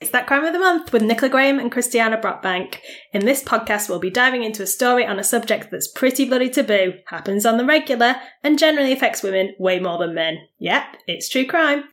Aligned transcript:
It's 0.00 0.12
that 0.12 0.26
crime 0.26 0.44
of 0.44 0.54
the 0.54 0.58
month 0.58 0.94
with 0.94 1.02
Nicola 1.02 1.30
Graham 1.30 1.58
and 1.58 1.70
Christiana 1.70 2.16
Brockbank. 2.16 2.78
In 3.12 3.26
this 3.26 3.44
podcast, 3.44 3.90
we'll 3.90 3.98
be 3.98 4.08
diving 4.08 4.44
into 4.44 4.62
a 4.62 4.66
story 4.66 5.04
on 5.04 5.18
a 5.18 5.24
subject 5.24 5.70
that's 5.70 5.88
pretty 5.88 6.24
bloody 6.24 6.48
taboo, 6.48 6.94
happens 7.08 7.44
on 7.44 7.58
the 7.58 7.66
regular, 7.66 8.16
and 8.42 8.58
generally 8.58 8.92
affects 8.92 9.22
women 9.22 9.54
way 9.58 9.78
more 9.78 9.98
than 9.98 10.14
men. 10.14 10.38
Yep, 10.58 10.84
it's 11.06 11.28
true 11.28 11.46
crime. 11.46 11.84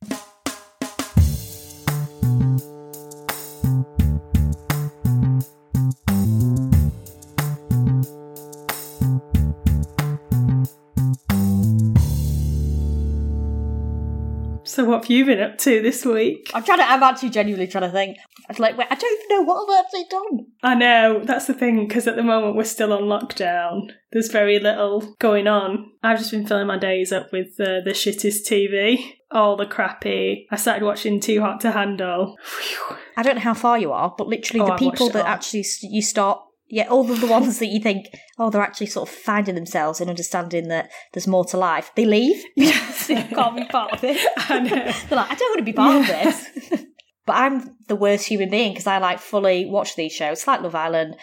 So, 14.78 14.84
what 14.84 15.02
have 15.02 15.10
you 15.10 15.24
been 15.24 15.40
up 15.40 15.58
to 15.58 15.82
this 15.82 16.04
week? 16.04 16.52
I'm 16.54 16.62
trying 16.62 16.78
to. 16.78 16.88
I'm 16.88 17.02
actually 17.02 17.30
genuinely 17.30 17.66
trying 17.66 17.82
to 17.82 17.90
think. 17.90 18.16
I 18.16 18.52
was 18.52 18.60
like, 18.60 18.78
wait, 18.78 18.86
I 18.88 18.94
don't 18.94 19.18
even 19.24 19.36
know 19.36 19.42
what 19.42 19.68
I've 19.68 19.84
actually 19.84 20.04
done. 20.08 20.46
I 20.62 20.74
know, 20.76 21.20
that's 21.24 21.48
the 21.48 21.52
thing, 21.52 21.88
because 21.88 22.06
at 22.06 22.14
the 22.14 22.22
moment 22.22 22.54
we're 22.54 22.62
still 22.62 22.92
on 22.92 23.02
lockdown. 23.02 23.90
There's 24.12 24.30
very 24.30 24.60
little 24.60 25.16
going 25.18 25.48
on. 25.48 25.90
I've 26.04 26.18
just 26.18 26.30
been 26.30 26.46
filling 26.46 26.68
my 26.68 26.78
days 26.78 27.10
up 27.10 27.32
with 27.32 27.58
uh, 27.58 27.80
the 27.84 27.90
shittest 27.90 28.46
TV. 28.48 29.14
All 29.32 29.56
the 29.56 29.66
crappy. 29.66 30.46
I 30.52 30.54
started 30.54 30.84
watching 30.84 31.18
Too 31.18 31.40
Hot 31.40 31.60
to 31.62 31.72
Handle. 31.72 32.36
Phew. 32.44 32.96
I 33.16 33.24
don't 33.24 33.34
know 33.34 33.40
how 33.40 33.54
far 33.54 33.80
you 33.80 33.90
are, 33.90 34.14
but 34.16 34.28
literally 34.28 34.60
Oh, 34.60 34.66
the 34.68 34.74
people 34.76 35.10
that 35.10 35.22
all. 35.24 35.28
actually 35.32 35.64
you 35.82 36.02
start. 36.02 36.40
Yeah, 36.70 36.88
all 36.88 37.10
of 37.10 37.20
the 37.20 37.26
ones 37.26 37.58
that 37.60 37.66
you 37.66 37.80
think, 37.80 38.08
oh, 38.38 38.50
they're 38.50 38.62
actually 38.62 38.88
sort 38.88 39.08
of 39.08 39.14
finding 39.14 39.54
themselves 39.54 40.00
and 40.00 40.10
understanding 40.10 40.68
that 40.68 40.90
there's 41.12 41.26
more 41.26 41.44
to 41.46 41.56
life. 41.56 41.90
They 41.96 42.04
leave. 42.04 42.42
they 42.56 43.22
can't 43.24 43.56
be 43.56 43.64
part 43.64 43.92
of 43.94 44.04
it. 44.04 44.20
I 44.50 44.60
know. 44.60 44.92
They're 45.08 45.18
like, 45.18 45.30
I 45.30 45.34
don't 45.34 45.50
want 45.50 45.58
to 45.58 45.64
be 45.64 45.72
part 45.72 45.96
of 45.96 46.06
this. 46.06 46.46
but 47.24 47.32
I'm 47.32 47.76
the 47.88 47.96
worst 47.96 48.26
human 48.26 48.50
being 48.50 48.72
because 48.72 48.86
I 48.86 48.98
like 48.98 49.18
fully 49.18 49.66
watch 49.66 49.96
these 49.96 50.12
shows. 50.12 50.38
It's 50.38 50.46
like 50.46 50.60
Love 50.60 50.74
Island, 50.74 51.16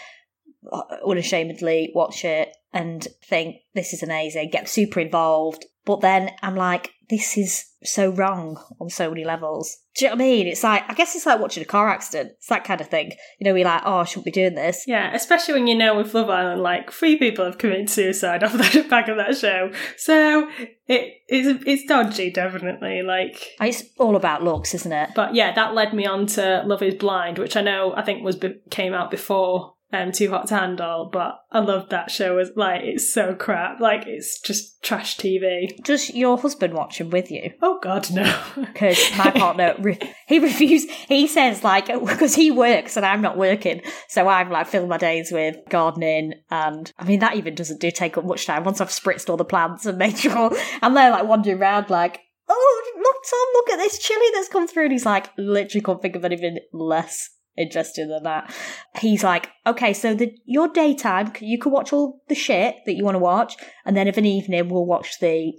uh, 0.71 0.81
unashamedly 1.07 1.91
watch 1.93 2.25
it 2.25 2.49
and 2.73 3.07
think 3.23 3.57
this 3.73 3.93
is 3.93 4.03
amazing, 4.03 4.49
get 4.51 4.67
super 4.67 4.99
involved. 4.99 5.65
But 5.85 6.01
then 6.01 6.31
I'm 6.41 6.55
like, 6.55 6.89
this 7.09 7.37
is 7.37 7.65
so 7.83 8.09
wrong 8.09 8.57
on 8.81 8.89
so 8.89 9.09
many 9.09 9.23
levels. 9.23 9.77
Do 9.95 10.05
you 10.05 10.09
know 10.09 10.15
what 10.15 10.23
I 10.23 10.25
mean? 10.25 10.47
It's 10.47 10.63
like, 10.63 10.83
I 10.89 10.93
guess 10.93 11.15
it's 11.15 11.25
like 11.25 11.39
watching 11.39 11.61
a 11.63 11.65
car 11.67 11.87
accident. 11.87 12.31
It's 12.37 12.47
that 12.47 12.63
kind 12.63 12.81
of 12.81 12.87
thing. 12.89 13.11
You 13.39 13.45
know, 13.45 13.53
we're 13.53 13.63
like, 13.65 13.83
oh, 13.85 13.97
I 13.99 14.03
shouldn't 14.05 14.25
be 14.25 14.31
doing 14.31 14.55
this. 14.55 14.83
Yeah, 14.87 15.13
especially 15.13 15.53
when 15.53 15.67
you 15.67 15.75
know 15.75 15.95
with 15.95 16.13
Love 16.13 16.29
Island, 16.29 16.61
like 16.63 16.91
three 16.91 17.17
people 17.17 17.45
have 17.45 17.57
committed 17.59 17.89
suicide 17.89 18.43
off 18.43 18.53
the 18.53 18.85
back 18.89 19.07
of 19.07 19.17
that 19.17 19.37
show. 19.37 19.71
So 19.97 20.49
it 20.87 21.13
it's 21.27 21.63
it's 21.65 21.85
dodgy, 21.85 22.31
definitely. 22.31 23.03
Like, 23.03 23.51
It's 23.61 23.83
all 23.99 24.15
about 24.15 24.43
looks, 24.43 24.73
isn't 24.73 24.91
it? 24.91 25.11
but 25.15 25.35
yeah, 25.35 25.53
that 25.53 25.73
led 25.75 25.93
me 25.93 26.05
on 26.05 26.25
to 26.27 26.63
Love 26.65 26.81
Is 26.81 26.95
Blind, 26.95 27.37
which 27.37 27.55
I 27.55 27.61
know 27.61 27.93
I 27.95 28.01
think 28.01 28.23
was 28.23 28.37
came 28.71 28.93
out 28.93 29.11
before 29.11 29.74
um 29.95 30.11
Too 30.11 30.29
Hot 30.29 30.47
to 30.47 30.55
Handle, 30.55 31.09
but 31.11 31.39
I 31.51 31.59
loved 31.59 31.89
that 31.91 32.11
show. 32.11 32.37
As 32.37 32.51
like, 32.55 32.81
it's 32.83 33.13
so 33.13 33.33
crap. 33.35 33.79
Like, 33.79 34.05
it's 34.07 34.39
just 34.41 34.81
trash 34.83 35.17
TV. 35.17 35.75
Does 35.83 36.09
your 36.11 36.37
husband 36.37 36.73
watch 36.73 36.97
them 36.97 37.09
with 37.09 37.31
you? 37.31 37.51
Oh 37.61 37.79
God, 37.81 38.11
no. 38.11 38.41
because 38.55 38.99
my 39.17 39.31
partner 39.31 39.75
re- 39.79 40.13
he 40.27 40.39
refuses. 40.39 40.89
He 41.07 41.27
says 41.27 41.63
like 41.63 41.87
because 42.05 42.35
he 42.35 42.51
works 42.51 42.97
and 42.97 43.05
I'm 43.05 43.21
not 43.21 43.37
working, 43.37 43.81
so 44.07 44.27
I'm 44.27 44.49
like 44.49 44.67
filling 44.67 44.89
my 44.89 44.97
days 44.97 45.31
with 45.31 45.57
gardening, 45.69 46.33
and 46.49 46.91
I 46.97 47.05
mean 47.05 47.19
that 47.19 47.35
even 47.35 47.55
doesn't 47.55 47.81
do 47.81 47.91
take 47.91 48.17
up 48.17 48.25
much 48.25 48.45
time. 48.45 48.63
Once 48.63 48.81
I've 48.81 48.89
spritzed 48.89 49.29
all 49.29 49.37
the 49.37 49.45
plants 49.45 49.85
and 49.85 49.97
made 49.97 50.17
sure, 50.17 50.51
and 50.81 50.95
they're 50.95 51.11
like 51.11 51.25
wandering 51.25 51.59
around 51.59 51.89
like. 51.89 52.19
Oh, 52.47 52.93
look, 52.97 53.15
Tom, 53.27 53.47
look 53.55 53.69
at 53.71 53.77
this 53.77 53.97
chili 53.97 54.27
that's 54.31 54.49
come 54.49 54.67
through. 54.67 54.83
And 54.83 54.91
he's 54.91 55.03
like, 55.03 55.31
literally 55.35 55.81
can't 55.81 55.99
think 55.99 56.15
of 56.15 56.23
anything 56.23 56.59
less 56.71 57.31
interesting 57.57 58.09
than 58.09 58.23
that. 58.23 58.53
He's 58.99 59.23
like, 59.23 59.49
okay, 59.65 59.93
so 59.93 60.13
the 60.13 60.35
your 60.45 60.67
daytime, 60.67 61.33
you 61.39 61.57
can 61.57 61.71
watch 61.71 61.93
all 61.93 62.21
the 62.27 62.35
shit 62.35 62.77
that 62.85 62.93
you 62.93 63.03
want 63.03 63.15
to 63.15 63.19
watch, 63.19 63.55
and 63.85 63.95
then 63.95 64.07
of 64.07 64.17
an 64.17 64.25
evening 64.25 64.69
we'll 64.69 64.85
watch 64.85 65.19
the 65.19 65.53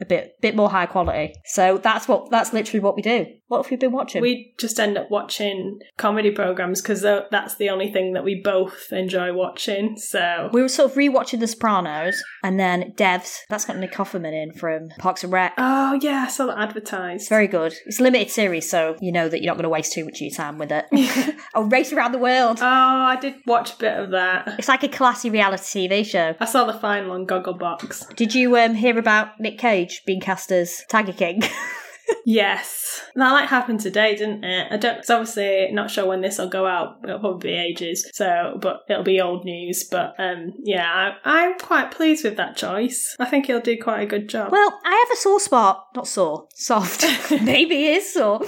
a 0.00 0.04
bit 0.04 0.40
bit 0.40 0.56
more 0.56 0.70
high 0.70 0.86
quality. 0.86 1.34
So 1.44 1.78
that's 1.78 2.08
what 2.08 2.30
that's 2.30 2.52
literally 2.52 2.80
what 2.80 2.96
we 2.96 3.02
do. 3.02 3.26
What 3.48 3.62
have 3.62 3.72
you 3.72 3.78
been 3.78 3.92
watching? 3.92 4.20
we 4.20 4.54
just 4.58 4.78
end 4.78 4.98
up 4.98 5.10
watching 5.10 5.78
comedy 5.96 6.30
programs 6.30 6.82
because 6.82 7.02
that's 7.02 7.56
the 7.56 7.70
only 7.70 7.90
thing 7.90 8.12
that 8.12 8.24
we 8.24 8.40
both 8.42 8.92
enjoy 8.92 9.32
watching. 9.32 9.96
So 9.96 10.50
we 10.52 10.60
were 10.60 10.68
sort 10.68 10.90
of 10.90 10.96
rewatching 10.96 11.40
The 11.40 11.46
Sopranos 11.46 12.22
and 12.42 12.60
then 12.60 12.92
Devs. 12.96 13.38
That's 13.48 13.64
got 13.64 13.78
Nick 13.78 13.92
Offerman 13.92 14.34
in 14.34 14.52
from 14.52 14.90
Parks 14.98 15.24
and 15.24 15.32
Rec. 15.32 15.54
Oh 15.56 15.98
yeah, 16.02 16.24
I 16.26 16.30
saw 16.30 16.46
that 16.46 16.58
advertised. 16.58 17.22
It's 17.22 17.28
very 17.28 17.46
good. 17.46 17.74
It's 17.86 18.00
a 18.00 18.02
limited 18.02 18.30
series, 18.30 18.68
so 18.68 18.96
you 19.00 19.12
know 19.12 19.28
that 19.28 19.42
you're 19.42 19.50
not 19.50 19.56
going 19.56 19.64
to 19.64 19.70
waste 19.70 19.92
too 19.92 20.04
much 20.04 20.16
of 20.16 20.20
your 20.22 20.30
time 20.30 20.58
with 20.58 20.70
it. 20.70 20.86
oh, 21.54 21.64
Race 21.64 21.92
Around 21.92 22.12
the 22.12 22.18
World. 22.18 22.58
Oh, 22.60 22.64
I 22.64 23.16
did 23.20 23.34
watch 23.46 23.74
a 23.74 23.76
bit 23.78 23.98
of 23.98 24.10
that. 24.10 24.56
It's 24.58 24.68
like 24.68 24.82
a 24.82 24.88
classy 24.88 25.30
reality 25.30 25.88
TV 25.88 26.04
show. 26.04 26.34
I 26.40 26.44
saw 26.44 26.64
the 26.64 26.78
final 26.78 27.12
on 27.12 27.26
Gogglebox. 27.26 28.14
Did 28.16 28.34
you 28.34 28.56
um, 28.56 28.74
hear 28.74 28.98
about 28.98 29.38
Nick 29.40 29.58
Cage 29.58 29.87
being 30.04 30.20
cast 30.20 30.50
as 30.52 30.84
Tiger 30.88 31.12
King? 31.12 31.42
Yes, 32.24 33.02
that 33.14 33.32
like 33.32 33.48
happened 33.48 33.80
today, 33.80 34.14
didn't 34.14 34.44
it? 34.44 34.68
I 34.70 34.76
don't. 34.76 34.98
It's 34.98 35.08
obviously 35.08 35.68
not 35.72 35.90
sure 35.90 36.06
when 36.06 36.20
this 36.20 36.36
will 36.36 36.48
go 36.50 36.66
out. 36.66 36.98
It'll 37.02 37.20
probably 37.20 37.50
be 37.50 37.56
ages. 37.56 38.06
So, 38.12 38.58
but 38.60 38.82
it'll 38.88 39.02
be 39.02 39.20
old 39.20 39.46
news. 39.46 39.84
But 39.84 40.14
um, 40.18 40.52
yeah, 40.62 41.14
I, 41.24 41.46
I'm 41.48 41.58
quite 41.58 41.90
pleased 41.90 42.24
with 42.24 42.36
that 42.36 42.54
choice. 42.54 43.16
I 43.18 43.24
think 43.24 43.46
he'll 43.46 43.60
do 43.60 43.78
quite 43.82 44.02
a 44.02 44.06
good 44.06 44.28
job. 44.28 44.52
Well, 44.52 44.78
I 44.84 45.04
have 45.08 45.16
a 45.16 45.20
sore 45.20 45.40
spot. 45.40 45.86
Not 45.96 46.06
sore, 46.06 46.48
soft. 46.54 47.02
Maybe 47.42 47.76
he 47.76 47.92
is 47.94 48.12
sore. 48.12 48.42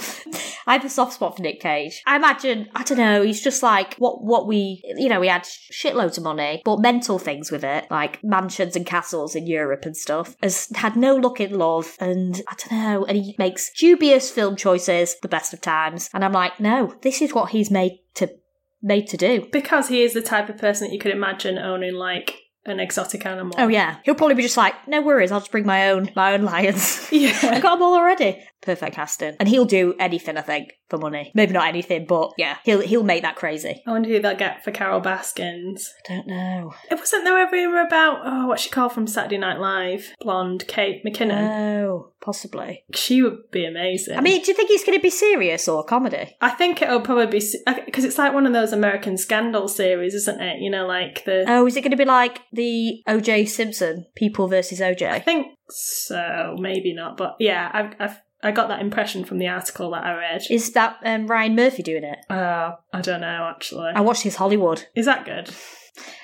I 0.67 0.73
have 0.73 0.85
a 0.85 0.89
soft 0.89 1.13
spot 1.13 1.35
for 1.35 1.41
Nick 1.41 1.59
Cage. 1.59 2.01
I 2.05 2.15
imagine, 2.15 2.69
I 2.75 2.83
don't 2.83 2.97
know, 2.97 3.23
he's 3.23 3.41
just 3.41 3.63
like 3.63 3.95
what 3.95 4.23
what 4.23 4.47
we, 4.47 4.81
you 4.95 5.09
know, 5.09 5.19
we 5.19 5.27
had 5.27 5.43
shitloads 5.43 6.17
of 6.17 6.23
money, 6.23 6.61
but 6.63 6.79
mental 6.79 7.17
things 7.17 7.51
with 7.51 7.63
it, 7.63 7.87
like 7.89 8.23
mansions 8.23 8.75
and 8.75 8.85
castles 8.85 9.35
in 9.35 9.47
Europe 9.47 9.85
and 9.85 9.97
stuff. 9.97 10.35
Has 10.43 10.67
had 10.75 10.95
no 10.95 11.15
luck 11.15 11.41
in 11.41 11.57
love, 11.57 11.95
and 11.99 12.41
I 12.47 12.55
don't 12.55 12.79
know, 12.79 13.05
and 13.05 13.17
he 13.17 13.35
makes 13.37 13.50
dubious 13.77 14.29
film 14.31 14.55
choices 14.55 15.15
the 15.21 15.27
best 15.27 15.53
of 15.53 15.61
times. 15.61 16.09
And 16.13 16.23
I'm 16.23 16.31
like, 16.33 16.59
no, 16.59 16.95
this 17.01 17.21
is 17.21 17.33
what 17.33 17.51
he's 17.51 17.71
made 17.71 17.99
to 18.15 18.29
made 18.83 19.07
to 19.07 19.17
do. 19.17 19.47
because 19.51 19.87
he 19.89 20.01
is 20.01 20.13
the 20.13 20.21
type 20.21 20.49
of 20.49 20.57
person 20.57 20.87
that 20.87 20.93
you 20.93 20.99
could 20.99 21.11
imagine 21.11 21.57
owning 21.57 21.93
like 21.93 22.35
an 22.65 22.79
exotic 22.79 23.25
animal. 23.25 23.53
Oh 23.57 23.67
yeah, 23.67 23.97
he'll 24.03 24.15
probably 24.15 24.35
be 24.35 24.41
just 24.43 24.57
like, 24.57 24.87
no 24.87 25.01
worries, 25.01 25.31
I'll 25.31 25.39
just 25.39 25.51
bring 25.51 25.65
my 25.65 25.89
own 25.89 26.09
my 26.15 26.33
own 26.33 26.43
lions. 26.43 27.07
Yeah, 27.11 27.37
I 27.43 27.59
got 27.59 27.75
them 27.75 27.83
all 27.83 27.95
already. 27.95 28.41
Perfect 28.61 28.95
casting, 28.95 29.35
and 29.39 29.49
he'll 29.49 29.65
do 29.65 29.95
anything. 29.99 30.37
I 30.37 30.41
think 30.41 30.73
for 30.91 30.97
money. 30.97 31.31
Maybe 31.33 31.53
not 31.53 31.67
anything, 31.67 32.05
but 32.05 32.33
yeah, 32.37 32.57
he'll 32.63 32.81
he'll 32.81 33.03
make 33.03 33.23
that 33.23 33.35
crazy. 33.35 33.81
I 33.87 33.91
wonder 33.91 34.09
who 34.09 34.19
they'll 34.19 34.35
get 34.35 34.63
for 34.63 34.71
Carol 34.71 34.99
Baskins. 34.99 35.91
I 36.07 36.13
don't 36.13 36.27
know. 36.27 36.73
It 36.91 36.99
wasn't 36.99 37.23
there 37.23 37.47
a 37.47 37.51
rumour 37.51 37.81
about 37.81 38.19
oh 38.23 38.47
what's 38.47 38.61
she 38.61 38.69
called 38.69 38.93
from 38.93 39.07
Saturday 39.07 39.37
Night 39.37 39.59
Live? 39.59 40.13
Blonde 40.19 40.65
Kate 40.67 41.03
McKinnon. 41.03 41.81
Oh, 41.83 42.11
possibly. 42.21 42.83
she 42.93 43.23
would 43.23 43.49
be 43.51 43.65
amazing. 43.65 44.17
I 44.17 44.21
mean, 44.21 44.41
do 44.43 44.51
you 44.51 44.55
think 44.55 44.69
he's 44.69 44.83
going 44.83 44.97
to 44.97 45.01
be 45.01 45.09
serious 45.09 45.67
or 45.67 45.83
comedy? 45.83 46.35
I 46.41 46.49
think 46.51 46.81
it'll 46.81 47.01
probably 47.01 47.39
be 47.39 47.43
because 47.85 48.03
it's 48.03 48.17
like 48.17 48.33
one 48.33 48.45
of 48.45 48.53
those 48.53 48.73
American 48.73 49.17
scandal 49.17 49.67
series, 49.67 50.13
isn't 50.13 50.41
it? 50.41 50.61
You 50.61 50.69
know, 50.69 50.85
like 50.85 51.25
the. 51.25 51.45
Oh, 51.47 51.65
is 51.65 51.75
it 51.77 51.81
going 51.81 51.91
to 51.91 51.97
be 51.97 52.05
like 52.05 52.41
the 52.51 53.01
O.J. 53.07 53.45
Simpson 53.45 54.05
People 54.15 54.47
versus 54.47 54.81
O.J. 54.81 55.09
I 55.09 55.19
think 55.19 55.47
so, 55.69 56.55
maybe 56.59 56.93
not, 56.93 57.17
but 57.17 57.37
yeah, 57.39 57.69
I've, 57.73 57.93
I've 57.99 58.21
I 58.43 58.51
got 58.51 58.67
that 58.69 58.81
impression 58.81 59.23
from 59.23 59.37
the 59.37 59.47
article 59.47 59.91
that 59.91 60.03
I 60.03 60.15
read. 60.15 60.43
Is 60.49 60.71
that 60.73 60.97
um, 61.03 61.27
Ryan 61.27 61.55
Murphy 61.55 61.83
doing 61.83 62.03
it? 62.03 62.19
Uh, 62.29 62.75
I 62.93 63.01
don't 63.01 63.21
know 63.21 63.49
actually. 63.49 63.91
I 63.93 64.01
watched 64.01 64.23
his 64.23 64.35
Hollywood. 64.35 64.87
Is 64.95 65.05
that 65.05 65.25
good? 65.25 65.53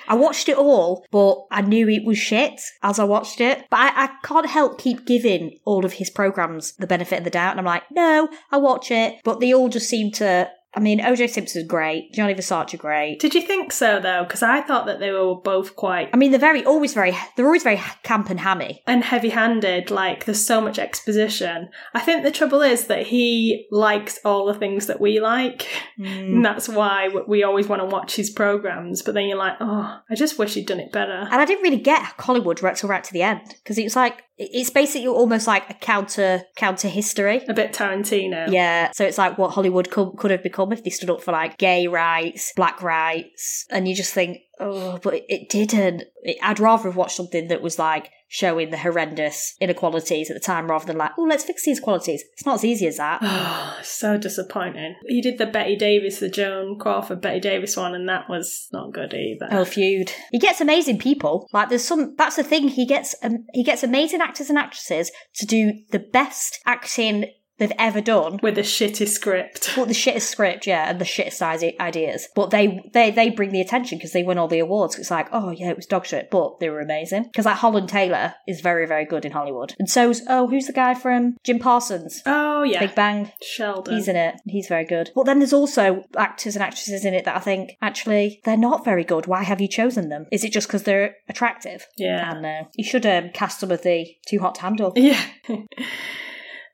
I 0.08 0.14
watched 0.14 0.48
it 0.48 0.56
all, 0.56 1.04
but 1.10 1.44
I 1.50 1.60
knew 1.60 1.88
it 1.88 2.04
was 2.04 2.18
shit 2.18 2.60
as 2.82 2.98
I 2.98 3.04
watched 3.04 3.40
it. 3.40 3.64
But 3.70 3.80
I, 3.80 4.04
I 4.04 4.10
can't 4.24 4.48
help 4.48 4.80
keep 4.80 5.04
giving 5.04 5.58
all 5.64 5.84
of 5.84 5.94
his 5.94 6.08
programs 6.08 6.72
the 6.76 6.86
benefit 6.86 7.18
of 7.18 7.24
the 7.24 7.30
doubt. 7.30 7.52
And 7.52 7.60
I'm 7.60 7.66
like, 7.66 7.84
no, 7.90 8.28
I 8.50 8.56
watch 8.56 8.90
it. 8.90 9.16
But 9.24 9.40
they 9.40 9.52
all 9.52 9.68
just 9.68 9.88
seem 9.88 10.10
to. 10.12 10.50
I 10.74 10.80
mean, 10.80 11.00
OJ 11.00 11.30
Simpson's 11.30 11.66
great. 11.66 12.12
Gianni 12.12 12.34
Versace 12.34 12.78
great. 12.78 13.20
Did 13.20 13.34
you 13.34 13.40
think 13.40 13.72
so 13.72 14.00
though? 14.00 14.24
Because 14.24 14.42
I 14.42 14.60
thought 14.60 14.86
that 14.86 15.00
they 15.00 15.10
were 15.10 15.34
both 15.34 15.76
quite 15.76 16.10
I 16.12 16.16
mean, 16.16 16.30
they're 16.30 16.38
very 16.38 16.64
always 16.64 16.92
very 16.92 17.16
they're 17.36 17.46
always 17.46 17.62
very 17.62 17.80
camp 18.02 18.28
and 18.30 18.40
hammy. 18.40 18.82
and 18.86 19.02
heavy-handed. 19.02 19.90
Like 19.90 20.26
there's 20.26 20.46
so 20.46 20.60
much 20.60 20.78
exposition. 20.78 21.70
I 21.94 22.00
think 22.00 22.22
the 22.22 22.30
trouble 22.30 22.60
is 22.60 22.86
that 22.86 23.06
he 23.06 23.66
likes 23.70 24.18
all 24.24 24.46
the 24.46 24.54
things 24.54 24.86
that 24.86 25.00
we 25.00 25.20
like, 25.20 25.66
hmm. 25.96 26.04
and 26.04 26.44
that's 26.44 26.68
why 26.68 27.08
we 27.26 27.42
always 27.42 27.66
want 27.66 27.80
to 27.80 27.86
watch 27.86 28.16
his 28.16 28.30
programs. 28.30 29.02
But 29.02 29.14
then 29.14 29.26
you're 29.26 29.38
like, 29.38 29.56
oh, 29.60 30.00
I 30.08 30.14
just 30.14 30.38
wish 30.38 30.54
he'd 30.54 30.66
done 30.66 30.80
it 30.80 30.92
better. 30.92 31.12
And 31.12 31.34
I 31.40 31.44
didn't 31.44 31.62
really 31.62 31.80
get 31.80 32.02
Hollywood 32.18 32.62
right 32.62 32.76
till 32.76 32.90
right 32.90 33.04
to 33.04 33.12
the 33.12 33.22
end 33.22 33.54
because 33.62 33.78
it 33.78 33.84
was 33.84 33.96
like 33.96 34.22
it's 34.38 34.70
basically 34.70 35.08
almost 35.08 35.46
like 35.48 35.68
a 35.68 35.74
counter 35.74 36.42
counter 36.56 36.88
history. 36.88 37.42
A 37.48 37.54
bit 37.54 37.72
Tarantino. 37.72 38.50
Yeah, 38.50 38.92
so 38.92 39.04
it's 39.04 39.18
like 39.18 39.36
what 39.36 39.50
Hollywood 39.50 39.90
could, 39.90 40.16
could 40.16 40.30
have 40.30 40.42
become 40.42 40.72
if 40.72 40.84
they 40.84 40.90
stood 40.90 41.10
up 41.10 41.22
for 41.22 41.32
like 41.32 41.58
gay 41.58 41.88
rights, 41.88 42.52
black 42.54 42.80
rights, 42.82 43.66
and 43.70 43.88
you 43.88 43.94
just 43.94 44.14
think, 44.14 44.38
oh, 44.60 44.98
but 45.02 45.14
it, 45.14 45.24
it 45.28 45.48
didn't. 45.48 46.04
It, 46.22 46.38
I'd 46.42 46.60
rather 46.60 46.84
have 46.84 46.96
watched 46.96 47.16
something 47.16 47.48
that 47.48 47.62
was 47.62 47.78
like 47.78 48.10
showing 48.28 48.70
the 48.70 48.78
horrendous 48.78 49.56
inequalities 49.60 50.30
at 50.30 50.34
the 50.34 50.40
time 50.40 50.68
rather 50.68 50.86
than 50.86 50.98
like, 50.98 51.12
oh, 51.18 51.22
let's 51.22 51.44
fix 51.44 51.64
these 51.64 51.80
qualities. 51.80 52.22
It's 52.34 52.44
not 52.44 52.56
as 52.56 52.64
easy 52.64 52.86
as 52.86 52.98
that. 52.98 53.20
Oh, 53.22 53.78
so 53.82 54.18
disappointing. 54.18 54.94
He 55.06 55.20
did 55.20 55.38
the 55.38 55.46
Bette 55.46 55.76
Davis, 55.76 56.20
the 56.20 56.28
Joan 56.28 56.78
Crawford 56.78 57.20
Bette 57.20 57.40
Davis 57.40 57.76
one, 57.76 57.94
and 57.94 58.08
that 58.08 58.28
was 58.28 58.68
not 58.72 58.92
good 58.92 59.14
either. 59.14 59.48
Oh, 59.50 59.64
feud. 59.64 60.12
He 60.30 60.38
gets 60.38 60.60
amazing 60.60 60.98
people. 60.98 61.48
Like 61.52 61.70
there's 61.70 61.84
some. 61.84 62.14
That's 62.16 62.36
the 62.36 62.44
thing. 62.44 62.68
He 62.68 62.86
gets 62.86 63.14
um, 63.22 63.46
he 63.52 63.64
gets 63.64 63.82
amazing 63.82 64.20
actors 64.20 64.50
and 64.50 64.58
actresses 64.58 65.10
to 65.36 65.46
do 65.46 65.72
the 65.90 65.98
best 65.98 66.60
acting 66.66 67.32
they've 67.58 67.72
ever 67.78 68.00
done. 68.00 68.40
With 68.42 68.58
a 68.58 68.62
shitty 68.62 69.08
script. 69.08 69.76
Well, 69.76 69.86
the 69.86 69.94
shittest 69.94 70.22
script, 70.22 70.66
yeah, 70.66 70.88
and 70.88 71.00
the 71.00 71.04
shittest 71.04 71.42
ideas. 71.80 72.28
But 72.34 72.50
they 72.50 72.80
they 72.92 73.10
they 73.10 73.30
bring 73.30 73.50
the 73.50 73.60
attention 73.60 73.98
because 73.98 74.12
they 74.12 74.22
win 74.22 74.38
all 74.38 74.48
the 74.48 74.58
awards. 74.58 74.98
It's 74.98 75.10
like, 75.10 75.28
oh 75.32 75.50
yeah, 75.50 75.70
it 75.70 75.76
was 75.76 75.86
dog 75.86 76.06
shit, 76.06 76.30
but 76.30 76.60
they 76.60 76.70
were 76.70 76.80
amazing. 76.80 77.24
Because 77.24 77.46
like 77.46 77.56
Holland 77.56 77.88
Taylor 77.88 78.34
is 78.46 78.60
very 78.60 78.86
very 78.86 79.04
good 79.04 79.24
in 79.24 79.32
Hollywood, 79.32 79.74
and 79.78 79.88
so's 79.88 80.22
oh 80.28 80.48
who's 80.48 80.66
the 80.66 80.72
guy 80.72 80.94
from 80.94 81.36
Jim 81.44 81.58
Parsons? 81.58 82.22
Oh, 82.26 82.62
yeah. 82.62 82.80
Big 82.80 82.94
Bang. 82.94 83.32
Sheldon. 83.42 83.94
He's 83.94 84.08
in 84.08 84.16
it. 84.16 84.40
He's 84.46 84.68
very 84.68 84.84
good. 84.84 85.10
But 85.14 85.24
then 85.24 85.38
there's 85.38 85.52
also 85.52 86.04
actors 86.16 86.56
and 86.56 86.62
actresses 86.62 87.04
in 87.04 87.14
it 87.14 87.24
that 87.24 87.36
I 87.36 87.40
think 87.40 87.76
actually 87.80 88.40
they're 88.44 88.56
not 88.56 88.84
very 88.84 89.04
good. 89.04 89.26
Why 89.26 89.42
have 89.42 89.60
you 89.60 89.68
chosen 89.68 90.08
them? 90.08 90.26
Is 90.32 90.44
it 90.44 90.52
just 90.52 90.68
because 90.68 90.82
they're 90.84 91.16
attractive? 91.28 91.86
Yeah. 91.96 92.32
Don't 92.32 92.42
know. 92.42 92.68
You 92.74 92.84
should 92.84 93.06
um, 93.06 93.30
cast 93.30 93.60
some 93.60 93.70
of 93.70 93.82
the 93.82 94.06
Too 94.26 94.40
Hot 94.40 94.56
to 94.56 94.62
Handle. 94.62 94.92
Yeah. 94.96 95.22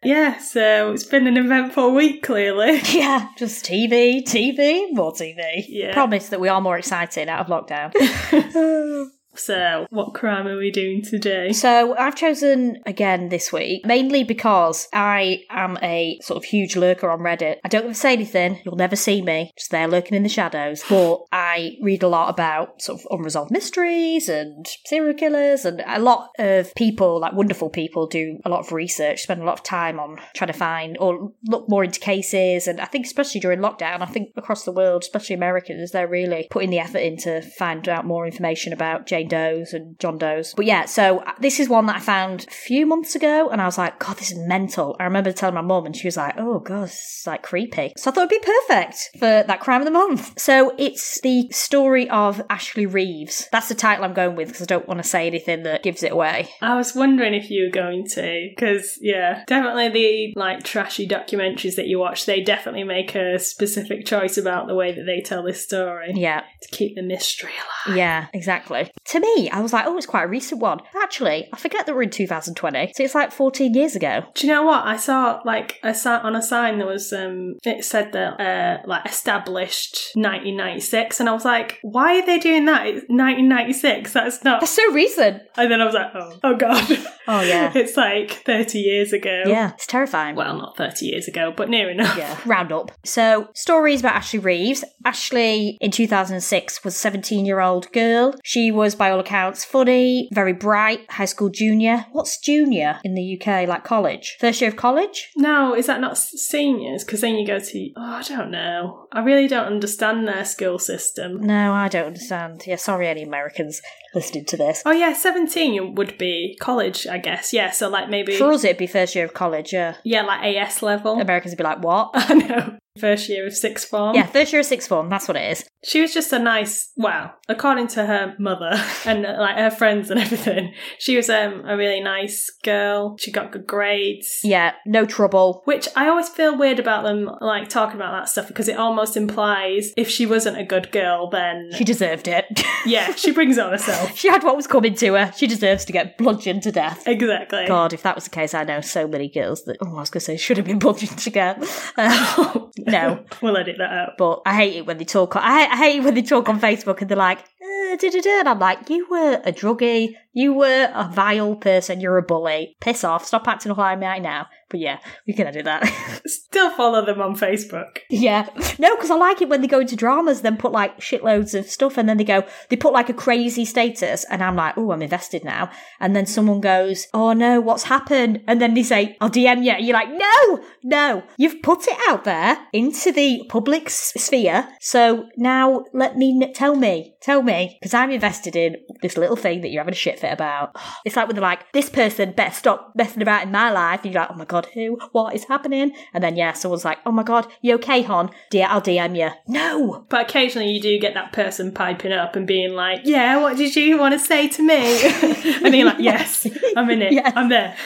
yeah, 0.04 0.38
so 0.38 0.92
it's 0.92 1.04
been 1.04 1.26
an 1.26 1.36
eventful 1.36 1.94
week, 1.94 2.22
clearly. 2.22 2.80
Yeah, 2.94 3.28
just 3.36 3.64
TV, 3.64 4.22
TV, 4.22 4.92
more 4.92 5.12
TV. 5.12 5.64
Yeah. 5.68 5.92
Promise 5.92 6.28
that 6.28 6.40
we 6.40 6.48
are 6.48 6.60
more 6.60 6.78
exciting 6.78 7.28
out 7.28 7.40
of 7.40 7.46
lockdown. 7.48 9.10
So, 9.36 9.86
what 9.90 10.14
crime 10.14 10.46
are 10.46 10.56
we 10.56 10.70
doing 10.70 11.02
today? 11.02 11.52
So 11.52 11.96
I've 11.96 12.16
chosen 12.16 12.82
again 12.86 13.28
this 13.28 13.52
week, 13.52 13.84
mainly 13.84 14.24
because 14.24 14.88
I 14.92 15.42
am 15.50 15.78
a 15.82 16.18
sort 16.22 16.38
of 16.38 16.44
huge 16.44 16.76
lurker 16.76 17.10
on 17.10 17.20
Reddit. 17.20 17.56
I 17.64 17.68
don't 17.68 17.84
ever 17.84 17.94
say 17.94 18.12
anything, 18.12 18.60
you'll 18.64 18.76
never 18.76 18.96
see 18.96 19.22
me, 19.22 19.52
just 19.56 19.70
there 19.70 19.88
lurking 19.88 20.16
in 20.16 20.22
the 20.22 20.28
shadows. 20.28 20.82
But 20.88 21.22
I 21.32 21.76
read 21.82 22.02
a 22.02 22.08
lot 22.08 22.30
about 22.30 22.80
sort 22.80 23.00
of 23.00 23.06
unresolved 23.10 23.50
mysteries 23.50 24.28
and 24.28 24.66
serial 24.86 25.14
killers, 25.14 25.64
and 25.64 25.82
a 25.86 26.00
lot 26.00 26.30
of 26.38 26.74
people, 26.74 27.20
like 27.20 27.32
wonderful 27.32 27.70
people, 27.70 28.06
do 28.06 28.38
a 28.44 28.48
lot 28.48 28.60
of 28.60 28.72
research, 28.72 29.22
spend 29.22 29.42
a 29.42 29.44
lot 29.44 29.58
of 29.58 29.64
time 29.64 29.98
on 29.98 30.18
trying 30.34 30.52
to 30.52 30.58
find 30.58 30.96
or 30.98 31.32
look 31.46 31.68
more 31.68 31.84
into 31.84 32.00
cases. 32.00 32.66
And 32.66 32.80
I 32.80 32.86
think, 32.86 33.06
especially 33.06 33.40
during 33.40 33.60
lockdown, 33.60 34.02
I 34.02 34.06
think 34.06 34.30
across 34.36 34.64
the 34.64 34.72
world, 34.72 35.02
especially 35.02 35.34
Americans, 35.34 35.90
they're 35.90 36.08
really 36.08 36.46
putting 36.50 36.70
the 36.70 36.78
effort 36.78 36.98
in 36.98 37.16
to 37.18 37.42
find 37.42 37.88
out 37.88 38.06
more 38.06 38.26
information 38.26 38.72
about 38.72 39.06
Jane 39.24 39.28
Doe's 39.28 39.72
and 39.72 39.98
John 39.98 40.18
Doe's. 40.18 40.54
But 40.54 40.66
yeah, 40.66 40.84
so 40.84 41.18
uh, 41.20 41.32
this 41.40 41.60
is 41.60 41.68
one 41.68 41.86
that 41.86 41.96
I 41.96 42.00
found 42.00 42.46
a 42.48 42.50
few 42.50 42.86
months 42.86 43.14
ago, 43.14 43.48
and 43.50 43.60
I 43.60 43.64
was 43.66 43.78
like, 43.78 43.98
God, 43.98 44.16
this 44.18 44.30
is 44.30 44.38
mental. 44.38 44.96
I 45.00 45.04
remember 45.04 45.32
telling 45.32 45.54
my 45.54 45.60
mum, 45.60 45.86
and 45.86 45.96
she 45.96 46.06
was 46.06 46.16
like, 46.16 46.34
Oh, 46.38 46.58
God, 46.58 46.84
this 46.84 47.20
is 47.20 47.26
like 47.26 47.42
creepy. 47.42 47.92
So 47.96 48.10
I 48.10 48.14
thought 48.14 48.30
it'd 48.30 48.42
be 48.42 48.46
perfect 48.68 49.10
for 49.18 49.44
that 49.46 49.60
crime 49.60 49.80
of 49.80 49.84
the 49.86 49.90
month. 49.90 50.38
So 50.38 50.74
it's 50.78 51.20
the 51.20 51.48
story 51.50 52.08
of 52.10 52.42
Ashley 52.50 52.86
Reeves. 52.86 53.48
That's 53.52 53.68
the 53.68 53.74
title 53.74 54.04
I'm 54.04 54.14
going 54.14 54.36
with 54.36 54.48
because 54.48 54.62
I 54.62 54.66
don't 54.66 54.88
want 54.88 55.02
to 55.02 55.08
say 55.08 55.26
anything 55.26 55.62
that 55.64 55.82
gives 55.82 56.02
it 56.02 56.12
away. 56.12 56.50
I 56.60 56.76
was 56.76 56.94
wondering 56.94 57.34
if 57.34 57.50
you 57.50 57.64
were 57.64 57.70
going 57.70 58.06
to, 58.10 58.48
because 58.54 58.98
yeah, 59.00 59.44
definitely 59.46 59.88
the 59.88 60.40
like 60.40 60.64
trashy 60.64 61.06
documentaries 61.08 61.76
that 61.76 61.86
you 61.86 61.98
watch, 61.98 62.26
they 62.26 62.40
definitely 62.42 62.84
make 62.84 63.14
a 63.14 63.38
specific 63.38 64.06
choice 64.06 64.36
about 64.36 64.66
the 64.66 64.74
way 64.74 64.92
that 64.92 65.04
they 65.04 65.20
tell 65.20 65.42
this 65.42 65.64
story 65.64 66.12
Yeah, 66.14 66.42
to 66.62 66.68
keep 66.76 66.94
the 66.94 67.02
mystery 67.02 67.50
alive. 67.86 67.96
yeah, 67.96 68.26
exactly. 68.32 68.90
To 69.14 69.20
me, 69.20 69.48
I 69.48 69.60
was 69.60 69.72
like, 69.72 69.86
oh, 69.86 69.96
it's 69.96 70.06
quite 70.06 70.24
a 70.24 70.26
recent 70.26 70.60
one. 70.60 70.80
Actually, 71.00 71.48
I 71.52 71.56
forget 71.56 71.86
that 71.86 71.94
we're 71.94 72.02
in 72.02 72.10
2020, 72.10 72.94
so 72.96 73.04
it's 73.04 73.14
like 73.14 73.30
14 73.30 73.72
years 73.72 73.94
ago. 73.94 74.24
Do 74.34 74.44
you 74.44 74.52
know 74.52 74.64
what 74.64 74.84
I 74.84 74.96
saw? 74.96 75.40
Like 75.44 75.78
a 75.84 75.94
sign 75.94 76.22
on 76.22 76.34
a 76.34 76.42
sign 76.42 76.78
there 76.78 76.88
was 76.88 77.12
um, 77.12 77.54
it 77.62 77.84
said 77.84 78.10
that 78.10 78.40
uh, 78.40 78.82
like 78.88 79.06
established 79.06 80.10
1996, 80.16 81.20
and 81.20 81.28
I 81.28 81.32
was 81.32 81.44
like, 81.44 81.78
why 81.82 82.18
are 82.18 82.26
they 82.26 82.40
doing 82.40 82.64
that? 82.64 82.88
It's 82.88 83.06
1996. 83.08 84.12
That's 84.12 84.42
not. 84.42 84.58
That's 84.58 84.74
so 84.74 84.90
recent. 84.90 85.44
And 85.56 85.70
then 85.70 85.80
I 85.80 85.84
was 85.84 85.94
like, 85.94 86.10
oh, 86.12 86.38
oh 86.42 86.56
god. 86.56 86.98
Oh, 87.26 87.40
yeah. 87.40 87.72
it's 87.76 87.96
like 87.96 88.32
30 88.44 88.78
years 88.78 89.12
ago. 89.12 89.44
Yeah, 89.46 89.72
it's 89.74 89.86
terrifying. 89.86 90.36
Well, 90.36 90.56
not 90.56 90.76
30 90.76 91.06
years 91.06 91.28
ago, 91.28 91.52
but 91.56 91.68
near 91.68 91.90
enough. 91.90 92.16
yeah, 92.16 92.38
round 92.44 92.72
up. 92.72 92.92
So, 93.04 93.48
stories 93.54 94.00
about 94.00 94.16
Ashley 94.16 94.40
Reeves. 94.40 94.84
Ashley, 95.04 95.78
in 95.80 95.90
2006, 95.90 96.84
was 96.84 96.94
a 96.94 96.98
17 96.98 97.46
year 97.46 97.60
old 97.60 97.90
girl. 97.92 98.34
She 98.42 98.70
was, 98.70 98.94
by 98.94 99.03
all 99.10 99.20
accounts, 99.20 99.64
funny, 99.64 100.28
very 100.32 100.52
bright, 100.52 101.10
high 101.10 101.24
school 101.24 101.48
junior. 101.48 102.06
What's 102.12 102.38
junior 102.38 103.00
in 103.04 103.14
the 103.14 103.40
UK? 103.40 103.68
Like 103.68 103.84
college? 103.84 104.36
First 104.40 104.60
year 104.60 104.70
of 104.70 104.76
college? 104.76 105.30
No, 105.36 105.74
is 105.74 105.86
that 105.86 106.00
not 106.00 106.18
seniors? 106.18 107.04
Because 107.04 107.20
then 107.20 107.36
you 107.36 107.46
go 107.46 107.58
to. 107.58 107.90
Oh, 107.96 108.02
I 108.02 108.22
don't 108.22 108.50
know. 108.50 109.06
I 109.12 109.20
really 109.20 109.48
don't 109.48 109.66
understand 109.66 110.26
their 110.26 110.44
school 110.44 110.78
system. 110.78 111.40
No, 111.40 111.72
I 111.72 111.88
don't 111.88 112.06
understand. 112.06 112.62
Yeah, 112.66 112.76
sorry, 112.76 113.08
any 113.08 113.22
Americans 113.22 113.80
listening 114.14 114.44
to 114.46 114.56
this. 114.56 114.82
Oh, 114.86 114.92
yeah, 114.92 115.12
17 115.12 115.94
would 115.94 116.18
be 116.18 116.56
college, 116.60 117.06
I 117.06 117.18
guess. 117.18 117.52
Yeah, 117.52 117.70
so 117.70 117.88
like 117.88 118.08
maybe. 118.08 118.36
For 118.36 118.52
us, 118.52 118.64
it'd 118.64 118.78
be 118.78 118.86
first 118.86 119.14
year 119.14 119.24
of 119.24 119.34
college, 119.34 119.72
yeah. 119.72 119.96
Yeah, 120.04 120.22
like 120.22 120.56
AS 120.56 120.82
level. 120.82 121.20
Americans 121.20 121.52
would 121.52 121.58
be 121.58 121.64
like, 121.64 121.82
what? 121.82 122.10
I 122.14 122.34
know. 122.34 122.78
First 122.98 123.28
year 123.28 123.44
of 123.44 123.56
sixth 123.56 123.88
form. 123.88 124.14
Yeah, 124.14 124.26
first 124.26 124.52
year 124.52 124.60
of 124.60 124.66
sixth 124.66 124.88
form, 124.88 125.08
that's 125.08 125.26
what 125.26 125.36
it 125.36 125.50
is. 125.50 125.64
She 125.82 126.00
was 126.00 126.14
just 126.14 126.32
a 126.32 126.38
nice, 126.38 126.92
well, 126.96 127.34
according 127.48 127.88
to 127.88 128.06
her 128.06 128.36
mother 128.38 128.80
and 129.04 129.26
uh, 129.26 129.34
like 129.36 129.56
her 129.56 129.70
friends 129.70 130.10
and 130.10 130.20
everything, 130.24 130.72
she 131.00 131.16
was 131.16 131.28
um, 131.28 131.64
a 131.66 131.76
really 131.76 132.00
nice 132.00 132.50
girl. 132.62 133.16
She 133.18 133.32
got 133.32 133.50
good 133.50 133.66
grades. 133.66 134.38
Yeah, 134.44 134.74
no 134.86 135.06
trouble. 135.06 135.62
Which 135.64 135.88
I 135.96 136.06
always 136.06 136.28
feel 136.28 136.56
weird 136.56 136.78
about 136.78 137.02
them, 137.02 137.28
like 137.40 137.68
talking 137.68 137.96
about 137.96 138.12
that 138.12 138.28
stuff, 138.28 138.46
because 138.46 138.68
it 138.68 138.76
almost 138.78 139.16
implies 139.16 139.92
if 139.96 140.08
she 140.08 140.24
wasn't 140.24 140.58
a 140.58 140.64
good 140.64 140.92
girl, 140.92 141.28
then 141.28 141.70
She 141.76 141.82
deserved 141.82 142.28
it. 142.28 142.44
yeah, 142.86 143.12
she 143.16 143.32
brings 143.32 143.58
it 143.58 143.64
on 143.64 143.72
herself. 143.72 144.16
she 144.16 144.28
had 144.28 144.44
what 144.44 144.54
was 144.54 144.68
coming 144.68 144.94
to 144.94 145.14
her. 145.14 145.32
She 145.36 145.48
deserves 145.48 145.84
to 145.86 145.92
get 145.92 146.16
bludgeoned 146.16 146.62
to 146.62 146.70
death. 146.70 147.02
Exactly. 147.08 147.66
God, 147.66 147.92
if 147.92 148.02
that 148.02 148.14
was 148.14 148.22
the 148.24 148.30
case, 148.30 148.54
I 148.54 148.62
know 148.62 148.80
so 148.80 149.08
many 149.08 149.28
girls 149.28 149.64
that, 149.64 149.78
oh, 149.80 149.96
I 149.96 150.00
was 150.00 150.10
going 150.10 150.20
to 150.20 150.24
say, 150.24 150.36
should 150.36 150.58
have 150.58 150.66
been 150.66 150.78
bludgeoned 150.78 151.18
to 151.18 151.30
death. 151.30 151.92
Um, 151.98 152.70
no, 152.86 153.24
we'll 153.42 153.56
edit 153.56 153.76
that 153.78 153.90
out. 153.90 154.10
but 154.18 154.42
I 154.46 154.54
hate 154.54 154.76
it 154.76 154.86
when 154.86 154.98
they 154.98 155.04
talk. 155.04 155.36
On, 155.36 155.42
I, 155.42 155.66
I 155.66 155.76
hate 155.76 155.96
it 155.96 156.04
when 156.04 156.14
they 156.14 156.22
talk 156.22 156.48
on 156.48 156.60
Facebook 156.60 157.00
and 157.00 157.08
they're 157.10 157.16
like, 157.16 157.38
uh, 157.38 157.96
da, 157.96 158.10
da, 158.10 158.20
da. 158.20 158.40
and 158.40 158.48
I'm 158.48 158.58
like, 158.58 158.88
you 158.90 159.06
were 159.08 159.40
a 159.44 159.52
druggie, 159.52 160.14
you 160.32 160.52
were 160.52 160.90
a 160.94 161.08
vile 161.12 161.56
person, 161.56 162.00
you're 162.00 162.18
a 162.18 162.22
bully. 162.22 162.76
Piss 162.80 163.04
off, 163.04 163.24
stop 163.24 163.48
acting 163.48 163.72
like 163.72 163.98
me 163.98 164.06
right 164.06 164.22
now. 164.22 164.46
But 164.74 164.80
yeah, 164.80 164.98
we 165.24 165.34
can 165.34 165.46
edit 165.46 165.66
that. 165.66 165.84
Still 166.26 166.68
follow 166.70 167.06
them 167.06 167.20
on 167.22 167.36
Facebook. 167.36 167.98
yeah, 168.10 168.48
no, 168.80 168.96
because 168.96 169.08
I 169.08 169.14
like 169.14 169.40
it 169.40 169.48
when 169.48 169.60
they 169.60 169.68
go 169.68 169.78
into 169.78 169.94
dramas, 169.94 170.40
then 170.40 170.56
put 170.56 170.72
like 170.72 170.98
shitloads 170.98 171.56
of 171.56 171.66
stuff, 171.66 171.96
and 171.96 172.08
then 172.08 172.16
they 172.16 172.24
go, 172.24 172.42
they 172.70 172.76
put 172.76 172.92
like 172.92 173.08
a 173.08 173.12
crazy 173.14 173.64
status, 173.64 174.24
and 174.28 174.42
I'm 174.42 174.56
like, 174.56 174.76
oh, 174.76 174.90
I'm 174.90 175.00
invested 175.00 175.44
now. 175.44 175.70
And 176.00 176.16
then 176.16 176.26
someone 176.26 176.60
goes, 176.60 177.06
oh 177.14 177.34
no, 177.34 177.60
what's 177.60 177.84
happened? 177.84 178.42
And 178.48 178.60
then 178.60 178.74
they 178.74 178.82
say, 178.82 179.16
I'll 179.20 179.30
DM 179.30 179.64
you. 179.64 179.76
You're 179.78 179.94
like, 179.94 180.08
no, 180.10 180.64
no, 180.82 181.22
you've 181.36 181.62
put 181.62 181.86
it 181.86 181.96
out 182.08 182.24
there 182.24 182.58
into 182.72 183.12
the 183.12 183.44
public 183.48 183.86
s- 183.86 184.12
sphere. 184.16 184.66
So 184.80 185.28
now 185.36 185.84
let 185.92 186.16
me 186.16 186.52
tell 186.52 186.74
me, 186.74 187.14
tell 187.22 187.42
me, 187.44 187.78
because 187.80 187.94
I'm 187.94 188.10
invested 188.10 188.56
in 188.56 188.74
this 189.02 189.16
little 189.16 189.36
thing 189.36 189.60
that 189.60 189.68
you're 189.68 189.82
having 189.82 189.94
a 189.94 189.96
shit 189.96 190.18
fit 190.18 190.32
about. 190.32 190.74
It's 191.04 191.16
like 191.16 191.28
when 191.28 191.36
they're 191.36 191.42
like, 191.42 191.70
this 191.72 191.90
person 191.90 192.32
better 192.32 192.54
stop 192.54 192.92
messing 192.96 193.20
about 193.22 193.42
in 193.42 193.52
my 193.52 193.70
life. 193.70 194.00
And 194.04 194.12
you're 194.12 194.22
like, 194.22 194.30
oh 194.32 194.36
my 194.36 194.46
god, 194.46 194.63
who? 194.74 194.98
What 195.12 195.34
is 195.34 195.44
happening? 195.44 195.92
And 196.12 196.22
then 196.22 196.36
yeah, 196.36 196.52
someone's 196.52 196.84
like, 196.84 196.98
oh 197.06 197.12
my 197.12 197.22
god, 197.22 197.46
you 197.62 197.74
okay, 197.74 198.02
hon? 198.02 198.30
Dear, 198.50 198.66
I'll 198.68 198.80
DM 198.80 199.16
you. 199.16 199.30
No. 199.46 200.06
But 200.08 200.28
occasionally 200.28 200.70
you 200.70 200.80
do 200.80 200.98
get 200.98 201.14
that 201.14 201.32
person 201.32 201.72
piping 201.72 202.12
up 202.12 202.36
and 202.36 202.46
being 202.46 202.74
like, 202.74 203.00
Yeah, 203.04 203.40
what 203.40 203.56
did 203.56 203.74
you 203.76 203.98
want 203.98 204.12
to 204.14 204.18
say 204.18 204.48
to 204.48 204.62
me? 204.62 204.74
and 205.64 205.74
you're 205.74 205.86
like, 205.86 206.00
Yes, 206.00 206.46
I'm 206.76 206.90
in 206.90 207.02
it. 207.02 207.12
Yes. 207.14 207.32
I'm 207.36 207.48
there. 207.48 207.76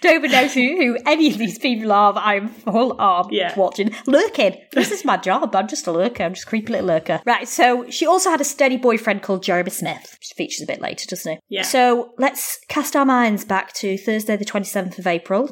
Don't 0.00 0.14
even 0.16 0.30
know 0.32 0.46
who, 0.48 0.60
who 0.76 0.98
any 1.06 1.28
of 1.30 1.38
these 1.38 1.58
people 1.58 1.92
are 1.92 2.12
that 2.12 2.24
I'm 2.24 2.48
full 2.48 2.92
on 3.00 3.28
Yeah. 3.32 3.54
watching. 3.56 3.94
Lurking. 4.06 4.56
This 4.72 4.90
is 4.90 5.04
my 5.04 5.16
job. 5.16 5.54
I'm 5.54 5.68
just 5.68 5.86
a 5.86 5.92
lurker. 5.92 6.24
I'm 6.24 6.34
just 6.34 6.46
a 6.46 6.48
creepy 6.48 6.72
little 6.72 6.88
lurker. 6.88 7.20
Right, 7.26 7.46
so 7.48 7.88
she 7.90 8.06
also 8.06 8.30
had 8.30 8.40
a 8.40 8.44
steady 8.44 8.76
boyfriend 8.76 9.22
called 9.22 9.42
Jeremy 9.42 9.70
Smith, 9.70 10.16
which 10.18 10.32
features 10.36 10.62
a 10.62 10.66
bit 10.66 10.80
later, 10.80 11.06
doesn't 11.08 11.32
he? 11.32 11.38
Yeah. 11.48 11.62
So 11.62 12.14
let's 12.18 12.58
cast 12.68 12.96
our 12.96 13.04
minds 13.04 13.44
back 13.44 13.72
to 13.74 13.96
Thursday, 13.98 14.36
the 14.36 14.44
27th 14.44 14.98
of 14.98 15.06
April, 15.06 15.48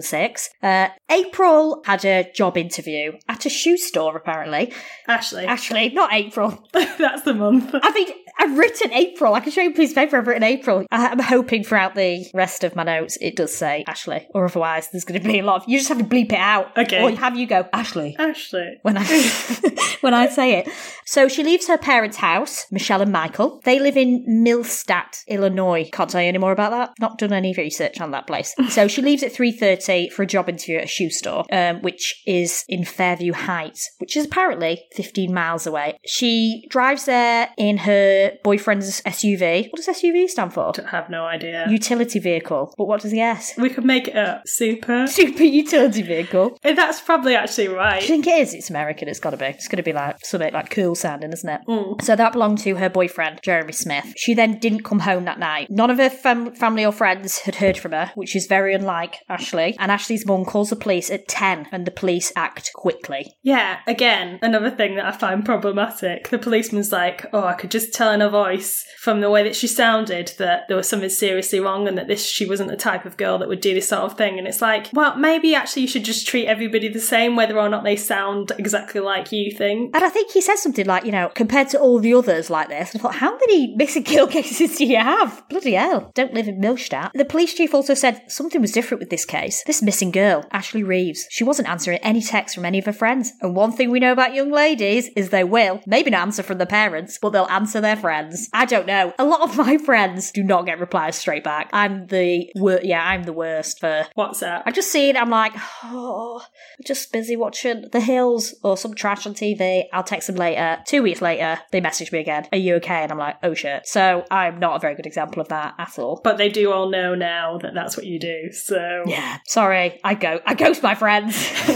2006. 0.00 0.50
Uh, 0.62 0.88
April 1.10 1.82
had 1.84 2.04
a 2.04 2.30
job 2.32 2.56
interview 2.56 3.12
at 3.28 3.46
a 3.46 3.50
shoe 3.50 3.76
store, 3.76 4.16
apparently. 4.16 4.72
Ashley. 5.08 5.44
Actually, 5.44 5.90
not 5.90 6.12
April. 6.12 6.66
That's 6.72 7.22
the 7.22 7.34
month. 7.34 7.74
I 7.74 7.90
think 7.90 8.12
I've 8.38 8.58
written 8.58 8.92
April. 8.92 9.34
I 9.34 9.40
can 9.40 9.52
show 9.52 9.62
you 9.62 9.70
a 9.70 9.74
piece 9.74 9.90
of 9.90 9.96
paper. 9.96 10.16
I've 10.16 10.26
written 10.26 10.42
April. 10.42 10.86
I'm 10.90 11.18
hoping 11.18 11.64
throughout 11.64 11.94
the 11.94 12.26
rest 12.34 12.64
of 12.64 12.76
my 12.76 12.82
notes 12.82 13.16
it 13.20 13.36
does 13.36 13.54
say 13.54 13.84
Ashley, 13.86 14.26
or 14.34 14.44
otherwise 14.46 14.88
there's 14.90 15.04
going 15.04 15.20
to 15.20 15.26
be 15.26 15.38
a 15.38 15.42
lot 15.44 15.62
of. 15.62 15.68
You 15.68 15.78
just 15.78 15.88
have 15.88 15.98
to 15.98 16.04
bleep 16.04 16.32
it 16.32 16.38
out, 16.38 16.76
Okay. 16.76 17.02
Or 17.02 17.10
have 17.16 17.36
you 17.36 17.46
go 17.46 17.66
Ashley 17.72 18.16
Ashley. 18.18 18.78
when 18.82 18.96
I 18.98 19.04
when 20.00 20.14
I 20.14 20.28
say 20.28 20.58
it. 20.58 20.68
So 21.06 21.28
she 21.28 21.42
leaves 21.42 21.68
her 21.68 21.78
parents' 21.78 22.16
house, 22.16 22.66
Michelle 22.70 23.02
and 23.02 23.12
Michael. 23.12 23.60
They 23.64 23.78
live 23.78 23.96
in 23.96 24.24
Millstadt, 24.26 25.24
Illinois. 25.28 25.88
Can't 25.92 26.10
tell 26.10 26.22
you 26.22 26.28
any 26.28 26.38
more 26.38 26.52
about 26.52 26.70
that. 26.70 26.94
Not 26.98 27.18
done 27.18 27.32
any 27.32 27.54
research 27.54 28.00
on 28.00 28.10
that 28.12 28.26
place. 28.26 28.54
so 28.70 28.88
she 28.88 29.02
leaves 29.02 29.22
at 29.22 29.32
3.30 29.32 30.10
for 30.12 30.22
a 30.22 30.26
job 30.26 30.48
interview 30.48 30.78
at 30.78 30.84
a 30.84 30.88
shoe 30.88 31.10
store, 31.10 31.44
um, 31.52 31.82
which 31.82 32.22
is 32.26 32.64
in 32.68 32.84
Fairview 32.84 33.32
Heights, 33.32 33.90
which 33.98 34.16
is 34.16 34.26
apparently 34.26 34.84
15 34.94 35.32
miles 35.32 35.66
away. 35.66 35.98
She 36.06 36.66
drives 36.70 37.04
there 37.04 37.50
in 37.58 37.78
her 37.78 38.23
boyfriend's 38.42 39.00
SUV. 39.02 39.70
What 39.70 39.76
does 39.84 39.88
SUV 39.88 40.28
stand 40.28 40.52
for? 40.52 40.72
I 40.84 40.90
have 40.90 41.10
no 41.10 41.24
idea. 41.24 41.66
Utility 41.68 42.18
vehicle. 42.18 42.74
But 42.76 42.86
what 42.86 43.00
does 43.00 43.12
he 43.12 43.20
S? 43.20 43.54
we 43.58 43.70
could 43.70 43.84
make 43.84 44.08
it 44.08 44.16
up. 44.16 44.42
Super. 44.46 45.06
Super 45.14 45.42
utility 45.44 46.02
vehicle. 46.02 46.58
Eh, 46.64 46.74
That's 46.74 47.00
probably 47.00 47.34
actually 47.34 47.66
Do 47.66 47.72
you 47.72 47.76
right. 47.78 48.02
think 48.02 48.26
it 48.26 48.38
is? 48.38 48.54
It's 48.54 48.70
American. 48.70 49.08
It's 49.08 49.20
got 49.20 49.30
to 49.30 49.36
be. 49.36 49.46
It's 49.46 49.68
going 49.68 49.76
to 49.78 49.82
be 49.82 49.92
like 49.92 50.24
something 50.24 50.52
like 50.52 50.70
cool 50.70 50.94
sounding, 50.94 51.32
isn't 51.32 51.48
it? 51.48 51.60
Mm. 51.68 52.02
So 52.02 52.16
that 52.16 52.32
belonged 52.32 52.58
to 52.58 52.74
her 52.76 52.88
boyfriend, 52.90 53.40
Jeremy 53.42 53.72
Smith. 53.72 54.12
She 54.16 54.34
then 54.34 54.58
didn't 54.58 54.82
come 54.84 55.00
home 55.00 55.24
that 55.24 55.38
night. 55.38 55.68
None 55.70 55.90
of 55.90 55.98
her 55.98 56.10
fam- 56.10 56.54
family 56.54 56.84
or 56.84 56.92
friends 56.92 57.40
had 57.40 57.56
heard 57.56 57.78
from 57.78 57.92
her, 57.92 58.12
which 58.14 58.34
is 58.36 58.46
very 58.46 58.74
unlike 58.74 59.18
Ashley. 59.28 59.76
And 59.78 59.90
Ashley's 59.90 60.26
mum 60.26 60.44
calls 60.44 60.70
the 60.70 60.76
police 60.76 61.10
at 61.10 61.28
10, 61.28 61.68
and 61.72 61.86
the 61.86 61.90
police 61.90 62.32
act 62.36 62.70
quickly. 62.74 63.34
Yeah, 63.42 63.78
again, 63.86 64.38
another 64.42 64.70
thing 64.70 64.96
that 64.96 65.06
I 65.06 65.12
find 65.12 65.44
problematic. 65.44 66.28
The 66.28 66.38
policeman's 66.38 66.92
like, 66.92 67.26
oh, 67.32 67.44
I 67.44 67.54
could 67.54 67.70
just 67.70 67.92
tell 67.92 68.10
in 68.14 68.20
her 68.20 68.28
voice 68.28 68.86
from 68.98 69.20
the 69.20 69.30
way 69.30 69.42
that 69.42 69.56
she 69.56 69.66
sounded 69.66 70.32
that 70.38 70.66
there 70.68 70.76
was 70.76 70.88
something 70.88 71.10
seriously 71.10 71.60
wrong 71.60 71.86
and 71.86 71.98
that 71.98 72.08
this 72.08 72.26
she 72.26 72.46
wasn't 72.46 72.70
the 72.70 72.76
type 72.76 73.04
of 73.04 73.16
girl 73.16 73.38
that 73.38 73.48
would 73.48 73.60
do 73.60 73.74
this 73.74 73.88
sort 73.88 74.02
of 74.02 74.16
thing. 74.16 74.38
And 74.38 74.48
it's 74.48 74.62
like, 74.62 74.88
well, 74.92 75.16
maybe 75.16 75.54
actually 75.54 75.82
you 75.82 75.88
should 75.88 76.04
just 76.04 76.26
treat 76.26 76.46
everybody 76.46 76.88
the 76.88 77.00
same, 77.00 77.36
whether 77.36 77.58
or 77.58 77.68
not 77.68 77.84
they 77.84 77.96
sound 77.96 78.52
exactly 78.58 79.00
like 79.00 79.32
you 79.32 79.52
think. 79.52 79.94
And 79.94 80.04
I 80.04 80.08
think 80.08 80.30
he 80.30 80.40
says 80.40 80.62
something 80.62 80.86
like, 80.86 81.04
you 81.04 81.12
know, 81.12 81.30
compared 81.34 81.68
to 81.70 81.78
all 81.78 81.98
the 81.98 82.14
others 82.14 82.48
like 82.50 82.68
this, 82.68 82.94
I 82.94 82.98
thought, 82.98 83.16
how 83.16 83.36
many 83.36 83.74
missing 83.76 84.02
kill 84.04 84.26
cases 84.26 84.78
do 84.78 84.86
you 84.86 84.96
have? 84.96 85.44
Bloody 85.48 85.74
hell. 85.74 86.10
Don't 86.14 86.34
live 86.34 86.48
in 86.48 86.60
Millstadt. 86.60 87.10
The 87.14 87.24
police 87.24 87.54
chief 87.54 87.74
also 87.74 87.94
said 87.94 88.22
something 88.28 88.60
was 88.60 88.72
different 88.72 89.00
with 89.00 89.10
this 89.10 89.24
case. 89.24 89.62
This 89.66 89.82
missing 89.82 90.10
girl, 90.10 90.46
Ashley 90.52 90.82
Reeves, 90.82 91.26
she 91.30 91.44
wasn't 91.44 91.68
answering 91.68 91.98
any 91.98 92.22
texts 92.22 92.54
from 92.54 92.64
any 92.64 92.78
of 92.78 92.86
her 92.86 92.92
friends. 92.92 93.32
And 93.40 93.54
one 93.54 93.72
thing 93.72 93.90
we 93.90 94.00
know 94.00 94.12
about 94.12 94.34
young 94.34 94.50
ladies 94.50 95.08
is 95.16 95.30
they 95.30 95.44
will, 95.44 95.80
maybe 95.86 96.10
not 96.10 96.22
answer 96.22 96.42
from 96.42 96.58
the 96.58 96.66
parents, 96.66 97.18
but 97.20 97.30
they'll 97.30 97.46
answer 97.46 97.80
their 97.80 97.96
friends. 98.04 98.50
I 98.52 98.66
don't 98.66 98.86
know. 98.86 99.14
A 99.18 99.24
lot 99.24 99.40
of 99.40 99.56
my 99.56 99.78
friends 99.86 100.30
do 100.30 100.42
not 100.42 100.66
get 100.66 100.78
replies 100.78 101.16
straight 101.16 101.42
back. 101.42 101.70
I'm 101.72 102.06
the 102.08 102.52
wor- 102.54 102.80
yeah, 102.82 103.02
I'm 103.02 103.22
the 103.22 103.32
worst 103.32 103.80
for 103.80 104.06
What's 104.14 104.40
that? 104.40 104.62
I 104.66 104.72
just 104.72 104.92
see 104.92 105.08
it, 105.08 105.16
I'm 105.16 105.30
like, 105.30 105.54
oh, 105.84 106.42
I'm 106.44 106.84
just 106.84 107.10
busy 107.12 107.34
watching 107.34 107.86
The 107.92 108.00
Hills 108.00 108.54
or 108.62 108.76
some 108.76 108.92
trash 108.92 109.26
on 109.26 109.32
TV. 109.32 109.84
I'll 109.90 110.02
text 110.02 110.26
them 110.26 110.36
later. 110.36 110.82
Two 110.86 111.02
weeks 111.02 111.22
later, 111.22 111.58
they 111.72 111.80
message 111.80 112.12
me 112.12 112.18
again, 112.18 112.46
Are 112.52 112.58
you 112.58 112.74
okay? 112.74 113.04
And 113.04 113.10
I'm 113.10 113.16
like, 113.16 113.36
Oh 113.42 113.54
shit. 113.54 113.86
So 113.86 114.26
I'm 114.30 114.58
not 114.58 114.76
a 114.76 114.80
very 114.80 114.94
good 114.96 115.06
example 115.06 115.40
of 115.40 115.48
that 115.48 115.72
at 115.78 115.98
all. 115.98 116.20
But 116.22 116.36
they 116.36 116.50
do 116.50 116.72
all 116.72 116.90
know 116.90 117.14
now 117.14 117.56
that 117.62 117.72
that's 117.72 117.96
what 117.96 118.04
you 118.04 118.20
do. 118.20 118.52
So 118.52 119.04
Yeah, 119.06 119.38
sorry, 119.46 119.98
I 120.04 120.12
go, 120.12 120.40
I 120.44 120.52
ghost 120.52 120.82
my 120.82 120.94
friends. 120.94 121.34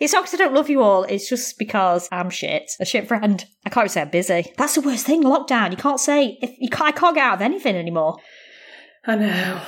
it's 0.00 0.12
not 0.12 0.24
because 0.24 0.34
I 0.34 0.36
don't 0.36 0.54
love 0.54 0.68
you 0.68 0.82
all. 0.82 1.04
It's 1.04 1.30
just 1.30 1.58
because 1.58 2.10
I'm 2.12 2.28
shit, 2.28 2.72
a 2.78 2.84
shit 2.84 3.08
friend. 3.08 3.42
I 3.68 3.70
can't 3.70 3.84
even 3.84 3.88
say 3.92 4.00
I'm 4.00 4.08
busy. 4.08 4.52
That's 4.56 4.74
the 4.76 4.80
worst 4.80 5.04
thing. 5.04 5.22
Lockdown. 5.22 5.70
You 5.70 5.76
can't 5.76 6.00
say 6.00 6.38
if 6.40 6.52
you 6.58 6.70
can't. 6.70 6.88
I 6.88 6.98
can't 6.98 7.14
get 7.14 7.24
out 7.24 7.34
of 7.34 7.42
anything 7.42 7.76
anymore. 7.76 8.16
I 9.06 9.14
know. 9.16 9.60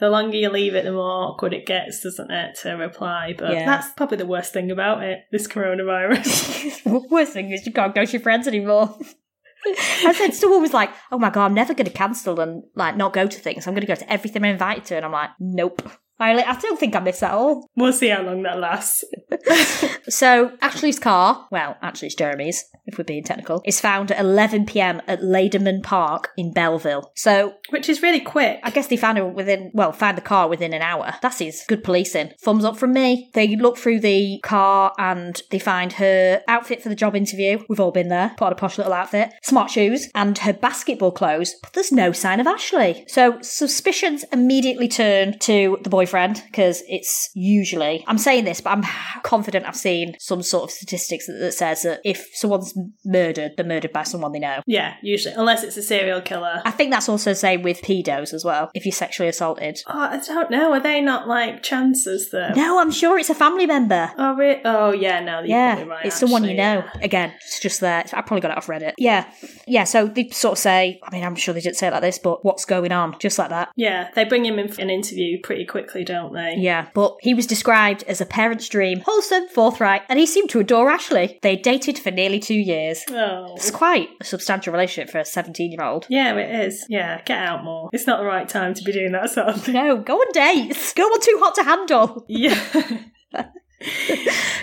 The 0.00 0.08
longer 0.10 0.36
you 0.36 0.48
leave 0.48 0.74
it, 0.74 0.84
the 0.84 0.92
more 0.92 1.28
awkward 1.28 1.52
it 1.52 1.66
gets, 1.66 2.02
doesn't 2.02 2.30
it, 2.30 2.56
to 2.62 2.70
reply? 2.72 3.34
But 3.38 3.52
Yeah. 3.52 3.66
that's 3.66 3.92
probably 3.92 4.16
the 4.16 4.26
worst 4.26 4.52
thing 4.54 4.70
about 4.70 5.02
it, 5.04 5.20
this 5.30 5.46
coronavirus. 5.46 7.10
worst 7.10 7.34
thing 7.34 7.52
is 7.52 7.64
you 7.66 7.72
can't 7.72 7.94
ghost 7.94 8.12
your 8.14 8.22
friends 8.22 8.48
anymore. 8.48 8.96
I 9.66 10.12
said 10.16 10.34
someone 10.34 10.60
was 10.62 10.72
like, 10.74 10.90
"Oh 11.12 11.18
my 11.18 11.30
god, 11.30 11.44
I'm 11.44 11.54
never 11.54 11.72
going 11.74 11.84
to 11.86 11.92
cancel 11.92 12.40
and 12.40 12.64
like 12.74 12.96
not 12.96 13.12
go 13.12 13.26
to 13.28 13.38
things. 13.38 13.66
I'm 13.66 13.74
going 13.74 13.82
to 13.82 13.86
go 13.86 13.94
to 13.94 14.12
everything 14.12 14.42
I'm 14.42 14.50
invited 14.50 14.86
to." 14.86 14.96
And 14.96 15.04
I'm 15.04 15.12
like, 15.12 15.30
"Nope." 15.38 15.88
I, 16.18 16.40
I 16.42 16.54
don't 16.60 16.78
think 16.78 16.94
I 16.94 17.00
miss 17.00 17.18
that 17.20 17.32
all. 17.32 17.68
we'll 17.74 17.92
see 17.92 18.08
how 18.08 18.22
long 18.22 18.42
that 18.44 18.58
lasts. 18.58 19.04
So 20.08 20.52
Ashley's 20.60 20.98
car, 20.98 21.46
well, 21.52 21.76
actually 21.80 22.06
it's 22.06 22.16
Jeremy's, 22.16 22.64
if 22.86 22.98
we're 22.98 23.04
being 23.04 23.24
technical, 23.24 23.62
is 23.64 23.80
found 23.80 24.10
at 24.10 24.20
11 24.20 24.66
p.m. 24.66 25.00
at 25.06 25.20
Laderman 25.20 25.82
Park 25.82 26.30
in 26.36 26.52
Belleville. 26.52 27.12
So 27.14 27.54
Which 27.70 27.88
is 27.88 28.02
really 28.02 28.20
quick. 28.20 28.60
I 28.62 28.70
guess 28.70 28.88
they 28.88 28.96
found 28.96 29.18
her 29.18 29.26
within, 29.26 29.70
well, 29.74 29.92
found 29.92 30.16
the 30.16 30.22
car 30.22 30.48
within 30.48 30.72
an 30.72 30.82
hour. 30.82 31.14
That 31.22 31.40
is 31.40 31.64
good 31.68 31.84
policing. 31.84 32.32
Thumbs 32.40 32.64
up 32.64 32.76
from 32.76 32.92
me. 32.92 33.30
They 33.34 33.56
look 33.56 33.78
through 33.78 34.00
the 34.00 34.40
car 34.42 34.92
and 34.98 35.40
they 35.50 35.58
find 35.58 35.94
her 35.94 36.42
outfit 36.48 36.82
for 36.82 36.88
the 36.88 36.94
job 36.94 37.14
interview. 37.14 37.64
We've 37.68 37.80
all 37.80 37.92
been 37.92 38.08
there. 38.08 38.34
Put 38.36 38.46
on 38.46 38.52
a 38.52 38.56
posh 38.56 38.78
little 38.78 38.92
outfit. 38.92 39.32
Smart 39.42 39.70
shoes 39.70 40.08
and 40.14 40.36
her 40.38 40.52
basketball 40.52 41.12
clothes. 41.12 41.54
But 41.62 41.72
there's 41.72 41.92
no 41.92 42.12
sign 42.12 42.40
of 42.40 42.46
Ashley. 42.46 43.04
So 43.08 43.40
suspicions 43.42 44.24
immediately 44.32 44.88
turn 44.88 45.38
to 45.40 45.78
the 45.82 45.90
boyfriend 45.90 46.42
because 46.46 46.82
it's 46.88 47.30
usually, 47.34 48.04
I'm 48.06 48.18
saying 48.18 48.44
this, 48.44 48.60
but 48.60 48.70
I'm 48.70 48.84
confident 49.22 49.66
I've 49.66 49.76
seen 49.76 50.16
some 50.18 50.42
sort 50.42 50.64
of 50.64 50.70
statistics 50.70 51.26
that, 51.26 51.38
that 51.38 51.52
says 51.54 51.82
that 51.82 52.00
if 52.04 52.28
someone's 52.34 52.71
murdered, 53.04 53.52
they're 53.56 53.66
murdered 53.66 53.92
by 53.92 54.02
someone 54.02 54.32
they 54.32 54.38
know. 54.38 54.62
Yeah, 54.66 54.94
usually. 55.02 55.34
Unless 55.34 55.62
it's 55.64 55.76
a 55.76 55.82
serial 55.82 56.20
killer. 56.20 56.62
I 56.64 56.70
think 56.70 56.90
that's 56.90 57.08
also 57.08 57.30
the 57.30 57.34
same 57.36 57.62
with 57.62 57.82
pedos 57.82 58.32
as 58.32 58.44
well. 58.44 58.70
If 58.74 58.84
you're 58.84 58.92
sexually 58.92 59.28
assaulted. 59.28 59.80
Oh, 59.86 59.98
I 59.98 60.20
don't 60.24 60.50
know. 60.50 60.72
Are 60.72 60.80
they 60.80 61.00
not 61.00 61.28
like 61.28 61.62
chances 61.62 62.30
though? 62.30 62.50
No, 62.54 62.78
I'm 62.80 62.90
sure 62.90 63.18
it's 63.18 63.30
a 63.30 63.34
family 63.34 63.66
member. 63.66 64.10
Oh, 64.18 64.34
re- 64.34 64.60
oh 64.64 64.92
yeah, 64.92 65.20
no. 65.20 65.38
you're 65.40 65.48
Yeah, 65.48 65.74
probably 65.74 65.90
right, 65.90 66.06
it's 66.06 66.16
someone 66.18 66.44
you 66.44 66.50
actually, 66.50 66.56
know. 66.62 66.90
yeah. 66.94 67.04
Again, 67.04 67.32
it's 67.36 67.60
just 67.60 67.80
there. 67.80 68.04
I 68.12 68.22
probably 68.22 68.40
got 68.40 68.50
it 68.52 68.56
off 68.56 68.66
Reddit. 68.66 68.94
Yeah, 68.98 69.30
yeah. 69.66 69.84
So 69.84 70.06
they 70.06 70.28
sort 70.30 70.52
of 70.52 70.58
say, 70.58 71.00
I 71.02 71.10
mean, 71.10 71.24
I'm 71.24 71.34
sure 71.36 71.54
they 71.54 71.60
didn't 71.60 71.76
say 71.76 71.88
it 71.88 71.92
like 71.92 72.02
this, 72.02 72.18
but 72.18 72.44
what's 72.44 72.64
going 72.64 72.92
on? 72.92 73.18
Just 73.18 73.38
like 73.38 73.50
that. 73.50 73.70
Yeah, 73.76 74.08
they 74.14 74.24
bring 74.24 74.44
him 74.44 74.58
in 74.58 74.68
for 74.68 74.80
an 74.80 74.90
interview 74.90 75.40
pretty 75.42 75.64
quickly, 75.64 76.04
don't 76.04 76.32
they? 76.32 76.56
Yeah, 76.58 76.88
but 76.94 77.16
he 77.20 77.34
was 77.34 77.46
described 77.46 78.04
as 78.04 78.20
a 78.20 78.26
parent's 78.26 78.68
dream, 78.68 79.00
wholesome, 79.04 79.48
forthright, 79.48 80.02
and 80.08 80.18
he 80.18 80.26
seemed 80.26 80.50
to 80.50 80.60
adore 80.60 80.90
Ashley. 80.90 81.38
They 81.42 81.56
dated 81.56 81.98
for 81.98 82.10
nearly 82.10 82.38
two 82.40 82.54
years. 82.62 83.04
Oh. 83.10 83.54
It's 83.56 83.70
quite 83.70 84.08
a 84.20 84.24
substantial 84.24 84.72
relationship 84.72 85.10
for 85.10 85.18
a 85.18 85.24
17 85.24 85.72
year 85.72 85.82
old. 85.82 86.06
Yeah, 86.08 86.34
it 86.36 86.66
is. 86.66 86.86
Yeah, 86.88 87.22
get 87.22 87.38
out 87.38 87.64
more. 87.64 87.90
It's 87.92 88.06
not 88.06 88.18
the 88.18 88.26
right 88.26 88.48
time 88.48 88.74
to 88.74 88.82
be 88.82 88.92
doing 88.92 89.12
that 89.12 89.30
sort 89.30 89.48
of 89.48 89.62
thing. 89.62 89.74
No, 89.74 89.98
go 89.98 90.16
on 90.16 90.32
dates. 90.32 90.92
Go 90.94 91.04
on 91.04 91.20
too 91.20 91.38
hot 91.40 91.54
to 91.56 91.62
handle. 91.62 92.24
Yeah. 92.28 92.98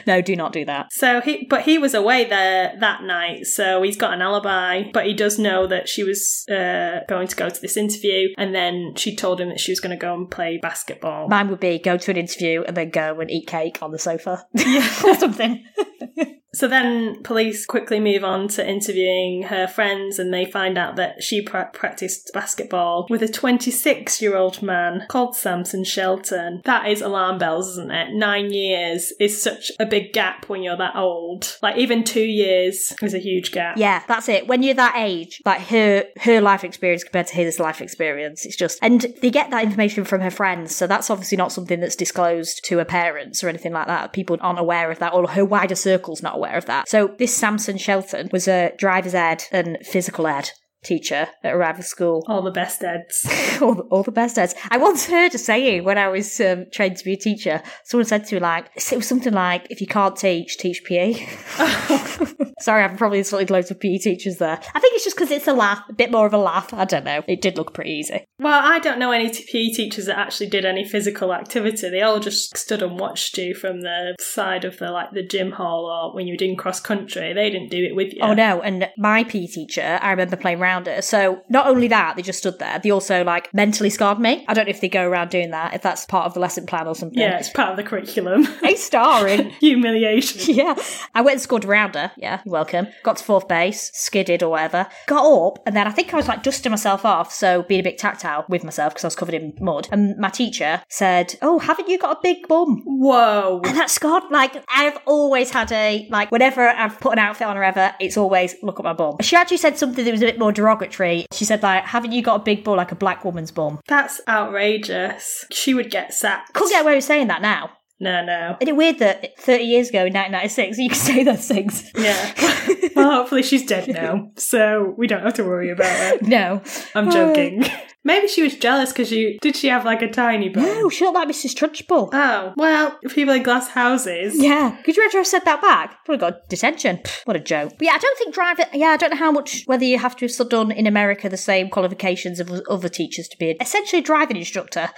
No, 0.09 0.21
do 0.21 0.35
not 0.35 0.53
do 0.53 0.65
that. 0.65 0.91
So 0.91 1.21
he, 1.21 1.45
but 1.49 1.61
he 1.61 1.77
was 1.77 1.93
away 1.93 2.25
there 2.25 2.75
that 2.79 3.03
night, 3.03 3.45
so 3.45 3.83
he's 3.83 3.97
got 3.97 4.13
an 4.13 4.23
alibi. 4.23 4.83
But 4.91 5.05
he 5.05 5.13
does 5.13 5.37
know 5.37 5.67
that 5.67 5.87
she 5.87 6.03
was 6.03 6.45
uh, 6.49 7.01
going 7.07 7.27
to 7.27 7.35
go 7.35 7.47
to 7.47 7.61
this 7.61 7.77
interview, 7.77 8.29
and 8.37 8.55
then 8.55 8.93
she 8.95 9.15
told 9.15 9.39
him 9.39 9.49
that 9.49 9.59
she 9.59 9.71
was 9.71 9.79
going 9.79 9.95
to 9.95 10.01
go 10.01 10.15
and 10.15 10.29
play 10.29 10.57
basketball. 10.57 11.27
Mine 11.27 11.49
would 11.49 11.59
be 11.59 11.77
go 11.77 11.97
to 11.97 12.11
an 12.11 12.17
interview 12.17 12.63
and 12.63 12.75
then 12.75 12.89
go 12.89 13.19
and 13.19 13.29
eat 13.29 13.45
cake 13.45 13.83
on 13.83 13.91
the 13.91 13.99
sofa 13.99 14.45
or 15.05 15.15
something. 15.15 15.63
So 16.53 16.67
then 16.67 17.21
police 17.21 17.65
quickly 17.65 17.99
move 17.99 18.23
on 18.23 18.47
to 18.49 18.67
interviewing 18.67 19.43
her 19.43 19.67
friends, 19.67 20.17
and 20.17 20.33
they 20.33 20.45
find 20.45 20.77
out 20.77 20.95
that 20.95 21.21
she 21.21 21.43
pra- 21.43 21.69
practiced 21.71 22.31
basketball 22.33 23.05
with 23.09 23.21
a 23.21 23.27
26 23.27 24.21
year 24.21 24.35
old 24.35 24.61
man 24.63 25.05
called 25.09 25.35
Samson 25.35 25.83
Shelton. 25.83 26.61
That 26.65 26.87
is 26.87 27.01
alarm 27.01 27.37
bells, 27.37 27.69
isn't 27.69 27.91
it? 27.91 28.13
Nine 28.13 28.51
years 28.51 29.13
is 29.19 29.41
such 29.41 29.71
a 29.79 29.85
big 29.85 30.11
gap 30.11 30.49
when 30.49 30.63
you're 30.63 30.77
that 30.77 30.95
old. 30.95 31.57
Like, 31.61 31.77
even 31.77 32.03
two 32.03 32.25
years 32.25 32.93
is 33.01 33.13
a 33.13 33.19
huge 33.19 33.51
gap. 33.51 33.77
Yeah, 33.77 34.03
that's 34.07 34.27
it. 34.27 34.47
When 34.47 34.63
you're 34.63 34.73
that 34.73 34.95
age, 34.97 35.41
like 35.45 35.61
her 35.67 36.05
her 36.21 36.41
life 36.41 36.63
experience 36.63 37.03
compared 37.03 37.27
to 37.27 37.35
his 37.35 37.59
life 37.59 37.79
experience, 37.79 38.45
it's 38.45 38.55
just 38.55 38.79
and 38.81 39.05
they 39.21 39.29
get 39.29 39.51
that 39.51 39.63
information 39.63 40.03
from 40.03 40.21
her 40.21 40.31
friends, 40.31 40.75
so 40.75 40.87
that's 40.87 41.11
obviously 41.11 41.37
not 41.37 41.51
something 41.51 41.79
that's 41.79 41.95
disclosed 41.95 42.65
to 42.65 42.79
her 42.79 42.85
parents 42.85 43.43
or 43.43 43.49
anything 43.49 43.73
like 43.73 43.87
that. 43.87 44.13
People 44.13 44.37
aren't 44.41 44.59
aware 44.59 44.89
of 44.89 44.97
that, 44.97 45.13
or 45.13 45.29
her 45.29 45.45
wider 45.45 45.75
circle's 45.89 46.21
not 46.21 46.35
aware 46.35 46.57
of 46.57 46.65
that. 46.65 46.87
So 46.87 47.15
this 47.17 47.35
Samson 47.35 47.77
Shelton 47.77 48.29
was 48.31 48.47
a 48.47 48.71
driver's 48.77 49.15
ed 49.15 49.45
and 49.51 49.77
physical 49.83 50.27
ed 50.27 50.51
teacher 50.83 51.27
at 51.43 51.53
a 51.53 51.57
rival 51.57 51.83
school. 51.83 52.23
All 52.27 52.41
the 52.41 52.51
best 52.51 52.83
eds. 52.83 53.25
all, 53.61 53.75
the, 53.75 53.83
all 53.83 54.03
the 54.03 54.11
best 54.11 54.37
eds. 54.37 54.55
I 54.69 54.77
once 54.77 55.05
heard 55.05 55.33
a 55.35 55.37
saying 55.37 55.83
when 55.83 55.97
I 55.97 56.07
was 56.07 56.39
um, 56.39 56.65
trained 56.71 56.97
to 56.97 57.05
be 57.05 57.13
a 57.13 57.17
teacher. 57.17 57.61
Someone 57.83 58.05
said 58.05 58.25
to 58.25 58.35
me 58.35 58.41
like, 58.41 58.69
it 58.75 58.95
was 58.95 59.07
something 59.07 59.33
like, 59.33 59.67
"If 59.69 59.81
you 59.81 59.87
can't 59.87 60.15
teach, 60.15 60.57
teach 60.57 60.83
PE." 60.85 61.13
Sorry, 62.59 62.83
I've 62.83 62.97
probably 62.97 63.19
insulted 63.19 63.49
loads 63.49 63.71
of 63.71 63.79
PE 63.79 63.99
teachers 63.99 64.37
there. 64.37 64.59
I 64.75 64.79
think 64.79 64.95
it's 64.95 65.03
just 65.03 65.15
because 65.15 65.31
it's 65.31 65.47
a 65.47 65.53
laugh, 65.53 65.81
a 65.89 65.93
bit 65.93 66.11
more 66.11 66.25
of 66.25 66.33
a 66.33 66.37
laugh. 66.37 66.73
I 66.73 66.85
don't 66.85 67.05
know. 67.05 67.23
It 67.27 67.41
did 67.41 67.57
look 67.57 67.73
pretty 67.73 67.91
easy. 67.91 68.25
Well, 68.39 68.61
I 68.61 68.79
don't 68.79 68.99
know 68.99 69.11
any 69.11 69.29
PE 69.29 69.69
teachers 69.69 70.05
that 70.07 70.17
actually 70.17 70.49
did 70.49 70.65
any 70.65 70.85
physical 70.85 71.33
activity. 71.33 71.89
They 71.89 72.01
all 72.01 72.19
just 72.19 72.57
stood 72.57 72.81
and 72.81 72.99
watched 72.99 73.37
you 73.37 73.53
from 73.53 73.81
the 73.81 74.15
side 74.19 74.65
of 74.65 74.77
the 74.77 74.91
like 74.91 75.11
the 75.11 75.23
gym 75.23 75.51
hall 75.51 75.85
or 75.85 76.13
when 76.13 76.27
you 76.27 76.33
were 76.33 76.37
doing 76.37 76.55
cross 76.55 76.79
country. 76.79 77.33
They 77.33 77.49
didn't 77.49 77.69
do 77.69 77.83
it 77.83 77.95
with 77.95 78.13
you. 78.13 78.19
Oh 78.21 78.33
no! 78.33 78.61
And 78.61 78.89
my 78.97 79.23
PE 79.23 79.47
teacher, 79.47 79.99
I 80.01 80.11
remember 80.11 80.35
playing 80.35 80.59
around 80.69 80.87
her. 80.87 81.01
So 81.01 81.41
not 81.49 81.67
only 81.67 81.87
that, 81.87 82.15
they 82.15 82.21
just 82.21 82.39
stood 82.39 82.59
there, 82.59 82.79
they 82.79 82.91
also 82.91 83.23
like 83.23 83.53
mentally 83.53 83.89
scarred 83.89 84.19
me. 84.19 84.45
I 84.47 84.53
don't 84.53 84.65
know 84.65 84.69
if 84.69 84.81
they 84.81 84.89
go 84.89 85.07
around 85.07 85.29
doing 85.29 85.51
that, 85.51 85.73
if 85.73 85.81
that's 85.81 86.05
part 86.05 86.25
of 86.25 86.33
the 86.33 86.39
lesson 86.39 86.65
plan 86.65 86.87
or 86.87 86.95
something. 86.95 87.17
Yeah, 87.17 87.39
it's 87.39 87.49
part 87.49 87.71
of 87.71 87.77
the 87.77 87.83
curriculum. 87.83 88.47
A 88.63 88.75
star 88.75 89.27
in 89.27 89.49
Humiliation. 89.49 90.55
Yeah. 90.59 90.75
I 91.13 91.21
went 91.21 91.35
and 91.35 91.41
scored 91.41 91.63
around 91.63 91.95
her. 91.95 92.11
Yeah, 92.17 92.41
you're 92.43 92.51
welcome. 92.51 92.87
Got 93.03 93.17
to 93.17 93.23
fourth 93.23 93.47
base, 93.47 93.91
skidded 93.93 94.43
or 94.43 94.49
whatever. 94.49 94.87
Got 95.07 95.25
up, 95.25 95.63
and 95.65 95.75
then 95.75 95.87
I 95.87 95.91
think 95.91 96.13
I 96.13 96.17
was 96.17 96.27
like 96.27 96.43
dusting 96.43 96.71
myself 96.71 97.05
off, 97.05 97.31
so 97.31 97.63
being 97.63 97.79
a 97.79 97.83
bit 97.83 97.97
tactile 97.97 98.45
with 98.49 98.63
myself 98.63 98.93
because 98.93 99.05
I 99.05 99.07
was 99.07 99.15
covered 99.15 99.35
in 99.35 99.53
mud. 99.59 99.87
And 99.91 100.17
my 100.17 100.29
teacher 100.29 100.81
said, 100.89 101.35
Oh, 101.41 101.59
haven't 101.59 101.87
you 101.87 101.97
got 101.97 102.17
a 102.17 102.19
big 102.21 102.47
bum? 102.47 102.81
Whoa. 102.85 103.61
And 103.63 103.77
that 103.77 103.89
scarred, 103.89 104.23
like, 104.31 104.63
I've 104.69 104.97
always 105.05 105.51
had 105.51 105.71
a, 105.71 106.07
like, 106.09 106.31
whenever 106.31 106.67
I've 106.67 106.99
put 106.99 107.13
an 107.13 107.19
outfit 107.19 107.47
on 107.47 107.57
or 107.57 107.63
ever, 107.63 107.93
it's 107.99 108.17
always 108.17 108.55
look 108.61 108.79
at 108.79 108.83
my 108.83 108.93
bum. 108.93 109.17
She 109.21 109.35
actually 109.35 109.57
said 109.57 109.77
something 109.77 110.03
that 110.03 110.11
was 110.11 110.21
a 110.21 110.25
bit 110.25 110.39
more 110.39 110.51
derogatory. 110.59 111.25
She 111.31 111.45
said, 111.45 111.63
like, 111.63 111.85
haven't 111.85 112.11
you 112.11 112.21
got 112.21 112.41
a 112.41 112.43
big 112.43 112.63
bum 112.63 112.77
like 112.77 112.91
a 112.91 112.95
black 112.95 113.23
woman's 113.23 113.51
bum? 113.51 113.79
That's 113.87 114.21
outrageous. 114.27 115.45
She 115.51 115.73
would 115.73 115.89
get 115.89 116.13
sacked. 116.13 116.53
Couldn't 116.53 116.71
get 116.71 116.83
away 116.83 116.95
with 116.95 117.03
saying 117.03 117.27
that 117.27 117.41
now. 117.41 117.71
No, 118.01 118.23
no. 118.23 118.57
Isn't 118.61 118.69
it 118.69 118.77
weird 118.77 118.99
that 118.99 119.37
30 119.39 119.63
years 119.63 119.89
ago 119.89 120.05
in 120.05 120.13
1996 120.13 120.77
you 120.77 120.89
could 120.89 120.97
say 120.97 121.23
those 121.23 121.47
things? 121.47 121.89
Yeah. 121.95 122.33
well, 122.99 123.11
hopefully 123.11 123.43
she's 123.43 123.65
dead 123.65 123.87
now, 123.87 124.31
so 124.35 124.93
we 124.97 125.07
don't 125.07 125.23
have 125.23 125.33
to 125.35 125.43
worry 125.43 125.69
about 125.71 126.15
it. 126.15 126.21
No. 126.29 126.61
I'm 126.93 127.07
uh, 127.07 127.11
joking. 127.11 127.65
Maybe 128.03 128.27
she 128.27 128.43
was 128.43 128.55
jealous 128.55 128.91
because 128.91 129.11
you 129.11 129.37
did. 129.41 129.55
She 129.55 129.67
have 129.67 129.83
like 129.83 130.01
a 130.01 130.09
tiny 130.09 130.47
bum. 130.47 130.63
No, 130.63 130.89
she 130.89 131.03
looked 131.03 131.15
like 131.15 131.27
Mrs. 131.27 131.53
Trunchbull. 131.53 132.09
Oh 132.13 132.53
well, 132.55 132.97
people 133.09 133.33
in 133.33 133.43
glass 133.43 133.67
houses. 133.67 134.41
Yeah. 134.41 134.77
Could 134.83 134.95
you 134.95 135.03
ever 135.03 135.17
have 135.17 135.27
said 135.27 135.43
that 135.45 135.61
back? 135.61 136.05
Probably 136.05 136.19
got 136.19 136.47
detention. 136.47 137.01
What 137.25 137.35
a 137.35 137.41
joke. 137.41 137.73
But 137.77 137.85
yeah, 137.85 137.91
I 137.93 137.97
don't 137.97 138.17
think 138.17 138.33
driving. 138.33 138.65
Yeah, 138.73 138.87
I 138.87 138.97
don't 138.97 139.11
know 139.11 139.17
how 139.17 139.31
much 139.31 139.63
whether 139.65 139.83
you 139.83 139.97
have 139.97 140.15
to 140.17 140.27
have 140.27 140.49
done 140.49 140.71
in 140.71 140.87
America 140.87 141.27
the 141.27 141.37
same 141.37 141.69
qualifications 141.69 142.39
of 142.39 142.49
other 142.69 142.89
teachers 142.89 143.27
to 143.27 143.37
be 143.37 143.57
essentially 143.59 144.01
a 144.01 144.05
driving 144.05 144.37
instructor 144.37 144.89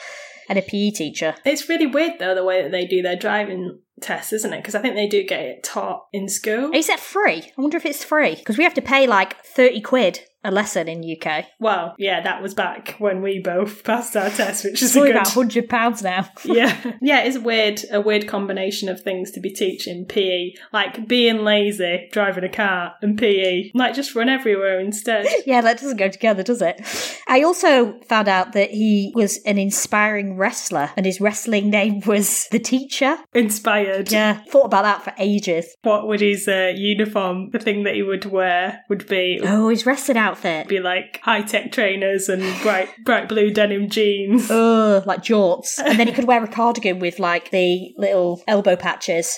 and 0.52 0.60
a 0.60 0.62
PE 0.62 0.92
teacher. 0.92 1.34
It's 1.46 1.70
really 1.70 1.88
weird 1.88 2.20
though 2.20 2.36
the 2.36 2.44
way 2.44 2.62
that 2.62 2.72
they 2.72 2.86
do 2.86 3.02
their 3.02 3.16
driving 3.16 3.80
tests, 4.02 4.34
isn't 4.34 4.52
it? 4.52 4.58
Because 4.58 4.76
I 4.76 4.82
think 4.82 4.96
they 4.96 5.08
do 5.08 5.24
get 5.24 5.40
it 5.40 5.64
taught 5.64 6.08
in 6.12 6.28
school. 6.28 6.72
Is 6.74 6.88
that 6.88 7.00
free? 7.00 7.54
I 7.58 7.62
wonder 7.62 7.78
if 7.78 7.86
it's 7.86 8.04
free 8.04 8.36
because 8.36 8.58
we 8.58 8.66
have 8.66 8.74
to 8.74 8.82
pay 8.82 9.08
like 9.08 9.44
thirty 9.46 9.80
quid 9.80 10.20
a 10.44 10.52
lesson 10.52 10.88
in 10.88 11.04
UK. 11.04 11.46
Well, 11.60 11.96
yeah, 11.98 12.22
that 12.22 12.42
was 12.42 12.54
back 12.54 12.96
when 12.98 13.22
we 13.22 13.40
both 13.40 13.84
passed 13.84 14.16
our 14.16 14.30
test, 14.30 14.64
which 14.64 14.82
is 14.82 14.96
only 14.96 15.10
good. 15.10 15.18
about 15.18 15.28
hundred 15.30 15.70
pounds 15.70 16.02
now. 16.02 16.30
yeah, 16.44 16.94
yeah, 17.02 17.22
it's 17.22 17.38
a 17.38 17.42
weird. 17.42 17.82
A 17.92 18.02
weird 18.02 18.28
combination 18.28 18.90
of 18.90 19.02
things 19.02 19.32
to 19.32 19.40
be 19.40 19.50
teaching 19.52 20.06
PE, 20.06 20.54
like 20.74 21.08
being 21.08 21.44
lazy, 21.44 22.10
driving 22.12 22.44
a 22.44 22.50
car, 22.50 22.94
and 23.02 23.18
PE. 23.18 23.72
Like 23.74 23.94
just 23.94 24.16
run 24.16 24.30
everywhere 24.30 24.80
instead. 24.80 25.28
Yeah, 25.46 25.62
that 25.62 25.80
doesn't 25.80 25.98
go 25.98 26.08
together, 26.08 26.44
does 26.44 26.62
it? 26.62 26.80
I 27.28 27.42
also 27.42 28.00
found 28.02 28.28
out 28.28 28.54
that 28.54 28.70
he 28.70 29.12
was 29.16 29.38
an 29.44 29.58
inspiring 29.58 30.38
wrestler 30.38 30.92
and 30.96 31.06
his 31.06 31.20
wrestling 31.20 31.70
name 31.70 32.02
was 32.06 32.48
The 32.52 32.60
Teacher. 32.60 33.18
Inspired. 33.34 34.12
Yeah, 34.12 34.42
thought 34.50 34.66
about 34.66 34.84
that 34.84 35.04
for 35.04 35.14
ages. 35.18 35.76
What 35.82 36.08
would 36.08 36.22
his 36.22 36.48
uh, 36.48 36.74
uniform, 36.76 37.50
the 37.50 37.60
thing 37.60 37.84
that 37.84 37.96
he 37.96 38.04
would 38.04 38.26
wear, 38.26 38.82
would 38.88 39.08
be? 39.08 39.40
Oh, 39.44 39.70
his 39.70 39.86
wrestling 39.86 40.18
outfit. 40.32 40.68
Be 40.68 40.80
like 40.80 41.20
high 41.24 41.42
tech 41.42 41.72
trainers 41.72 42.30
and 42.30 42.42
bright 42.62 42.90
bright 43.06 43.28
blue 43.28 43.52
denim 43.52 43.90
jeans. 43.90 44.50
Ugh, 44.50 45.06
like 45.06 45.22
jorts. 45.22 45.80
And 45.84 46.00
then 46.00 46.08
he 46.08 46.14
could 46.14 46.28
wear 46.28 46.44
a 46.44 46.48
cardigan 46.48 47.00
with 47.00 47.20
like 47.20 47.52
the 47.52 47.94
little 47.98 48.42
elbow 48.48 48.76
patches. 48.76 49.38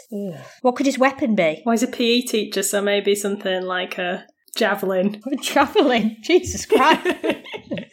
What 0.62 0.76
could 0.76 0.86
his 0.86 1.00
weapon 1.00 1.36
be? 1.36 1.62
Well, 1.66 1.74
he's 1.74 1.84
a 1.84 1.88
PE 1.88 2.22
teacher, 2.22 2.64
so 2.64 2.82
maybe 2.82 3.16
something 3.16 3.64
like 3.64 3.98
a 3.98 4.26
javelin. 4.56 5.22
Javelin. 5.42 6.18
Jesus 6.22 6.66
Christ. 6.66 7.08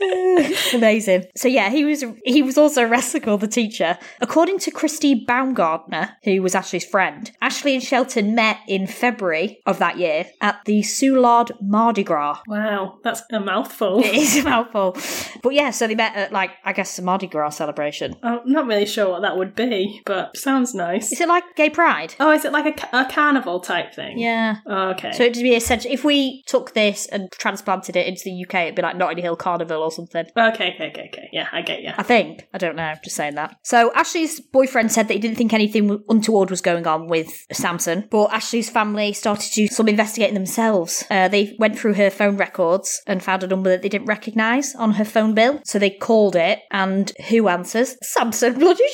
Amazing. 0.74 1.26
So 1.36 1.48
yeah, 1.48 1.70
he 1.70 1.84
was 1.84 2.04
he 2.24 2.42
was 2.42 2.58
also 2.58 2.84
a 2.84 2.88
wrestler 2.88 3.20
called 3.20 3.40
the 3.40 3.48
teacher. 3.48 3.98
According 4.20 4.58
to 4.60 4.70
Christy 4.70 5.14
Baumgartner, 5.14 6.16
who 6.24 6.42
was 6.42 6.54
Ashley's 6.54 6.84
friend, 6.84 7.30
Ashley 7.40 7.74
and 7.74 7.82
Shelton 7.82 8.34
met 8.34 8.58
in 8.68 8.86
February 8.86 9.60
of 9.66 9.78
that 9.78 9.98
year 9.98 10.26
at 10.40 10.64
the 10.64 10.80
Soulard 10.80 11.50
Mardi 11.60 12.04
Gras. 12.04 12.40
Wow, 12.46 12.98
that's 13.02 13.22
a 13.32 13.40
mouthful. 13.40 14.00
It 14.00 14.14
is 14.14 14.36
a 14.38 14.42
mouthful. 14.42 14.96
But 15.42 15.54
yeah, 15.54 15.70
so 15.70 15.86
they 15.86 15.94
met 15.94 16.14
at 16.14 16.32
like 16.32 16.52
I 16.64 16.72
guess 16.72 16.98
a 16.98 17.02
Mardi 17.02 17.26
Gras 17.26 17.50
celebration. 17.50 18.16
I'm 18.22 18.40
not 18.44 18.66
really 18.66 18.86
sure 18.86 19.08
what 19.08 19.22
that 19.22 19.36
would 19.36 19.54
be, 19.54 20.02
but 20.04 20.36
sounds 20.36 20.74
nice. 20.74 21.12
Is 21.12 21.20
it 21.20 21.28
like 21.28 21.44
gay 21.56 21.70
pride? 21.70 22.14
Oh, 22.20 22.32
is 22.32 22.44
it 22.44 22.52
like 22.52 22.82
a, 22.92 22.96
a 22.96 23.10
carnival 23.10 23.60
type 23.60 23.94
thing? 23.94 24.18
Yeah. 24.18 24.56
Oh, 24.66 24.90
okay. 24.90 25.12
So 25.12 25.24
it'd 25.24 25.42
be 25.42 25.54
essentially 25.54 25.94
if 25.94 26.04
we 26.04 26.42
took 26.50 26.74
this 26.74 27.06
and 27.06 27.30
transplanted 27.30 27.94
it 27.94 28.08
into 28.08 28.22
the 28.24 28.44
UK, 28.44 28.54
it'd 28.54 28.74
be 28.74 28.82
like 28.82 28.96
Notting 28.96 29.22
Hill 29.22 29.36
Carnival 29.36 29.82
or 29.82 29.92
something. 29.92 30.26
okay, 30.36 30.74
okay, 30.74 30.90
okay, 30.90 31.10
okay. 31.12 31.28
Yeah, 31.32 31.46
I 31.52 31.62
get 31.62 31.82
you. 31.82 31.92
I 31.96 32.02
think. 32.02 32.48
I 32.52 32.58
don't 32.58 32.74
know. 32.74 32.82
I'm 32.82 32.98
Just 33.04 33.14
saying 33.14 33.36
that. 33.36 33.56
So 33.62 33.92
Ashley's 33.94 34.40
boyfriend 34.40 34.90
said 34.90 35.06
that 35.06 35.14
he 35.14 35.20
didn't 35.20 35.36
think 35.36 35.52
anything 35.52 36.02
untoward 36.08 36.50
was 36.50 36.60
going 36.60 36.88
on 36.88 37.06
with 37.06 37.46
Samson, 37.52 38.08
but 38.10 38.32
Ashley's 38.32 38.68
family 38.68 39.12
started 39.12 39.48
to 39.48 39.54
do 39.54 39.66
some 39.68 39.88
investigating 39.88 40.34
themselves. 40.34 41.04
Uh, 41.08 41.28
they 41.28 41.54
went 41.60 41.78
through 41.78 41.94
her 41.94 42.10
phone 42.10 42.36
records 42.36 43.00
and 43.06 43.22
found 43.22 43.44
a 43.44 43.46
number 43.46 43.70
that 43.70 43.82
they 43.82 43.88
didn't 43.88 44.08
recognise 44.08 44.74
on 44.74 44.92
her 44.92 45.04
phone 45.04 45.34
bill. 45.34 45.60
So 45.64 45.78
they 45.78 45.90
called 45.90 46.34
it, 46.34 46.60
and 46.72 47.12
who 47.28 47.46
answers? 47.46 47.96
Samson 48.02 48.58
bloody 48.58 48.84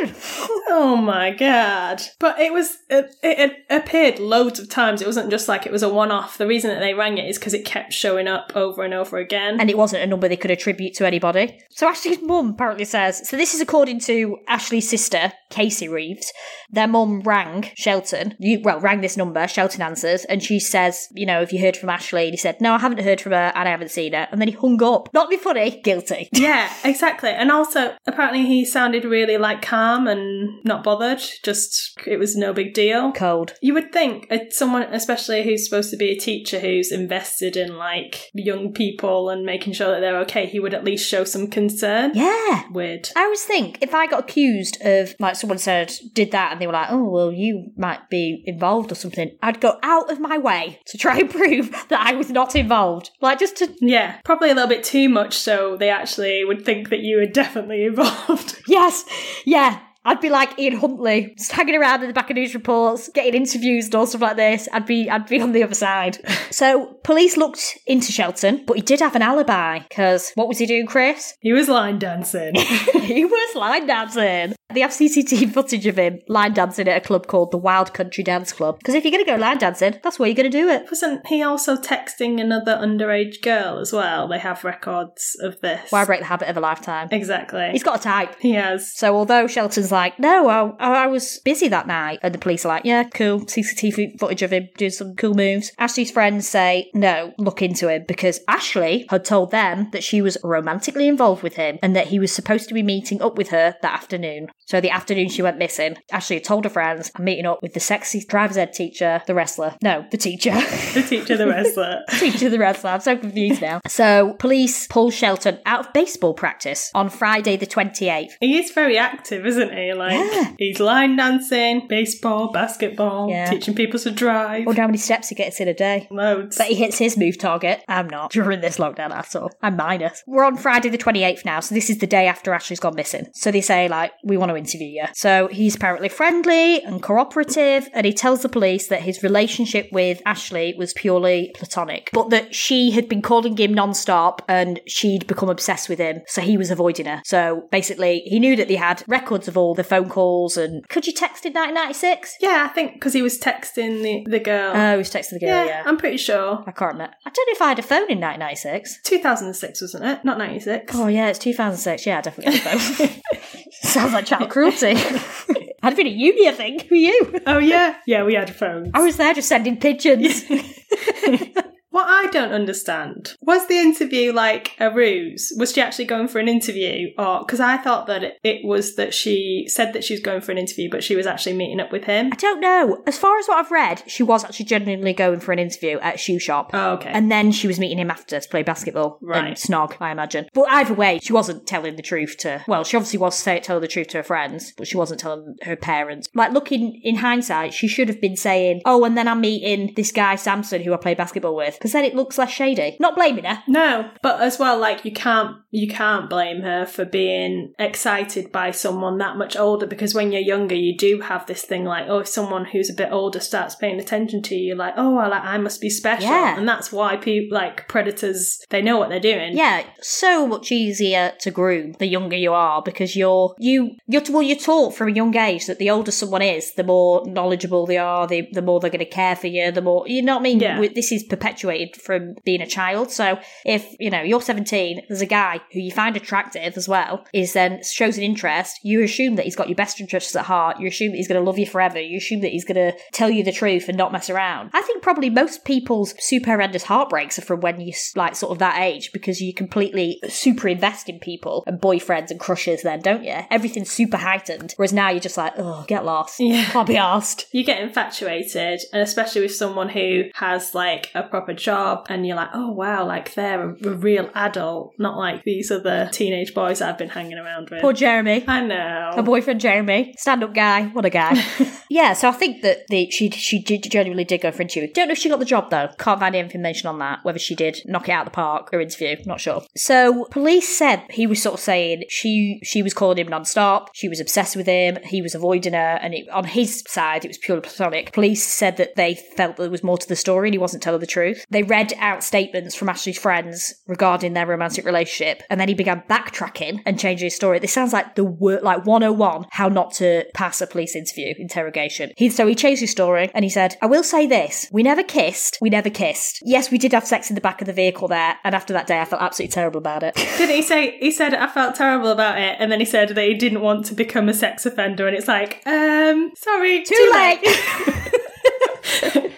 Shelton. 0.00 0.16
Oh 0.68 0.96
my 0.96 1.30
god! 1.30 2.02
But 2.18 2.40
it 2.40 2.52
was 2.52 2.78
it, 2.90 3.14
it, 3.22 3.64
appeared 3.70 4.18
loads 4.18 4.58
of 4.58 4.68
times. 4.68 5.00
It 5.00 5.06
wasn't 5.06 5.30
just 5.30 5.48
like 5.48 5.64
it 5.64 5.72
was 5.72 5.84
a 5.84 5.88
one-off. 5.88 6.38
The 6.38 6.46
reason 6.46 6.70
that 6.70 6.80
they 6.80 6.92
rang 6.96 7.18
it 7.18 7.28
is 7.28 7.38
because 7.38 7.54
it 7.54 7.64
kept 7.64 7.92
showing 7.92 8.28
up 8.28 8.52
over 8.54 8.82
and 8.82 8.94
over 8.94 9.18
again. 9.18 9.60
and 9.60 9.70
it 9.70 9.78
wasn't 9.78 10.02
a 10.02 10.06
number 10.06 10.28
they 10.28 10.36
could 10.36 10.50
attribute 10.50 10.94
to 10.94 11.06
anybody. 11.06 11.58
So 11.70 11.88
Ashley's 11.88 12.22
mum 12.22 12.50
apparently 12.50 12.84
says, 12.84 13.28
so 13.28 13.36
this 13.36 13.54
is 13.54 13.60
according 13.60 14.00
to 14.00 14.38
Ashley's 14.48 14.88
sister, 14.88 15.32
Casey 15.50 15.88
Reeves. 15.88 16.32
Their 16.70 16.88
mum 16.88 17.20
rang 17.20 17.70
Shelton, 17.76 18.34
you, 18.38 18.60
well, 18.62 18.80
rang 18.80 19.00
this 19.00 19.16
number, 19.16 19.46
Shelton 19.46 19.82
answers, 19.82 20.24
and 20.24 20.42
she 20.42 20.58
says, 20.58 21.08
you 21.14 21.26
know, 21.26 21.40
have 21.40 21.52
you 21.52 21.60
heard 21.60 21.76
from 21.76 21.90
Ashley? 21.90 22.24
And 22.24 22.32
he 22.32 22.36
said, 22.36 22.60
no, 22.60 22.74
I 22.74 22.78
haven't 22.78 23.02
heard 23.02 23.20
from 23.20 23.32
her 23.32 23.52
and 23.54 23.68
I 23.68 23.70
haven't 23.70 23.90
seen 23.90 24.12
her. 24.12 24.28
And 24.30 24.40
then 24.40 24.48
he 24.48 24.54
hung 24.54 24.82
up. 24.82 25.08
Not 25.12 25.30
be 25.30 25.36
funny, 25.36 25.80
guilty. 25.82 26.28
yeah, 26.32 26.72
exactly. 26.84 27.30
And 27.30 27.50
also, 27.50 27.94
apparently, 28.06 28.46
he 28.46 28.64
sounded 28.64 29.04
really 29.04 29.38
like 29.38 29.62
calm 29.62 30.06
and 30.06 30.60
not 30.64 30.82
bothered. 30.82 31.22
Just 31.42 31.98
it 32.06 32.18
was 32.18 32.36
no 32.36 32.52
big 32.52 32.74
deal. 32.74 33.12
Cold. 33.12 33.54
You 33.60 33.74
would 33.74 33.92
think 33.92 34.32
someone, 34.50 34.82
especially 34.84 35.44
who's 35.44 35.64
supposed 35.64 35.90
to 35.90 35.96
be 35.96 36.10
a 36.10 36.18
teacher 36.18 36.60
who's 36.60 36.85
invested 36.92 37.56
in 37.56 37.76
like 37.76 38.30
young 38.34 38.72
people 38.72 39.30
and 39.30 39.44
making 39.44 39.72
sure 39.72 39.88
that 39.88 40.00
they're 40.00 40.18
okay, 40.20 40.46
he 40.46 40.60
would 40.60 40.74
at 40.74 40.84
least 40.84 41.08
show 41.08 41.24
some 41.24 41.48
concern. 41.48 42.12
Yeah. 42.14 42.64
Weird. 42.70 43.08
I 43.16 43.22
always 43.24 43.44
think 43.44 43.78
if 43.80 43.94
I 43.94 44.06
got 44.06 44.20
accused 44.20 44.78
of, 44.82 45.14
like, 45.18 45.36
someone 45.36 45.58
said, 45.58 45.92
did 46.12 46.32
that, 46.32 46.52
and 46.52 46.60
they 46.60 46.66
were 46.66 46.72
like, 46.72 46.90
oh, 46.90 47.04
well, 47.04 47.32
you 47.32 47.72
might 47.76 48.08
be 48.10 48.42
involved 48.46 48.92
or 48.92 48.94
something, 48.94 49.36
I'd 49.42 49.60
go 49.60 49.78
out 49.82 50.10
of 50.10 50.20
my 50.20 50.38
way 50.38 50.80
to 50.86 50.98
try 50.98 51.18
and 51.18 51.30
prove 51.36 51.70
that 51.88 52.06
I 52.06 52.14
was 52.14 52.30
not 52.30 52.56
involved. 52.56 53.10
Like, 53.20 53.38
just 53.38 53.56
to 53.58 53.74
Yeah, 53.80 54.18
probably 54.24 54.50
a 54.50 54.54
little 54.54 54.68
bit 54.68 54.84
too 54.84 55.08
much 55.08 55.34
so 55.34 55.76
they 55.76 55.90
actually 55.90 56.44
would 56.44 56.64
think 56.64 56.88
that 56.90 57.00
you 57.00 57.16
were 57.18 57.26
definitely 57.26 57.84
involved. 57.86 58.62
Yes, 58.66 59.04
yeah. 59.44 59.80
I'd 60.06 60.20
be 60.20 60.30
like 60.30 60.56
Ian 60.56 60.76
Huntley, 60.76 61.34
just 61.36 61.50
hanging 61.50 61.74
around 61.74 62.02
in 62.02 62.06
the 62.06 62.14
back 62.14 62.30
of 62.30 62.36
news 62.36 62.54
reports, 62.54 63.10
getting 63.12 63.34
interviews 63.34 63.86
and 63.86 63.96
all 63.96 64.06
stuff 64.06 64.20
like 64.20 64.36
this. 64.36 64.68
I'd 64.72 64.86
be, 64.86 65.10
I'd 65.10 65.26
be 65.26 65.40
on 65.40 65.50
the 65.50 65.64
other 65.64 65.74
side. 65.74 66.18
so 66.52 66.94
police 67.02 67.36
looked 67.36 67.76
into 67.86 68.12
Shelton, 68.12 68.62
but 68.66 68.76
he 68.76 68.82
did 68.82 69.00
have 69.00 69.16
an 69.16 69.22
alibi. 69.22 69.80
Because 69.80 70.30
what 70.36 70.46
was 70.46 70.58
he 70.58 70.66
doing, 70.66 70.86
Chris? 70.86 71.34
he 71.40 71.52
was 71.52 71.68
line 71.68 71.98
dancing. 71.98 72.54
he 72.54 73.24
was 73.24 73.56
line 73.56 73.88
dancing. 73.88 74.54
They 74.74 74.80
have 74.80 74.90
CCTV 74.90 75.52
footage 75.52 75.86
of 75.86 75.96
him 75.96 76.18
line 76.28 76.52
dancing 76.52 76.88
at 76.88 76.96
a 76.96 77.00
club 77.00 77.28
called 77.28 77.50
the 77.50 77.56
Wild 77.56 77.94
Country 77.94 78.24
Dance 78.24 78.52
Club. 78.52 78.78
Because 78.78 78.94
if 78.94 79.04
you're 79.04 79.12
going 79.12 79.24
to 79.24 79.30
go 79.30 79.36
line 79.36 79.58
dancing, 79.58 79.98
that's 80.02 80.18
where 80.18 80.28
you're 80.28 80.36
going 80.36 80.50
to 80.50 80.58
do 80.58 80.68
it. 80.68 80.86
Wasn't 80.90 81.26
he 81.26 81.42
also 81.42 81.76
texting 81.76 82.40
another 82.40 82.76
underage 82.76 83.42
girl 83.42 83.78
as 83.78 83.92
well? 83.92 84.28
They 84.28 84.38
have 84.38 84.64
records 84.64 85.36
of 85.40 85.60
this. 85.60 85.90
Why 85.90 86.04
break 86.04 86.20
the 86.20 86.26
habit 86.26 86.48
of 86.48 86.56
a 86.56 86.60
lifetime? 86.60 87.08
Exactly. 87.12 87.70
He's 87.70 87.84
got 87.84 88.00
a 88.00 88.02
type. 88.02 88.36
he 88.40 88.52
has. 88.52 88.92
So 88.94 89.16
although 89.16 89.46
Shelton's 89.46 89.92
like, 89.96 90.18
no, 90.18 90.48
I, 90.48 91.04
I 91.04 91.06
was 91.06 91.40
busy 91.42 91.68
that 91.68 91.86
night, 91.86 92.18
and 92.22 92.34
the 92.34 92.38
police 92.38 92.66
are 92.66 92.68
like, 92.68 92.84
yeah, 92.84 93.04
cool, 93.04 93.40
CCTV 93.40 94.18
footage 94.18 94.42
of 94.42 94.52
him 94.52 94.68
doing 94.76 94.90
some 94.90 95.16
cool 95.16 95.32
moves. 95.32 95.72
Ashley's 95.78 96.10
friends 96.10 96.46
say, 96.46 96.90
no, 96.92 97.32
look 97.38 97.62
into 97.62 97.88
him 97.88 98.04
because 98.06 98.40
Ashley 98.46 99.06
had 99.08 99.24
told 99.24 99.50
them 99.50 99.88
that 99.92 100.04
she 100.04 100.20
was 100.20 100.36
romantically 100.44 101.08
involved 101.08 101.42
with 101.42 101.54
him 101.54 101.78
and 101.82 101.96
that 101.96 102.08
he 102.08 102.18
was 102.18 102.30
supposed 102.30 102.68
to 102.68 102.74
be 102.74 102.82
meeting 102.82 103.22
up 103.22 103.38
with 103.38 103.48
her 103.48 103.74
that 103.80 103.94
afternoon. 103.94 104.48
So 104.66 104.82
the 104.82 104.90
afternoon 104.90 105.30
she 105.30 105.40
went 105.40 105.56
missing, 105.56 105.96
Ashley 106.12 106.36
had 106.36 106.44
told 106.44 106.64
her 106.64 106.70
friends, 106.70 107.10
I'm 107.16 107.24
meeting 107.24 107.46
up 107.46 107.62
with 107.62 107.72
the 107.72 107.80
sexy 107.80 108.22
driver's 108.22 108.58
ed 108.58 108.74
teacher, 108.74 109.22
the 109.26 109.34
wrestler. 109.34 109.76
No, 109.82 110.04
the 110.10 110.18
teacher. 110.18 110.52
The 110.96 111.02
teacher, 111.02 111.36
the 111.36 111.46
wrestler. 111.46 112.02
teacher, 112.18 112.48
the 112.48 112.58
wrestler. 112.58 112.90
I'm 112.90 113.00
so 113.00 113.16
confused 113.16 113.60
now. 113.60 113.80
So 113.86 114.34
police 114.38 114.86
pull 114.86 115.10
Shelton 115.10 115.58
out 115.66 115.86
of 115.86 115.92
baseball 115.92 116.32
practice 116.32 116.90
on 116.94 117.10
Friday 117.10 117.56
the 117.56 117.66
28th. 117.66 118.32
He 118.40 118.58
is 118.58 118.70
very 118.70 118.96
active, 118.96 119.44
isn't 119.44 119.72
he? 119.72 119.85
Like 119.94 120.12
Yeah. 120.12 120.50
he's 120.58 120.80
line 120.80 121.16
dancing, 121.16 121.86
baseball, 121.88 122.52
basketball, 122.52 123.28
Yeah. 123.30 123.50
teaching 123.50 123.74
people 123.74 123.98
to 124.00 124.10
drive. 124.10 124.66
Wonder 124.66 124.82
how 124.82 124.88
many 124.88 124.98
steps 124.98 125.28
he 125.28 125.34
gets 125.34 125.60
in 125.60 125.68
a 125.68 125.74
day. 125.74 126.08
Loads. 126.10 126.56
But 126.56 126.66
he 126.68 126.74
hits 126.74 126.98
his 126.98 127.16
move 127.16 127.38
target. 127.38 127.82
I'm 127.88 128.08
not 128.08 128.30
during 128.30 128.60
this 128.60 128.78
lockdown 128.78 129.12
at 129.12 129.34
all. 129.36 129.50
I'm 129.62 129.76
minus. 129.76 130.22
We're 130.26 130.44
on 130.44 130.56
Friday 130.56 130.88
the 130.88 130.98
28th 130.98 131.44
now, 131.44 131.60
so 131.60 131.74
this 131.74 131.90
is 131.90 131.98
the 131.98 132.06
day 132.06 132.26
after 132.26 132.52
Ashley's 132.52 132.80
gone 132.80 132.94
missing. 132.94 133.26
So 133.34 133.50
they 133.50 133.60
say, 133.60 133.88
like, 133.88 134.12
we 134.24 134.36
want 134.36 134.50
to 134.50 134.56
interview 134.56 134.88
you. 134.88 135.04
So 135.14 135.48
he's 135.48 135.76
apparently 135.76 136.08
friendly 136.08 136.82
and 136.82 137.02
cooperative, 137.02 137.88
and 137.92 138.06
he 138.06 138.12
tells 138.12 138.42
the 138.42 138.48
police 138.48 138.88
that 138.88 139.02
his 139.02 139.22
relationship 139.22 139.88
with 139.92 140.20
Ashley 140.26 140.74
was 140.76 140.92
purely 140.94 141.52
platonic, 141.54 142.10
but 142.12 142.30
that 142.30 142.54
she 142.54 142.90
had 142.92 143.08
been 143.08 143.22
calling 143.22 143.56
him 143.56 143.74
non-stop 143.74 144.42
and 144.48 144.80
she'd 144.86 145.26
become 145.26 145.48
obsessed 145.48 145.88
with 145.88 145.98
him, 145.98 146.20
so 146.26 146.40
he 146.40 146.56
was 146.56 146.70
avoiding 146.70 147.06
her. 147.06 147.20
So 147.24 147.68
basically, 147.70 148.20
he 148.26 148.38
knew 148.38 148.56
that 148.56 148.68
they 148.68 148.76
had 148.76 149.02
records 149.06 149.48
of 149.48 149.56
all 149.56 149.65
the 149.74 149.84
phone 149.84 150.08
calls 150.08 150.56
and 150.56 150.88
could 150.88 151.06
you 151.06 151.12
text 151.12 151.44
in 151.44 151.52
1996? 151.52 152.36
yeah, 152.40 152.66
I 152.68 152.72
think 152.72 152.94
because 152.94 153.12
he 153.12 153.22
was 153.22 153.38
texting 153.38 154.02
the, 154.02 154.24
the 154.30 154.40
girl. 154.40 154.72
Oh, 154.74 154.92
he 154.92 154.96
was 154.98 155.10
texting 155.10 155.34
the 155.34 155.40
girl, 155.40 155.48
yeah, 155.48 155.64
yeah. 155.64 155.82
I'm 155.86 155.96
pretty 155.96 156.16
sure. 156.16 156.62
I 156.66 156.72
can't 156.72 156.92
remember. 156.92 157.14
I 157.24 157.30
don't 157.30 157.46
know 157.48 157.52
if 157.52 157.62
I 157.62 157.68
had 157.68 157.78
a 157.78 157.82
phone 157.82 158.10
in 158.10 158.20
1996. 158.20 159.00
2006, 159.02 159.80
wasn't 159.82 160.04
it? 160.04 160.24
Not 160.24 160.38
96. 160.38 160.94
Oh 160.94 161.08
yeah, 161.08 161.28
it's 161.28 161.38
2006. 161.38 162.06
Yeah, 162.06 162.18
I 162.18 162.20
definitely 162.20 162.58
had 162.58 162.76
a 162.76 162.78
phone. 162.78 163.08
Sounds 163.82 164.12
like 164.12 164.26
child 164.26 164.50
cruelty. 164.50 164.94
I'd 165.86 165.90
have 165.90 165.96
been 165.96 166.06
at 166.06 166.14
uni, 166.14 166.48
I 166.48 166.52
think. 166.52 166.82
Who 166.88 166.96
you? 166.96 167.40
Oh, 167.46 167.58
yeah. 167.58 167.96
Yeah, 168.06 168.24
we 168.24 168.34
had 168.34 168.54
phones. 168.54 168.90
I 168.94 169.02
was 169.02 169.18
there 169.18 169.34
just 169.34 169.48
sending 169.48 169.76
pigeons. 169.76 170.44
What 171.96 172.10
I 172.10 172.26
don't 172.26 172.52
understand 172.52 173.36
was 173.40 173.68
the 173.68 173.78
interview 173.78 174.30
like 174.30 174.72
a 174.78 174.90
ruse? 174.90 175.50
Was 175.56 175.72
she 175.72 175.80
actually 175.80 176.04
going 176.04 176.28
for 176.28 176.38
an 176.38 176.46
interview, 176.46 177.08
or 177.16 177.38
because 177.38 177.58
I 177.58 177.78
thought 177.78 178.06
that 178.08 178.36
it, 178.44 178.66
was 178.66 178.96
that 178.96 179.14
she 179.14 179.64
said 179.66 179.94
that 179.94 180.04
she 180.04 180.12
was 180.12 180.20
going 180.20 180.42
for 180.42 180.52
an 180.52 180.58
interview, 180.58 180.90
but 180.90 181.02
she 181.02 181.16
was 181.16 181.26
actually 181.26 181.54
meeting 181.54 181.80
up 181.80 181.92
with 181.92 182.04
him. 182.04 182.28
I 182.34 182.36
don't 182.36 182.60
know. 182.60 183.02
As 183.06 183.16
far 183.16 183.38
as 183.38 183.46
what 183.46 183.64
I've 183.64 183.70
read, 183.70 184.02
she 184.06 184.22
was 184.22 184.44
actually 184.44 184.66
genuinely 184.66 185.14
going 185.14 185.40
for 185.40 185.52
an 185.52 185.58
interview 185.58 185.98
at 186.00 186.16
a 186.16 186.18
shoe 186.18 186.38
shop. 186.38 186.72
Oh, 186.74 186.90
okay. 186.96 187.08
And 187.08 187.32
then 187.32 187.50
she 187.50 187.66
was 187.66 187.80
meeting 187.80 187.98
him 187.98 188.10
after 188.10 188.38
to 188.38 188.46
play 188.50 188.62
basketball 188.62 189.16
and 189.22 189.30
Right. 189.30 189.54
snog, 189.56 189.96
I 189.98 190.10
imagine. 190.10 190.50
But 190.52 190.66
either 190.68 190.92
way, 190.92 191.18
she 191.22 191.32
wasn't 191.32 191.66
telling 191.66 191.96
the 191.96 192.02
truth 192.02 192.36
to. 192.40 192.62
Well, 192.68 192.84
she 192.84 192.98
obviously 192.98 193.20
was 193.20 193.38
say, 193.38 193.58
telling 193.58 193.80
the 193.80 193.88
truth 193.88 194.08
to 194.08 194.18
her 194.18 194.22
friends, 194.22 194.74
but 194.76 194.86
she 194.86 194.98
wasn't 194.98 195.20
telling 195.20 195.56
her 195.62 195.76
parents. 195.76 196.28
Like 196.34 196.52
looking 196.52 197.00
in 197.02 197.16
hindsight, 197.16 197.72
she 197.72 197.88
should 197.88 198.08
have 198.08 198.20
been 198.20 198.36
saying, 198.36 198.82
"Oh, 198.84 199.02
and 199.06 199.16
then 199.16 199.28
I'm 199.28 199.40
meeting 199.40 199.94
this 199.96 200.12
guy 200.12 200.36
Samson 200.36 200.82
who 200.82 200.92
I 200.92 200.98
play 200.98 201.14
basketball 201.14 201.56
with," 201.56 201.78
because 201.86 201.92
then 201.92 202.04
it 202.04 202.16
looks 202.16 202.36
less 202.36 202.50
shady. 202.50 202.96
Not 202.98 203.14
blaming 203.14 203.44
her. 203.44 203.62
no, 203.68 204.10
but 204.20 204.40
as 204.40 204.58
well, 204.58 204.76
like 204.76 205.04
you 205.04 205.12
can't 205.12 205.56
you 205.70 205.86
can't 205.86 206.28
blame 206.28 206.62
her 206.62 206.84
for 206.84 207.04
being 207.04 207.72
excited 207.78 208.50
by 208.50 208.70
someone 208.72 209.18
that 209.18 209.36
much 209.36 209.56
older 209.56 209.86
because 209.86 210.14
when 210.14 210.32
you're 210.32 210.40
younger, 210.40 210.74
you 210.74 210.96
do 210.96 211.20
have 211.20 211.46
this 211.46 211.62
thing 211.62 211.84
like, 211.84 212.06
oh, 212.08 212.18
if 212.20 212.26
someone 212.28 212.64
who's 212.64 212.90
a 212.90 212.94
bit 212.94 213.12
older 213.12 213.38
starts 213.38 213.76
paying 213.76 214.00
attention 214.00 214.42
to 214.42 214.54
you, 214.56 214.74
like, 214.74 214.94
oh, 214.96 215.14
well, 215.14 215.32
I 215.32 215.58
must 215.58 215.80
be 215.80 215.90
special, 215.90 216.28
Yeah. 216.28 216.58
and 216.58 216.68
that's 216.68 216.90
why 216.90 217.16
people 217.16 217.56
like 217.56 217.86
predators 217.88 218.58
they 218.70 218.82
know 218.82 218.98
what 218.98 219.10
they're 219.10 219.20
doing. 219.20 219.56
Yeah, 219.56 219.84
so 220.00 220.44
much 220.46 220.72
easier 220.72 221.34
to 221.40 221.50
groom 221.52 221.92
the 222.00 222.06
younger 222.06 222.36
you 222.36 222.52
are 222.52 222.82
because 222.82 223.14
you're 223.14 223.54
you 223.58 223.92
you're 224.08 224.22
well 224.30 224.42
you're 224.42 224.58
taught 224.58 224.96
from 224.96 225.08
a 225.08 225.12
young 225.12 225.36
age 225.36 225.66
that 225.66 225.78
the 225.78 225.90
older 225.90 226.10
someone 226.10 226.42
is, 226.42 226.74
the 226.74 226.84
more 226.84 227.22
knowledgeable 227.26 227.86
they 227.86 227.98
are, 227.98 228.26
the 228.26 228.48
the 228.52 228.62
more 228.62 228.80
they're 228.80 228.90
going 228.90 228.98
to 228.98 229.04
care 229.04 229.36
for 229.36 229.46
you, 229.46 229.70
the 229.70 229.82
more 229.82 230.08
you 230.08 230.22
know 230.22 230.34
what 230.34 230.40
I 230.40 230.42
mean. 230.42 230.58
Yeah. 230.60 230.80
This 230.94 231.12
is 231.12 231.22
perpetuated 231.22 231.75
from 232.00 232.36
being 232.44 232.60
a 232.60 232.66
child. 232.66 233.10
So 233.10 233.38
if 233.64 233.94
you 233.98 234.10
know 234.10 234.22
you're 234.22 234.40
17, 234.40 235.02
there's 235.08 235.20
a 235.20 235.26
guy 235.26 235.60
who 235.72 235.80
you 235.80 235.90
find 235.90 236.16
attractive 236.16 236.76
as 236.76 236.88
well, 236.88 237.24
is 237.32 237.52
then 237.52 237.82
shows 237.82 238.16
an 238.16 238.22
interest. 238.24 238.80
You 238.82 239.02
assume 239.02 239.36
that 239.36 239.44
he's 239.44 239.56
got 239.56 239.68
your 239.68 239.76
best 239.76 240.00
interests 240.00 240.36
at 240.36 240.46
heart. 240.46 240.80
You 240.80 240.88
assume 240.88 241.12
that 241.12 241.16
he's 241.18 241.28
going 241.28 241.40
to 241.40 241.46
love 241.46 241.58
you 241.58 241.66
forever. 241.66 242.00
You 242.00 242.18
assume 242.18 242.40
that 242.40 242.52
he's 242.52 242.64
going 242.64 242.76
to 242.76 242.96
tell 243.12 243.30
you 243.30 243.42
the 243.42 243.52
truth 243.52 243.88
and 243.88 243.96
not 243.96 244.12
mess 244.12 244.30
around. 244.30 244.70
I 244.72 244.82
think 244.82 245.02
probably 245.02 245.30
most 245.30 245.64
people's 245.64 246.14
super 246.18 246.50
horrendous 246.50 246.84
heartbreaks 246.84 247.38
are 247.38 247.42
from 247.42 247.60
when 247.60 247.80
you 247.80 247.92
like 248.14 248.36
sort 248.36 248.52
of 248.52 248.58
that 248.58 248.80
age 248.80 249.12
because 249.12 249.40
you 249.40 249.52
completely 249.54 250.20
super 250.28 250.68
invest 250.68 251.08
in 251.08 251.18
people 251.18 251.64
and 251.66 251.80
boyfriends 251.80 252.30
and 252.30 252.40
crushes. 252.40 252.82
Then 252.82 253.00
don't 253.00 253.24
you? 253.24 253.38
Everything's 253.50 253.90
super 253.90 254.16
heightened. 254.16 254.74
Whereas 254.76 254.92
now 254.92 255.10
you're 255.10 255.20
just 255.20 255.36
like, 255.36 255.54
oh, 255.56 255.84
get 255.88 256.04
lost. 256.04 256.40
Yeah. 256.40 256.64
Can't 256.66 256.88
be 256.88 256.96
asked. 256.96 257.46
you 257.52 257.64
get 257.64 257.80
infatuated, 257.80 258.80
and 258.92 259.02
especially 259.02 259.42
with 259.42 259.54
someone 259.54 259.88
who 259.88 260.24
has 260.34 260.74
like 260.74 261.10
a 261.14 261.22
proper 261.22 261.54
job, 261.56 262.06
and 262.08 262.26
you're 262.26 262.36
like, 262.36 262.50
oh 262.54 262.70
wow, 262.70 263.06
like 263.06 263.34
they're 263.34 263.70
a, 263.70 263.88
a 263.88 263.94
real 263.94 264.30
adult, 264.34 264.94
not 264.98 265.16
like 265.16 265.44
these 265.44 265.70
other 265.70 266.08
teenage 266.12 266.54
boys 266.54 266.80
I've 266.80 266.98
been 266.98 267.08
hanging 267.08 267.38
around 267.38 267.70
with. 267.70 267.80
Poor 267.80 267.92
Jeremy. 267.92 268.44
I 268.46 268.60
know. 268.60 269.12
Her 269.14 269.22
boyfriend 269.22 269.60
Jeremy, 269.60 270.14
stand-up 270.18 270.54
guy, 270.54 270.86
what 270.86 271.04
a 271.04 271.10
guy. 271.10 271.42
yeah, 271.90 272.12
so 272.12 272.28
I 272.28 272.32
think 272.32 272.62
that 272.62 272.86
the 272.88 273.10
she 273.10 273.30
she 273.30 273.60
did, 273.62 273.82
genuinely 273.90 274.24
did 274.24 274.40
go 274.40 274.50
for 274.50 274.62
interview. 274.62 274.92
Don't 274.92 275.08
know 275.08 275.12
if 275.12 275.18
she 275.18 275.28
got 275.28 275.38
the 275.38 275.44
job 275.44 275.70
though. 275.70 275.88
Can't 275.98 276.20
find 276.20 276.34
any 276.34 276.44
information 276.44 276.88
on 276.88 276.98
that. 276.98 277.20
Whether 277.24 277.38
she 277.38 277.54
did 277.54 277.80
knock 277.86 278.08
it 278.08 278.12
out 278.12 278.26
of 278.26 278.32
the 278.32 278.36
park 278.36 278.70
or 278.72 278.80
interview, 278.80 279.16
not 279.24 279.40
sure. 279.40 279.62
So 279.76 280.26
police 280.30 280.76
said 280.76 281.04
he 281.10 281.26
was 281.26 281.42
sort 281.42 281.54
of 281.54 281.60
saying 281.60 282.04
she 282.08 282.60
she 282.62 282.82
was 282.82 282.94
calling 282.94 283.18
him 283.18 283.28
non-stop. 283.28 283.90
She 283.94 284.08
was 284.08 284.20
obsessed 284.20 284.56
with 284.56 284.66
him. 284.66 284.98
He 285.04 285.22
was 285.22 285.34
avoiding 285.34 285.72
her, 285.72 285.98
and 286.02 286.14
it, 286.14 286.28
on 286.30 286.44
his 286.44 286.84
side 286.86 287.24
it 287.24 287.28
was 287.28 287.38
purely 287.38 287.62
platonic. 287.62 288.12
Police 288.12 288.46
said 288.46 288.76
that 288.76 288.96
they 288.96 289.14
felt 289.14 289.56
there 289.56 289.70
was 289.70 289.82
more 289.82 289.98
to 289.98 290.08
the 290.08 290.16
story 290.16 290.48
and 290.48 290.54
he 290.54 290.58
wasn't 290.58 290.82
telling 290.82 291.00
the 291.00 291.06
truth. 291.06 291.45
They 291.50 291.62
read 291.62 291.92
out 291.98 292.24
statements 292.24 292.74
from 292.74 292.88
Ashley's 292.88 293.18
friends 293.18 293.74
regarding 293.86 294.32
their 294.32 294.46
romantic 294.46 294.84
relationship, 294.84 295.42
and 295.48 295.60
then 295.60 295.68
he 295.68 295.74
began 295.74 296.02
backtracking 296.08 296.80
and 296.84 296.98
changing 296.98 297.26
his 297.26 297.36
story. 297.36 297.58
This 297.58 297.72
sounds 297.72 297.92
like 297.92 298.16
the 298.16 298.24
word 298.24 298.62
like 298.62 298.84
101 298.84 299.46
how 299.50 299.68
not 299.68 299.92
to 299.94 300.24
pass 300.34 300.60
a 300.60 300.66
police 300.66 300.96
interview 300.96 301.34
interrogation. 301.38 302.12
He 302.16 302.30
so 302.30 302.46
he 302.46 302.54
changed 302.54 302.80
his 302.80 302.90
story 302.90 303.30
and 303.34 303.44
he 303.44 303.48
said, 303.48 303.76
"I 303.80 303.86
will 303.86 304.02
say 304.02 304.26
this: 304.26 304.68
we 304.72 304.82
never 304.82 305.02
kissed. 305.02 305.58
We 305.60 305.70
never 305.70 305.90
kissed. 305.90 306.40
Yes, 306.42 306.70
we 306.70 306.78
did 306.78 306.92
have 306.92 307.06
sex 307.06 307.30
in 307.30 307.34
the 307.34 307.40
back 307.40 307.60
of 307.60 307.66
the 307.66 307.72
vehicle 307.72 308.08
there, 308.08 308.36
and 308.42 308.54
after 308.54 308.72
that 308.72 308.86
day, 308.86 309.00
I 309.00 309.04
felt 309.04 309.22
absolutely 309.22 309.52
terrible 309.52 309.78
about 309.78 310.02
it." 310.02 310.14
Didn't 310.38 310.56
he 310.56 310.62
say 310.62 310.98
he 310.98 311.10
said 311.10 311.34
I 311.34 311.46
felt 311.46 311.76
terrible 311.76 312.10
about 312.10 312.38
it, 312.38 312.56
and 312.58 312.72
then 312.72 312.80
he 312.80 312.86
said 312.86 313.10
that 313.10 313.24
he 313.24 313.34
didn't 313.34 313.60
want 313.60 313.86
to 313.86 313.94
become 313.94 314.28
a 314.28 314.34
sex 314.34 314.66
offender, 314.66 315.06
and 315.06 315.16
it's 315.16 315.28
like, 315.28 315.62
um, 315.66 316.32
sorry, 316.36 316.82
Too 316.82 317.12
late. 317.14 317.40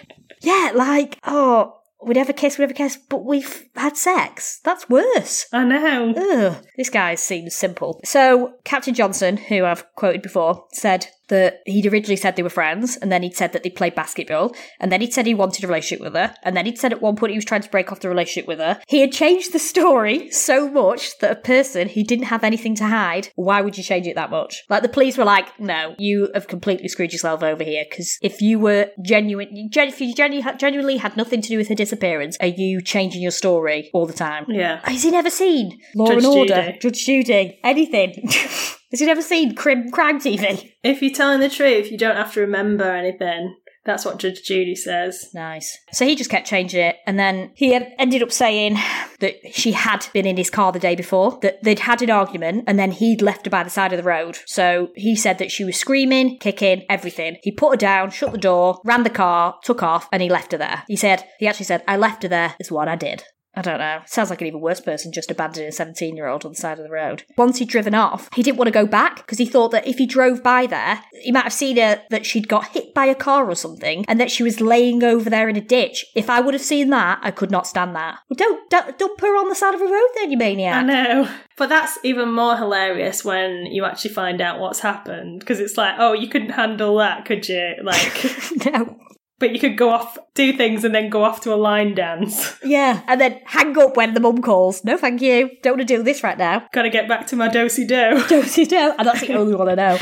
yeah, 0.41 0.71
like 0.73 1.19
oh. 1.25 1.75
We 2.01 2.13
never 2.13 2.33
kissed, 2.33 2.57
we 2.57 2.63
never 2.63 2.73
kissed, 2.73 3.09
but 3.09 3.25
we've 3.25 3.65
had 3.75 3.97
sex. 3.97 4.59
That's 4.63 4.89
worse. 4.89 5.47
I 5.51 5.65
know. 5.65 6.13
Ugh, 6.15 6.65
this 6.77 6.89
guy 6.89 7.15
seems 7.15 7.55
simple. 7.55 7.99
So, 8.05 8.53
Captain 8.63 8.93
Johnson, 8.93 9.37
who 9.37 9.65
I've 9.65 9.83
quoted 9.95 10.21
before, 10.21 10.65
said 10.71 11.07
that 11.29 11.61
he'd 11.65 11.85
originally 11.85 12.15
said 12.15 12.35
they 12.35 12.43
were 12.43 12.49
friends, 12.49 12.97
and 12.97 13.11
then 13.11 13.23
he'd 13.23 13.35
said 13.35 13.53
that 13.53 13.63
they 13.63 13.69
played 13.69 13.95
basketball, 13.95 14.53
and 14.79 14.91
then 14.91 15.01
he'd 15.01 15.13
said 15.13 15.25
he 15.25 15.33
wanted 15.33 15.63
a 15.63 15.67
relationship 15.67 16.03
with 16.03 16.13
her, 16.13 16.33
and 16.43 16.55
then 16.55 16.65
he'd 16.65 16.77
said 16.77 16.91
at 16.91 17.01
one 17.01 17.15
point 17.15 17.31
he 17.31 17.37
was 17.37 17.45
trying 17.45 17.61
to 17.61 17.69
break 17.69 17.91
off 17.91 18.01
the 18.01 18.09
relationship 18.09 18.47
with 18.47 18.59
her. 18.59 18.79
He 18.87 18.99
had 18.99 19.11
changed 19.11 19.53
the 19.53 19.59
story 19.59 20.29
so 20.31 20.69
much 20.69 21.17
that 21.19 21.31
a 21.31 21.35
person 21.35 21.89
who 21.89 22.03
didn't 22.03 22.25
have 22.25 22.43
anything 22.43 22.75
to 22.75 22.85
hide, 22.85 23.29
why 23.35 23.61
would 23.61 23.77
you 23.77 23.83
change 23.83 24.07
it 24.07 24.15
that 24.15 24.31
much? 24.31 24.63
Like, 24.69 24.81
the 24.81 24.89
police 24.89 25.17
were 25.17 25.25
like, 25.25 25.59
no, 25.59 25.95
you 25.97 26.29
have 26.33 26.47
completely 26.47 26.87
screwed 26.87 27.13
yourself 27.13 27.43
over 27.43 27.63
here, 27.63 27.85
because 27.89 28.17
if 28.21 28.41
you 28.41 28.59
were 28.59 28.89
genuine, 29.01 29.47
if 29.51 30.01
you 30.01 30.13
genu- 30.13 30.43
genuinely 30.57 30.97
had 30.97 31.15
nothing 31.15 31.41
to 31.41 31.49
do 31.49 31.57
with 31.57 31.69
her 31.69 31.75
disappearance, 31.75 32.37
are 32.41 32.47
you 32.47 32.81
changing 32.81 33.21
your 33.21 33.31
story 33.31 33.89
all 33.93 34.05
the 34.05 34.13
time? 34.13 34.45
Yeah. 34.47 34.79
Has 34.83 35.03
he 35.03 35.11
never 35.11 35.29
seen 35.29 35.79
Law 35.95 36.07
Judge 36.07 36.17
and 36.17 36.25
Order, 36.25 36.65
Judy. 36.65 36.79
Judge 36.79 37.05
Judy, 37.05 37.59
anything? 37.63 38.29
Has 38.91 38.99
he 38.99 39.05
never 39.05 39.21
seen 39.21 39.55
crime, 39.55 39.91
crime 39.91 40.19
TV? 40.19 40.71
If 40.83 41.01
you're 41.01 41.13
telling 41.13 41.39
the 41.39 41.49
truth, 41.49 41.91
you 41.91 41.97
don't 41.97 42.15
have 42.15 42.33
to 42.33 42.41
remember 42.41 42.85
anything. 42.85 43.55
That's 43.85 44.03
what 44.03 44.19
Judge 44.19 44.43
Judy 44.43 44.75
says. 44.75 45.29
Nice. 45.33 45.77
So 45.93 46.05
he 46.05 46.15
just 46.15 46.29
kept 46.29 46.47
changing 46.47 46.81
it, 46.81 46.97
and 47.07 47.17
then 47.17 47.51
he 47.55 47.73
ended 47.73 48.21
up 48.21 48.31
saying 48.31 48.77
that 49.19 49.35
she 49.51 49.71
had 49.71 50.05
been 50.13 50.25
in 50.25 50.37
his 50.37 50.49
car 50.49 50.71
the 50.71 50.79
day 50.79 50.95
before, 50.95 51.39
that 51.41 51.63
they'd 51.63 51.79
had 51.79 52.01
an 52.01 52.09
argument, 52.09 52.65
and 52.67 52.77
then 52.77 52.91
he'd 52.91 53.21
left 53.21 53.45
her 53.45 53.49
by 53.49 53.63
the 53.63 53.69
side 53.69 53.93
of 53.93 53.97
the 53.97 54.03
road. 54.03 54.37
So 54.45 54.89
he 54.95 55.15
said 55.15 55.37
that 55.37 55.51
she 55.51 55.63
was 55.63 55.77
screaming, 55.77 56.37
kicking, 56.39 56.83
everything. 56.89 57.37
He 57.41 57.51
put 57.51 57.71
her 57.71 57.77
down, 57.77 58.11
shut 58.11 58.31
the 58.31 58.37
door, 58.37 58.79
ran 58.83 59.03
the 59.03 59.09
car, 59.09 59.55
took 59.63 59.81
off, 59.81 60.09
and 60.11 60.21
he 60.21 60.29
left 60.29 60.51
her 60.51 60.57
there. 60.57 60.83
He 60.87 60.97
said, 60.97 61.25
he 61.39 61.47
actually 61.47 61.65
said, 61.65 61.83
I 61.87 61.95
left 61.95 62.23
her 62.23 62.29
there, 62.29 62.55
is 62.59 62.71
what 62.71 62.89
I 62.89 62.95
did. 62.95 63.23
I 63.55 63.61
don't 63.61 63.79
know. 63.79 64.01
Sounds 64.05 64.29
like 64.29 64.41
an 64.41 64.47
even 64.47 64.61
worse 64.61 64.79
person 64.79 65.11
just 65.11 65.31
abandoning 65.31 65.69
a 65.69 65.71
17 65.71 66.15
year 66.15 66.27
old 66.27 66.45
on 66.45 66.51
the 66.51 66.57
side 66.57 66.77
of 66.77 66.83
the 66.83 66.91
road. 66.91 67.23
Once 67.37 67.57
he'd 67.57 67.67
driven 67.67 67.95
off, 67.95 68.29
he 68.33 68.43
didn't 68.43 68.57
want 68.57 68.67
to 68.67 68.71
go 68.71 68.85
back 68.85 69.17
because 69.17 69.37
he 69.37 69.45
thought 69.45 69.71
that 69.71 69.87
if 69.87 69.97
he 69.97 70.05
drove 70.05 70.43
by 70.43 70.65
there, 70.65 71.01
he 71.21 71.31
might 71.31 71.43
have 71.43 71.53
seen 71.53 71.77
her 71.77 72.01
that 72.09 72.25
she'd 72.25 72.47
got 72.47 72.69
hit 72.69 72.93
by 72.93 73.05
a 73.05 73.15
car 73.15 73.49
or 73.49 73.55
something 73.55 74.05
and 74.07 74.19
that 74.19 74.31
she 74.31 74.43
was 74.43 74.61
laying 74.61 75.03
over 75.03 75.29
there 75.29 75.49
in 75.49 75.55
a 75.55 75.61
ditch. 75.61 76.05
If 76.15 76.29
I 76.29 76.41
would 76.41 76.53
have 76.53 76.63
seen 76.63 76.89
that, 76.91 77.19
I 77.21 77.31
could 77.31 77.51
not 77.51 77.67
stand 77.67 77.95
that. 77.95 78.19
Well, 78.29 78.35
don't, 78.35 78.69
don't 78.69 78.97
dump 78.97 79.19
her 79.21 79.35
on 79.35 79.49
the 79.49 79.55
side 79.55 79.73
of 79.73 79.81
a 79.81 79.85
road 79.85 80.09
then, 80.15 80.31
you 80.31 80.37
maniac. 80.37 80.75
I 80.75 80.83
know. 80.83 81.29
But 81.57 81.69
that's 81.69 81.97
even 82.03 82.31
more 82.31 82.55
hilarious 82.55 83.25
when 83.25 83.65
you 83.65 83.83
actually 83.83 84.13
find 84.13 84.39
out 84.41 84.59
what's 84.59 84.79
happened 84.79 85.39
because 85.39 85.59
it's 85.59 85.77
like, 85.77 85.95
oh, 85.97 86.13
you 86.13 86.29
couldn't 86.29 86.51
handle 86.51 86.97
that, 86.97 87.25
could 87.25 87.49
you? 87.49 87.75
Like, 87.83 88.25
no. 88.65 88.97
But 89.39 89.51
you 89.53 89.59
could 89.59 89.77
go 89.77 89.89
off, 89.89 90.17
do 90.35 90.53
things, 90.53 90.83
and 90.83 90.93
then 90.93 91.09
go 91.09 91.23
off 91.23 91.41
to 91.41 91.53
a 91.53 91.55
line 91.55 91.95
dance. 91.95 92.57
Yeah, 92.69 93.01
and 93.07 93.19
then 93.19 93.39
hang 93.45 93.75
up 93.79 93.97
when 93.97 94.13
the 94.13 94.19
mum 94.19 94.41
calls. 94.41 94.83
No, 94.83 94.95
thank 94.97 95.21
you. 95.21 95.49
Don't 95.63 95.77
want 95.77 95.87
to 95.87 95.97
do 95.97 96.03
this 96.03 96.23
right 96.23 96.37
now. 96.37 96.67
Gotta 96.71 96.89
get 96.89 97.07
back 97.07 97.25
to 97.27 97.35
my 97.35 97.47
dosey 97.47 97.87
do. 97.87 98.23
Does 98.27 98.53
do. 98.67 98.93
And 98.97 99.07
that's 99.07 99.21
the 99.21 99.33
only 99.33 99.55
one 99.55 99.69
I 99.69 99.75
know. 99.75 99.97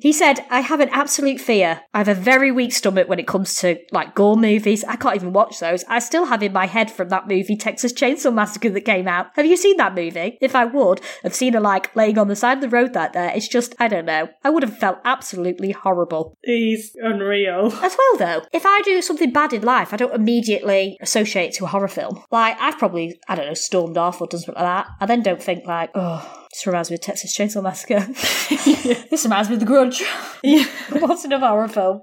He 0.00 0.12
said, 0.12 0.40
I 0.48 0.60
have 0.60 0.80
an 0.80 0.88
absolute 0.90 1.40
fear. 1.40 1.82
I 1.92 1.98
have 1.98 2.08
a 2.08 2.14
very 2.14 2.50
weak 2.52 2.72
stomach 2.72 3.08
when 3.08 3.18
it 3.18 3.26
comes 3.26 3.56
to 3.56 3.76
like 3.92 4.14
gore 4.14 4.36
movies. 4.36 4.82
I 4.84 4.96
can't 4.96 5.16
even 5.16 5.32
watch 5.32 5.58
those. 5.58 5.84
I 5.88 5.98
still 5.98 6.26
have 6.26 6.42
in 6.42 6.52
my 6.52 6.66
head 6.66 6.90
from 6.90 7.08
that 7.10 7.28
movie 7.28 7.56
Texas 7.56 7.92
Chainsaw 7.92 8.32
Massacre 8.32 8.70
that 8.70 8.82
came 8.82 9.08
out. 9.08 9.26
Have 9.34 9.46
you 9.46 9.56
seen 9.56 9.76
that 9.76 9.94
movie? 9.94 10.38
If 10.40 10.54
I 10.54 10.64
would 10.64 11.00
have 11.22 11.34
seen 11.34 11.52
her 11.52 11.60
like 11.60 11.94
laying 11.94 12.18
on 12.18 12.28
the 12.28 12.36
side 12.36 12.58
of 12.58 12.62
the 12.62 12.74
road 12.74 12.94
that 12.94 13.12
there, 13.12 13.32
it's 13.34 13.48
just, 13.48 13.74
I 13.78 13.88
don't 13.88 14.06
know. 14.06 14.28
I 14.42 14.50
would 14.50 14.62
have 14.62 14.78
felt 14.78 14.98
absolutely 15.04 15.72
horrible. 15.72 16.34
He's 16.44 16.96
unreal. 17.02 17.66
As 17.82 17.96
well, 17.98 18.16
though, 18.18 18.42
if 18.52 18.64
I 18.64 18.75
do 18.84 19.02
something 19.02 19.32
bad 19.32 19.52
in 19.52 19.62
life, 19.62 19.92
I 19.92 19.96
don't 19.96 20.14
immediately 20.14 20.96
associate 21.00 21.48
it 21.48 21.54
to 21.54 21.64
a 21.64 21.68
horror 21.68 21.88
film. 21.88 22.22
Like, 22.30 22.56
I've 22.60 22.78
probably, 22.78 23.18
I 23.28 23.34
don't 23.34 23.46
know, 23.46 23.54
stormed 23.54 23.96
off 23.96 24.20
or 24.20 24.26
done 24.26 24.40
something 24.40 24.62
like 24.62 24.84
that. 24.84 24.92
I 25.00 25.06
then 25.06 25.22
don't 25.22 25.42
think, 25.42 25.66
like, 25.66 25.90
oh, 25.94 26.46
this 26.50 26.66
reminds 26.66 26.90
me 26.90 26.94
of 26.94 27.00
Texas 27.00 27.36
Chainsaw 27.36 27.62
Massacre. 27.62 28.00
this 29.10 29.24
reminds 29.24 29.48
me 29.48 29.54
of 29.54 29.60
The 29.60 29.66
Grudge. 29.66 30.02
Yeah. 30.42 30.64
What's 30.98 31.24
another 31.24 31.48
horror 31.48 31.68
film? 31.68 32.02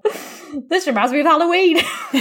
This 0.70 0.88
reminds 0.88 1.12
me 1.12 1.20
of 1.20 1.26
Halloween. 1.26 1.78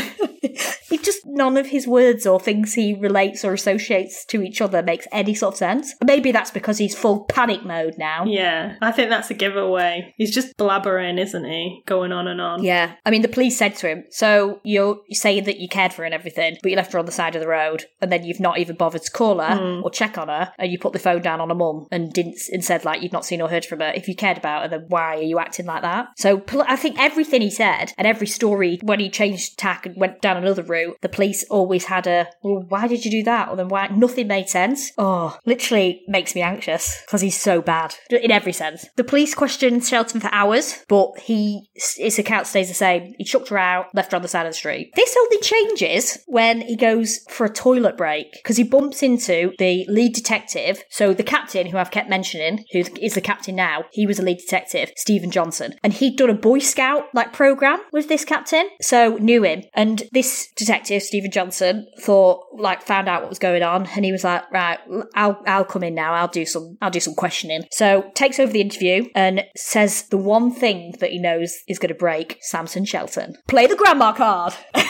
it 0.42 1.02
just, 1.02 1.20
none 1.26 1.56
of 1.56 1.66
his 1.66 1.86
words 1.86 2.26
or 2.26 2.40
things 2.40 2.74
he 2.74 2.94
relates 2.94 3.44
or 3.44 3.52
associates 3.52 4.24
to 4.26 4.42
each 4.42 4.60
other 4.60 4.82
makes 4.82 5.06
any 5.12 5.34
sort 5.34 5.54
of 5.54 5.58
sense. 5.58 5.94
Maybe 6.04 6.32
that's 6.32 6.50
because 6.50 6.78
he's 6.78 6.96
full 6.96 7.24
panic 7.24 7.64
mode 7.64 7.94
now. 7.98 8.24
Yeah, 8.24 8.76
I 8.80 8.92
think 8.92 9.10
that's 9.10 9.30
a 9.30 9.34
giveaway. 9.34 10.14
He's 10.16 10.34
just 10.34 10.56
blabbering, 10.56 11.20
isn't 11.20 11.44
he? 11.44 11.82
Going 11.86 12.12
on 12.12 12.26
and 12.28 12.40
on. 12.40 12.62
Yeah. 12.62 12.94
I 13.04 13.10
mean, 13.10 13.22
the 13.22 13.28
police 13.28 13.56
said 13.56 13.76
to 13.76 13.88
him, 13.88 14.04
So 14.10 14.60
you're 14.64 15.00
saying 15.10 15.44
that 15.44 15.58
you 15.58 15.68
cared 15.68 15.92
for 15.92 16.02
her 16.02 16.06
and 16.06 16.14
everything, 16.14 16.56
but 16.62 16.70
you 16.70 16.76
left 16.76 16.92
her 16.92 16.98
on 16.98 17.06
the 17.06 17.12
side 17.12 17.34
of 17.34 17.42
the 17.42 17.48
road, 17.48 17.84
and 18.00 18.10
then 18.10 18.24
you've 18.24 18.40
not 18.40 18.58
even 18.58 18.76
bothered 18.76 19.02
to 19.02 19.10
call 19.10 19.40
her 19.40 19.56
hmm. 19.56 19.84
or 19.84 19.90
check 19.90 20.18
on 20.18 20.28
her, 20.28 20.52
and 20.58 20.70
you 20.70 20.78
put 20.78 20.92
the 20.92 20.98
phone 20.98 21.22
down 21.22 21.40
on 21.40 21.48
her 21.48 21.54
mum 21.54 21.86
and 21.90 22.12
didn't 22.12 22.38
and 22.52 22.64
said, 22.64 22.84
like, 22.84 23.02
you've 23.02 23.12
not 23.12 23.24
seen 23.24 23.40
or 23.40 23.48
heard 23.48 23.64
from 23.64 23.80
her. 23.80 23.92
If 23.94 24.08
you 24.08 24.14
cared 24.14 24.38
about 24.38 24.62
her, 24.62 24.68
then 24.68 24.86
why 24.88 25.16
are 25.16 25.22
you 25.22 25.38
acting 25.38 25.66
like 25.66 25.82
that? 25.82 26.08
So 26.16 26.38
pol- 26.38 26.64
I 26.68 26.76
think 26.76 26.98
everything 26.98 27.42
he 27.42 27.50
said 27.50 27.92
and 27.96 28.06
every 28.06 28.21
story, 28.26 28.78
when 28.82 29.00
he 29.00 29.10
changed 29.10 29.58
tack 29.58 29.86
and 29.86 29.96
went 29.96 30.20
down 30.20 30.36
another 30.36 30.62
route, 30.62 30.96
the 31.00 31.08
police 31.08 31.44
always 31.50 31.86
had 31.86 32.06
a, 32.06 32.28
well, 32.42 32.64
why 32.68 32.86
did 32.86 33.04
you 33.04 33.10
do 33.10 33.22
that? 33.24 33.48
Or 33.48 33.56
then 33.56 33.68
why? 33.68 33.88
Nothing 33.88 34.28
made 34.28 34.48
sense. 34.48 34.92
Oh, 34.98 35.38
literally 35.44 36.02
makes 36.08 36.34
me 36.34 36.42
anxious 36.42 37.02
because 37.06 37.20
he's 37.20 37.40
so 37.40 37.62
bad 37.62 37.94
in 38.10 38.30
every 38.30 38.52
sense. 38.52 38.86
The 38.96 39.04
police 39.04 39.34
questioned 39.34 39.84
Shelton 39.84 40.20
for 40.20 40.30
hours, 40.32 40.84
but 40.88 41.18
he, 41.18 41.68
his 41.74 42.18
account 42.18 42.46
stays 42.46 42.68
the 42.68 42.74
same. 42.74 43.14
He 43.18 43.24
chucked 43.24 43.48
her 43.48 43.58
out, 43.58 43.94
left 43.94 44.12
her 44.12 44.16
on 44.16 44.22
the 44.22 44.28
side 44.28 44.46
of 44.46 44.52
the 44.52 44.56
street. 44.56 44.90
This 44.94 45.16
only 45.18 45.38
changes 45.38 46.18
when 46.26 46.62
he 46.62 46.76
goes 46.76 47.20
for 47.28 47.46
a 47.46 47.52
toilet 47.52 47.96
break 47.96 48.32
because 48.32 48.56
he 48.56 48.64
bumps 48.64 49.02
into 49.02 49.52
the 49.58 49.86
lead 49.88 50.14
detective. 50.14 50.82
So 50.90 51.14
the 51.14 51.22
captain, 51.22 51.66
who 51.66 51.78
I've 51.78 51.90
kept 51.90 52.08
mentioning, 52.08 52.64
who 52.72 52.82
is 53.00 53.14
the 53.14 53.20
captain 53.20 53.56
now, 53.56 53.84
he 53.92 54.06
was 54.06 54.18
a 54.18 54.22
lead 54.22 54.38
detective, 54.38 54.92
Stephen 54.96 55.30
Johnson, 55.30 55.74
and 55.82 55.92
he'd 55.92 56.16
done 56.16 56.30
a 56.30 56.34
Boy 56.34 56.58
Scout 56.58 57.04
like 57.14 57.32
program 57.32 57.80
with 57.92 58.08
this 58.12 58.24
captain, 58.24 58.68
so 58.80 59.16
knew 59.16 59.42
him. 59.42 59.62
And 59.74 60.02
this 60.12 60.48
detective, 60.56 61.02
Stephen 61.02 61.30
Johnson, 61.30 61.86
thought 61.98 62.44
like 62.52 62.82
found 62.82 63.08
out 63.08 63.22
what 63.22 63.28
was 63.28 63.38
going 63.38 63.62
on, 63.62 63.86
and 63.86 64.04
he 64.04 64.12
was 64.12 64.24
like, 64.24 64.50
right, 64.52 64.78
I'll 65.14 65.40
I'll 65.46 65.64
come 65.64 65.82
in 65.82 65.94
now. 65.94 66.12
I'll 66.12 66.28
do 66.28 66.44
some 66.44 66.76
I'll 66.80 66.90
do 66.90 67.00
some 67.00 67.14
questioning. 67.14 67.64
So 67.72 68.10
takes 68.14 68.38
over 68.38 68.52
the 68.52 68.60
interview 68.60 69.08
and 69.14 69.44
says 69.56 70.08
the 70.08 70.18
one 70.18 70.52
thing 70.52 70.94
that 71.00 71.10
he 71.10 71.18
knows 71.18 71.58
is 71.66 71.78
going 71.78 71.88
to 71.88 71.94
break 71.94 72.38
Samson 72.42 72.84
Shelton. 72.84 73.36
Play 73.48 73.66
the 73.66 73.76
grandma 73.76 74.12
card. 74.12 74.54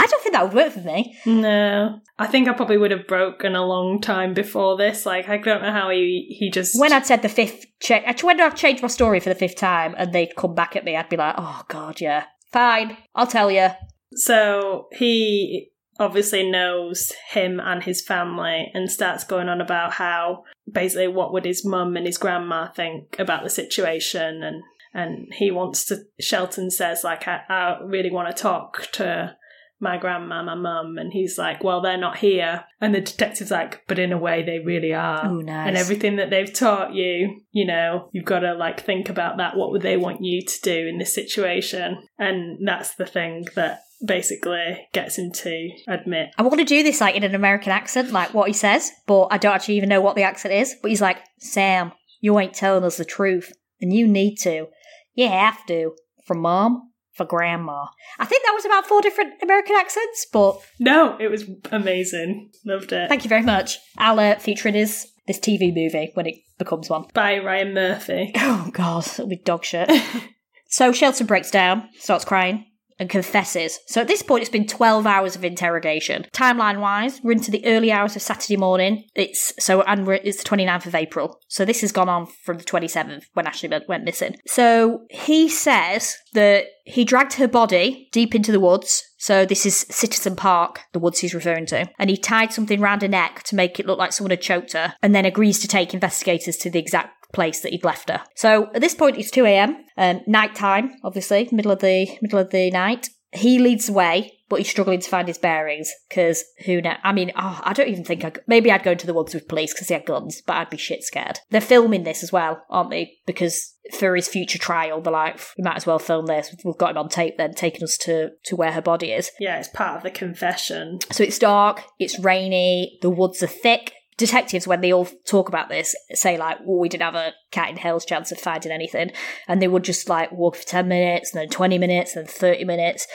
I 0.00 0.06
don't 0.06 0.22
think 0.22 0.34
that 0.34 0.44
would 0.44 0.54
work 0.54 0.72
for 0.72 0.80
me. 0.80 1.14
No, 1.26 2.00
I 2.18 2.26
think 2.26 2.48
I 2.48 2.54
probably 2.54 2.78
would 2.78 2.90
have 2.90 3.06
broken 3.06 3.54
a 3.54 3.66
long 3.66 4.00
time 4.00 4.32
before 4.32 4.78
this. 4.78 5.04
Like, 5.04 5.28
I 5.28 5.36
don't 5.36 5.60
know 5.60 5.72
how 5.72 5.90
he 5.90 6.34
he 6.38 6.50
just 6.50 6.80
When 6.80 6.94
I'd 6.94 7.04
said 7.04 7.20
the 7.20 7.28
fifth 7.28 7.66
check, 7.80 8.04
uh, 8.06 8.14
when 8.22 8.40
I'd 8.40 8.56
changed 8.56 8.80
my 8.80 8.88
story 8.88 9.20
for 9.20 9.28
the 9.28 9.34
fifth 9.34 9.56
time 9.56 9.94
and 9.98 10.10
they'd 10.12 10.34
come 10.36 10.54
back 10.54 10.74
at 10.74 10.84
me, 10.84 10.96
I'd 10.96 11.10
be 11.10 11.18
like, 11.18 11.34
oh 11.36 11.62
god, 11.68 12.00
yeah, 12.00 12.24
fine, 12.50 12.96
I'll 13.14 13.26
tell 13.26 13.50
you. 13.50 13.68
So 14.14 14.88
he 14.92 15.70
obviously 15.98 16.50
knows 16.50 17.12
him 17.30 17.60
and 17.60 17.82
his 17.84 18.00
family 18.00 18.70
and 18.72 18.90
starts 18.90 19.22
going 19.22 19.50
on 19.50 19.60
about 19.60 19.92
how 19.92 20.44
basically 20.72 21.08
what 21.08 21.30
would 21.30 21.44
his 21.44 21.62
mum 21.62 21.94
and 21.94 22.06
his 22.06 22.16
grandma 22.16 22.68
think 22.72 23.16
about 23.18 23.44
the 23.44 23.50
situation 23.50 24.42
and 24.42 24.62
and 24.94 25.28
he 25.34 25.50
wants 25.50 25.84
to 25.84 25.98
Shelton 26.18 26.70
says 26.70 27.04
like 27.04 27.28
I, 27.28 27.42
I 27.48 27.78
really 27.84 28.10
want 28.10 28.34
to 28.34 28.42
talk 28.42 28.88
to 28.92 29.36
my 29.80 29.96
grandma, 29.96 30.42
my 30.42 30.54
mum, 30.54 30.98
and 30.98 31.12
he's 31.12 31.38
like, 31.38 31.64
Well, 31.64 31.80
they're 31.80 31.96
not 31.96 32.18
here. 32.18 32.64
And 32.80 32.94
the 32.94 33.00
detective's 33.00 33.50
like, 33.50 33.82
But 33.86 33.98
in 33.98 34.12
a 34.12 34.18
way 34.18 34.42
they 34.42 34.58
really 34.58 34.92
are. 34.92 35.26
Oh, 35.26 35.36
nice. 35.38 35.68
And 35.68 35.76
everything 35.76 36.16
that 36.16 36.30
they've 36.30 36.52
taught 36.52 36.94
you, 36.94 37.42
you 37.50 37.66
know, 37.66 38.08
you've 38.12 38.24
got 38.24 38.40
to 38.40 38.54
like 38.54 38.84
think 38.84 39.08
about 39.08 39.38
that. 39.38 39.56
What 39.56 39.72
would 39.72 39.82
they 39.82 39.96
want 39.96 40.22
you 40.22 40.42
to 40.42 40.60
do 40.62 40.86
in 40.86 40.98
this 40.98 41.14
situation? 41.14 42.02
And 42.18 42.58
that's 42.66 42.94
the 42.94 43.06
thing 43.06 43.46
that 43.54 43.80
basically 44.04 44.88
gets 44.92 45.18
him 45.18 45.30
to 45.30 45.70
admit. 45.88 46.30
I 46.38 46.42
want 46.42 46.58
to 46.58 46.64
do 46.64 46.82
this 46.82 47.00
like 47.00 47.14
in 47.14 47.24
an 47.24 47.34
American 47.34 47.72
accent, 47.72 48.12
like 48.12 48.34
what 48.34 48.48
he 48.48 48.54
says, 48.54 48.90
but 49.06 49.28
I 49.30 49.38
don't 49.38 49.54
actually 49.54 49.76
even 49.76 49.88
know 49.88 50.00
what 50.00 50.16
the 50.16 50.22
accent 50.22 50.54
is. 50.54 50.74
But 50.80 50.90
he's 50.90 51.02
like, 51.02 51.18
Sam, 51.38 51.92
you 52.20 52.38
ain't 52.38 52.54
telling 52.54 52.84
us 52.84 52.96
the 52.96 53.04
truth, 53.04 53.52
and 53.80 53.92
you 53.92 54.06
need 54.06 54.36
to. 54.36 54.68
You 55.14 55.28
have 55.28 55.64
to. 55.66 55.94
From 56.26 56.40
mom, 56.40 56.89
for 57.20 57.26
grandma. 57.26 57.84
I 58.18 58.24
think 58.24 58.44
that 58.44 58.52
was 58.54 58.64
about 58.64 58.86
four 58.86 59.02
different 59.02 59.34
American 59.42 59.76
accents, 59.76 60.26
but 60.32 60.58
No, 60.78 61.18
it 61.20 61.30
was 61.30 61.44
amazing. 61.70 62.50
Loved 62.64 62.92
it. 62.92 63.10
thank 63.10 63.24
you 63.24 63.28
very 63.28 63.42
much. 63.42 63.78
I'll 63.98 64.18
uh, 64.18 64.36
feature 64.36 64.68
in 64.68 64.74
his 64.74 65.06
this 65.26 65.38
TV 65.38 65.68
movie 65.74 66.12
when 66.14 66.24
it 66.26 66.36
becomes 66.58 66.88
one. 66.88 67.04
By 67.12 67.38
Ryan 67.38 67.74
Murphy. 67.74 68.32
Oh 68.36 68.70
god, 68.72 69.06
it'll 69.06 69.26
be 69.26 69.36
dog 69.36 69.64
shit. 69.64 69.90
so 70.68 70.92
Shelton 70.92 71.26
breaks 71.26 71.50
down, 71.50 71.90
starts 71.98 72.24
crying, 72.24 72.64
and 73.00 73.10
confesses. 73.10 73.80
So 73.86 74.02
at 74.02 74.08
this 74.08 74.22
point, 74.22 74.42
it's 74.42 74.50
been 74.50 74.66
12 74.66 75.06
hours 75.06 75.34
of 75.34 75.42
interrogation. 75.42 76.26
Timeline 76.32 76.80
wise, 76.80 77.20
we're 77.24 77.32
into 77.32 77.50
the 77.50 77.66
early 77.66 77.90
hours 77.90 78.14
of 78.14 78.22
Saturday 78.22 78.56
morning. 78.56 79.04
It's 79.16 79.52
so, 79.58 79.82
and 79.82 80.06
it's 80.08 80.42
the 80.42 80.48
29th 80.48 80.86
of 80.86 80.94
April. 80.94 81.40
So 81.48 81.64
this 81.64 81.80
has 81.80 81.90
gone 81.90 82.10
on 82.10 82.26
from 82.44 82.58
the 82.58 82.64
27th 82.64 83.24
when 83.32 83.46
Ashley 83.46 83.70
went 83.88 84.04
missing. 84.04 84.36
So 84.46 85.06
he 85.10 85.48
says 85.48 86.16
that 86.34 86.66
he 86.84 87.04
dragged 87.04 87.34
her 87.34 87.48
body 87.48 88.08
deep 88.12 88.34
into 88.34 88.52
the 88.52 88.60
woods. 88.60 89.04
So 89.18 89.46
this 89.46 89.64
is 89.64 89.86
Citizen 89.90 90.36
Park, 90.36 90.80
the 90.92 90.98
woods 90.98 91.20
he's 91.20 91.34
referring 91.34 91.66
to. 91.66 91.88
And 91.98 92.10
he 92.10 92.16
tied 92.16 92.52
something 92.52 92.80
round 92.80 93.02
her 93.02 93.08
neck 93.08 93.42
to 93.44 93.56
make 93.56 93.80
it 93.80 93.86
look 93.86 93.98
like 93.98 94.12
someone 94.12 94.30
had 94.30 94.40
choked 94.42 94.72
her, 94.74 94.94
and 95.02 95.14
then 95.14 95.24
agrees 95.24 95.58
to 95.60 95.68
take 95.68 95.94
investigators 95.94 96.56
to 96.58 96.70
the 96.70 96.78
exact 96.78 97.19
place 97.32 97.60
that 97.60 97.72
he'd 97.72 97.84
left 97.84 98.10
her. 98.10 98.22
So 98.34 98.70
at 98.74 98.80
this 98.80 98.94
point, 98.94 99.18
it's 99.18 99.30
2 99.30 99.44
a.m. 99.44 99.84
Um, 99.96 100.20
night 100.26 100.54
time, 100.54 100.92
obviously, 101.04 101.48
middle 101.52 101.72
of 101.72 101.80
the 101.80 102.08
middle 102.22 102.38
of 102.38 102.50
the 102.50 102.70
night. 102.70 103.08
He 103.32 103.60
leads 103.60 103.86
the 103.86 103.92
way, 103.92 104.32
but 104.48 104.58
he's 104.58 104.68
struggling 104.68 104.98
to 104.98 105.08
find 105.08 105.28
his 105.28 105.38
bearings 105.38 105.90
because 106.08 106.44
who 106.66 106.82
knows? 106.82 106.96
I 107.04 107.12
mean, 107.12 107.30
oh, 107.36 107.60
I 107.62 107.72
don't 107.72 107.88
even 107.88 108.04
think 108.04 108.24
I. 108.24 108.32
Maybe 108.48 108.70
I'd 108.70 108.82
go 108.82 108.90
into 108.90 109.06
the 109.06 109.14
woods 109.14 109.32
with 109.32 109.46
police 109.46 109.72
because 109.72 109.86
they 109.86 109.94
had 109.94 110.04
guns, 110.04 110.42
but 110.44 110.56
I'd 110.56 110.70
be 110.70 110.76
shit 110.76 111.04
scared. 111.04 111.38
They're 111.50 111.60
filming 111.60 112.02
this 112.02 112.24
as 112.24 112.32
well, 112.32 112.64
aren't 112.68 112.90
they? 112.90 113.18
Because 113.26 113.76
for 113.96 114.16
his 114.16 114.26
future 114.26 114.58
trial, 114.58 115.00
they're 115.00 115.12
like, 115.12 115.40
we 115.56 115.62
might 115.62 115.76
as 115.76 115.86
well 115.86 116.00
film 116.00 116.26
this. 116.26 116.54
We've 116.64 116.76
got 116.76 116.90
him 116.90 116.98
on 116.98 117.08
tape 117.08 117.38
then, 117.38 117.54
taking 117.54 117.84
us 117.84 117.96
to 117.98 118.30
to 118.46 118.56
where 118.56 118.72
her 118.72 118.82
body 118.82 119.12
is. 119.12 119.30
Yeah, 119.38 119.58
it's 119.58 119.68
part 119.68 119.98
of 119.98 120.02
the 120.02 120.10
confession. 120.10 120.98
So 121.12 121.22
it's 121.22 121.38
dark, 121.38 121.84
it's 122.00 122.18
rainy, 122.18 122.98
the 123.02 123.10
woods 123.10 123.42
are 123.44 123.46
thick. 123.46 123.92
Detectives, 124.20 124.66
when 124.66 124.82
they 124.82 124.92
all 124.92 125.08
talk 125.26 125.48
about 125.48 125.70
this, 125.70 125.96
say 126.12 126.36
like, 126.36 126.58
well, 126.66 126.78
we 126.78 126.90
didn't 126.90 127.04
have 127.04 127.14
a 127.14 127.32
cat 127.50 127.70
in 127.70 127.78
hell's 127.78 128.04
chance 128.04 128.30
of 128.30 128.38
finding 128.38 128.70
anything. 128.70 129.12
And 129.48 129.62
they 129.62 129.66
would 129.66 129.82
just 129.82 130.10
like 130.10 130.30
walk 130.30 130.56
for 130.56 130.66
10 130.66 130.86
minutes, 130.86 131.32
and 131.32 131.40
then 131.40 131.48
20 131.48 131.78
minutes, 131.78 132.14
and 132.14 132.26
then 132.26 132.34
30 132.34 132.64
minutes. 132.64 133.06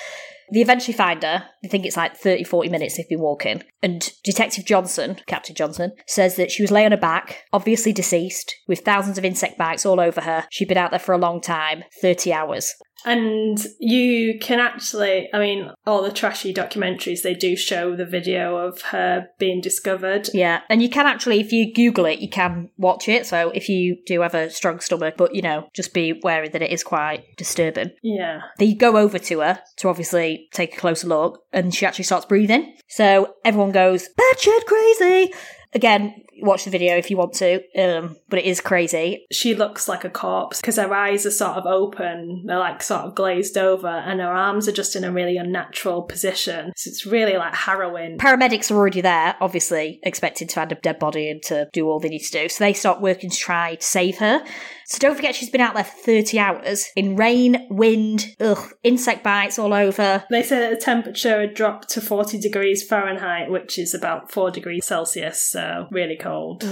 They 0.51 0.61
eventually 0.61 0.97
find 0.97 1.21
her. 1.21 1.45
They 1.61 1.69
think 1.69 1.85
it's 1.85 1.95
like 1.95 2.17
30, 2.17 2.43
40 2.43 2.69
minutes 2.69 2.97
they've 2.97 3.07
been 3.07 3.19
walking. 3.19 3.61
And 3.83 4.11
Detective 4.23 4.65
Johnson, 4.65 5.17
Captain 5.27 5.55
Johnson, 5.55 5.91
says 6.07 6.37
that 6.37 6.49
she 6.49 6.63
was 6.63 6.71
lay 6.71 6.85
on 6.85 6.91
her 6.91 6.97
back, 6.97 7.43
obviously 7.53 7.93
deceased, 7.93 8.55
with 8.67 8.79
thousands 8.79 9.19
of 9.19 9.25
insect 9.25 9.59
bites 9.59 9.85
all 9.85 9.99
over 9.99 10.21
her. 10.21 10.45
She'd 10.49 10.67
been 10.67 10.77
out 10.77 10.89
there 10.89 10.99
for 10.99 11.13
a 11.13 11.19
long 11.19 11.39
time 11.39 11.83
30 12.01 12.33
hours. 12.33 12.73
And 13.05 13.63
you 13.79 14.39
can 14.39 14.59
actually, 14.59 15.29
I 15.33 15.39
mean, 15.39 15.71
all 15.85 16.01
the 16.01 16.11
trashy 16.11 16.53
documentaries, 16.53 17.21
they 17.21 17.35
do 17.35 17.55
show 17.55 17.95
the 17.95 18.05
video 18.05 18.57
of 18.57 18.81
her 18.81 19.29
being 19.37 19.61
discovered. 19.61 20.29
Yeah, 20.33 20.61
and 20.69 20.81
you 20.81 20.89
can 20.89 21.05
actually, 21.05 21.39
if 21.39 21.51
you 21.51 21.73
Google 21.73 22.05
it, 22.05 22.19
you 22.19 22.29
can 22.29 22.69
watch 22.77 23.07
it. 23.07 23.25
So 23.25 23.51
if 23.53 23.69
you 23.69 23.97
do 24.05 24.21
have 24.21 24.33
a 24.33 24.49
strong 24.49 24.79
stomach, 24.79 25.15
but 25.17 25.35
you 25.35 25.41
know, 25.41 25.69
just 25.73 25.93
be 25.93 26.19
wary 26.23 26.49
that 26.49 26.61
it 26.61 26.71
is 26.71 26.83
quite 26.83 27.37
disturbing. 27.37 27.91
Yeah. 28.01 28.41
They 28.57 28.73
go 28.73 28.97
over 28.97 29.19
to 29.19 29.39
her 29.39 29.61
to 29.77 29.89
obviously 29.89 30.49
take 30.51 30.75
a 30.75 30.79
closer 30.79 31.07
look, 31.07 31.43
and 31.53 31.73
she 31.73 31.85
actually 31.85 32.05
starts 32.05 32.25
breathing. 32.25 32.75
So 32.87 33.35
everyone 33.43 33.71
goes, 33.71 34.09
batshit 34.19 34.65
crazy! 34.65 35.33
Again, 35.73 36.23
watch 36.41 36.65
the 36.65 36.69
video 36.69 36.95
if 36.97 37.09
you 37.09 37.17
want 37.17 37.33
to, 37.33 37.61
um, 37.79 38.17
but 38.29 38.39
it 38.39 38.45
is 38.45 38.61
crazy. 38.61 39.25
She 39.31 39.55
looks 39.55 39.87
like 39.87 40.03
a 40.03 40.09
corpse 40.09 40.61
because 40.61 40.77
her 40.77 40.93
eyes 40.93 41.25
are 41.25 41.31
sort 41.31 41.57
of 41.57 41.65
open, 41.65 42.43
they're 42.45 42.57
like 42.57 42.83
sort 42.83 43.01
of 43.01 43.15
glazed 43.15 43.57
over, 43.57 43.87
and 43.87 44.19
her 44.19 44.31
arms 44.31 44.67
are 44.67 44.73
just 44.73 44.95
in 44.95 45.03
a 45.03 45.11
really 45.11 45.37
unnatural 45.37 46.03
position. 46.03 46.73
So 46.75 46.89
it's 46.89 47.05
really 47.05 47.37
like 47.37 47.55
harrowing. 47.55 48.17
Paramedics 48.17 48.71
are 48.71 48.75
already 48.75 49.01
there, 49.01 49.35
obviously, 49.39 49.99
expected 50.03 50.49
to 50.49 50.55
find 50.55 50.71
a 50.71 50.75
dead 50.75 50.99
body 50.99 51.29
and 51.29 51.41
to 51.43 51.69
do 51.73 51.87
all 51.87 51.99
they 51.99 52.09
need 52.09 52.23
to 52.23 52.31
do. 52.31 52.49
So 52.49 52.63
they 52.63 52.73
start 52.73 53.01
working 53.01 53.29
to 53.29 53.37
try 53.37 53.75
to 53.75 53.83
save 53.83 54.17
her. 54.17 54.43
So 54.87 54.99
don't 54.99 55.15
forget 55.15 55.35
she's 55.35 55.49
been 55.49 55.61
out 55.61 55.73
there 55.73 55.83
for 55.83 55.97
30 55.97 56.39
hours 56.39 56.87
in 56.95 57.15
rain, 57.15 57.67
wind, 57.69 58.35
ugh, 58.39 58.73
insect 58.83 59.23
bites 59.23 59.57
all 59.57 59.73
over. 59.73 60.23
They 60.29 60.43
say 60.43 60.59
that 60.59 60.69
the 60.79 60.85
temperature 60.85 61.41
had 61.41 61.53
dropped 61.55 61.89
to 61.89 62.01
40 62.01 62.39
degrees 62.39 62.87
Fahrenheit, 62.87 63.49
which 63.49 63.79
is 63.79 63.93
about 63.93 64.31
4 64.31 64.51
degrees 64.51 64.85
Celsius, 64.85 65.41
so 65.41 65.87
really 65.91 66.17
cold. 66.17 66.63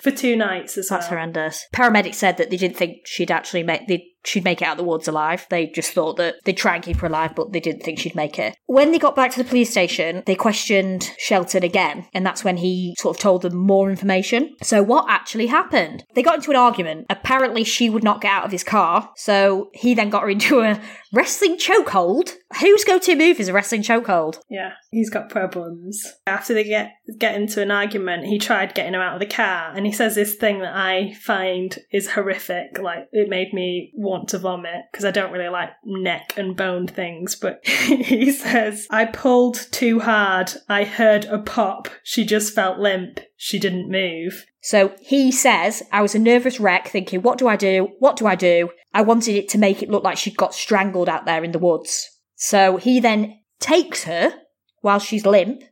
For 0.00 0.10
two 0.10 0.36
nights 0.36 0.76
as 0.76 0.88
That's 0.88 1.04
well. 1.04 1.10
horrendous. 1.10 1.66
Paramedics 1.72 2.16
said 2.16 2.36
that 2.36 2.50
they 2.50 2.56
didn't 2.56 2.76
think 2.76 3.06
she'd 3.06 3.30
actually 3.30 3.62
make 3.62 3.88
they 3.88 4.08
she'd 4.24 4.44
make 4.44 4.62
it 4.62 4.64
out 4.64 4.72
of 4.72 4.78
the 4.78 4.84
woods 4.84 5.08
alive. 5.08 5.46
They 5.50 5.66
just 5.66 5.92
thought 5.92 6.16
that 6.16 6.36
they'd 6.44 6.56
try 6.56 6.74
and 6.74 6.84
keep 6.84 6.98
her 6.98 7.06
alive, 7.06 7.34
but 7.34 7.52
they 7.52 7.60
didn't 7.60 7.82
think 7.82 7.98
she'd 7.98 8.14
make 8.14 8.38
it. 8.38 8.56
When 8.66 8.92
they 8.92 8.98
got 8.98 9.16
back 9.16 9.32
to 9.32 9.42
the 9.42 9.48
police 9.48 9.70
station, 9.70 10.22
they 10.26 10.34
questioned 10.34 11.12
Shelton 11.18 11.62
again, 11.62 12.06
and 12.14 12.24
that's 12.24 12.44
when 12.44 12.56
he 12.56 12.94
sort 12.98 13.16
of 13.16 13.20
told 13.20 13.42
them 13.42 13.56
more 13.56 13.90
information. 13.90 14.56
So 14.62 14.82
what 14.82 15.06
actually 15.08 15.46
happened? 15.46 16.04
They 16.14 16.22
got 16.22 16.36
into 16.36 16.50
an 16.50 16.56
argument. 16.56 17.06
Apparently 17.10 17.64
she 17.64 17.90
would 17.90 18.04
not 18.04 18.20
get 18.20 18.32
out 18.32 18.44
of 18.44 18.52
his 18.52 18.64
car, 18.64 19.10
so 19.16 19.70
he 19.72 19.94
then 19.94 20.10
got 20.10 20.22
her 20.22 20.30
into 20.30 20.60
a 20.60 20.80
wrestling 21.12 21.56
chokehold. 21.56 22.32
Whose 22.60 22.84
go-to 22.84 23.16
move 23.16 23.40
is 23.40 23.48
a 23.48 23.52
wrestling 23.52 23.82
chokehold? 23.82 24.38
Yeah, 24.48 24.72
he's 24.90 25.10
got 25.10 25.28
problems. 25.28 26.14
After 26.26 26.54
they 26.54 26.64
get 26.64 26.92
get 27.18 27.34
into 27.34 27.62
an 27.62 27.70
argument, 27.70 28.26
he 28.26 28.38
tried 28.38 28.74
getting 28.74 28.94
her 28.94 29.02
out 29.02 29.14
of 29.14 29.20
the 29.20 29.34
car, 29.34 29.72
and 29.74 29.86
he 29.86 29.92
says 29.92 30.14
this 30.14 30.34
thing 30.34 30.60
that 30.60 30.74
I 30.74 31.14
find 31.14 31.76
is 31.92 32.10
horrific. 32.10 32.78
Like 32.78 33.08
it 33.12 33.28
made 33.28 33.52
me 33.52 33.92
want 33.94 34.28
to 34.28 34.38
vomit 34.38 34.84
because 34.90 35.04
I 35.04 35.10
don't 35.10 35.32
really 35.32 35.48
like 35.48 35.70
neck 35.84 36.34
and 36.36 36.56
bone 36.56 36.86
things. 36.86 37.34
But 37.34 37.60
he 37.66 38.30
says, 38.30 38.86
"I 38.90 39.06
pulled 39.06 39.66
too 39.70 40.00
hard. 40.00 40.52
I 40.68 40.84
heard 40.84 41.24
a 41.26 41.38
pop. 41.38 41.88
She 42.02 42.24
just 42.24 42.54
felt 42.54 42.78
limp. 42.78 43.20
She 43.36 43.58
didn't 43.58 43.90
move." 43.90 44.46
So 44.64 44.94
he 44.98 45.30
says, 45.30 45.82
I 45.92 46.00
was 46.00 46.14
a 46.14 46.18
nervous 46.18 46.58
wreck 46.58 46.88
thinking, 46.88 47.20
what 47.20 47.36
do 47.36 47.46
I 47.46 47.54
do? 47.54 47.88
What 47.98 48.16
do 48.16 48.26
I 48.26 48.34
do? 48.34 48.70
I 48.94 49.02
wanted 49.02 49.34
it 49.34 49.50
to 49.50 49.58
make 49.58 49.82
it 49.82 49.90
look 49.90 50.02
like 50.02 50.16
she'd 50.16 50.38
got 50.38 50.54
strangled 50.54 51.06
out 51.06 51.26
there 51.26 51.44
in 51.44 51.52
the 51.52 51.58
woods. 51.58 52.13
So 52.44 52.76
he 52.76 53.00
then 53.00 53.40
takes 53.58 54.04
her 54.04 54.34
while 54.82 54.98
she's 54.98 55.24
limp 55.24 55.62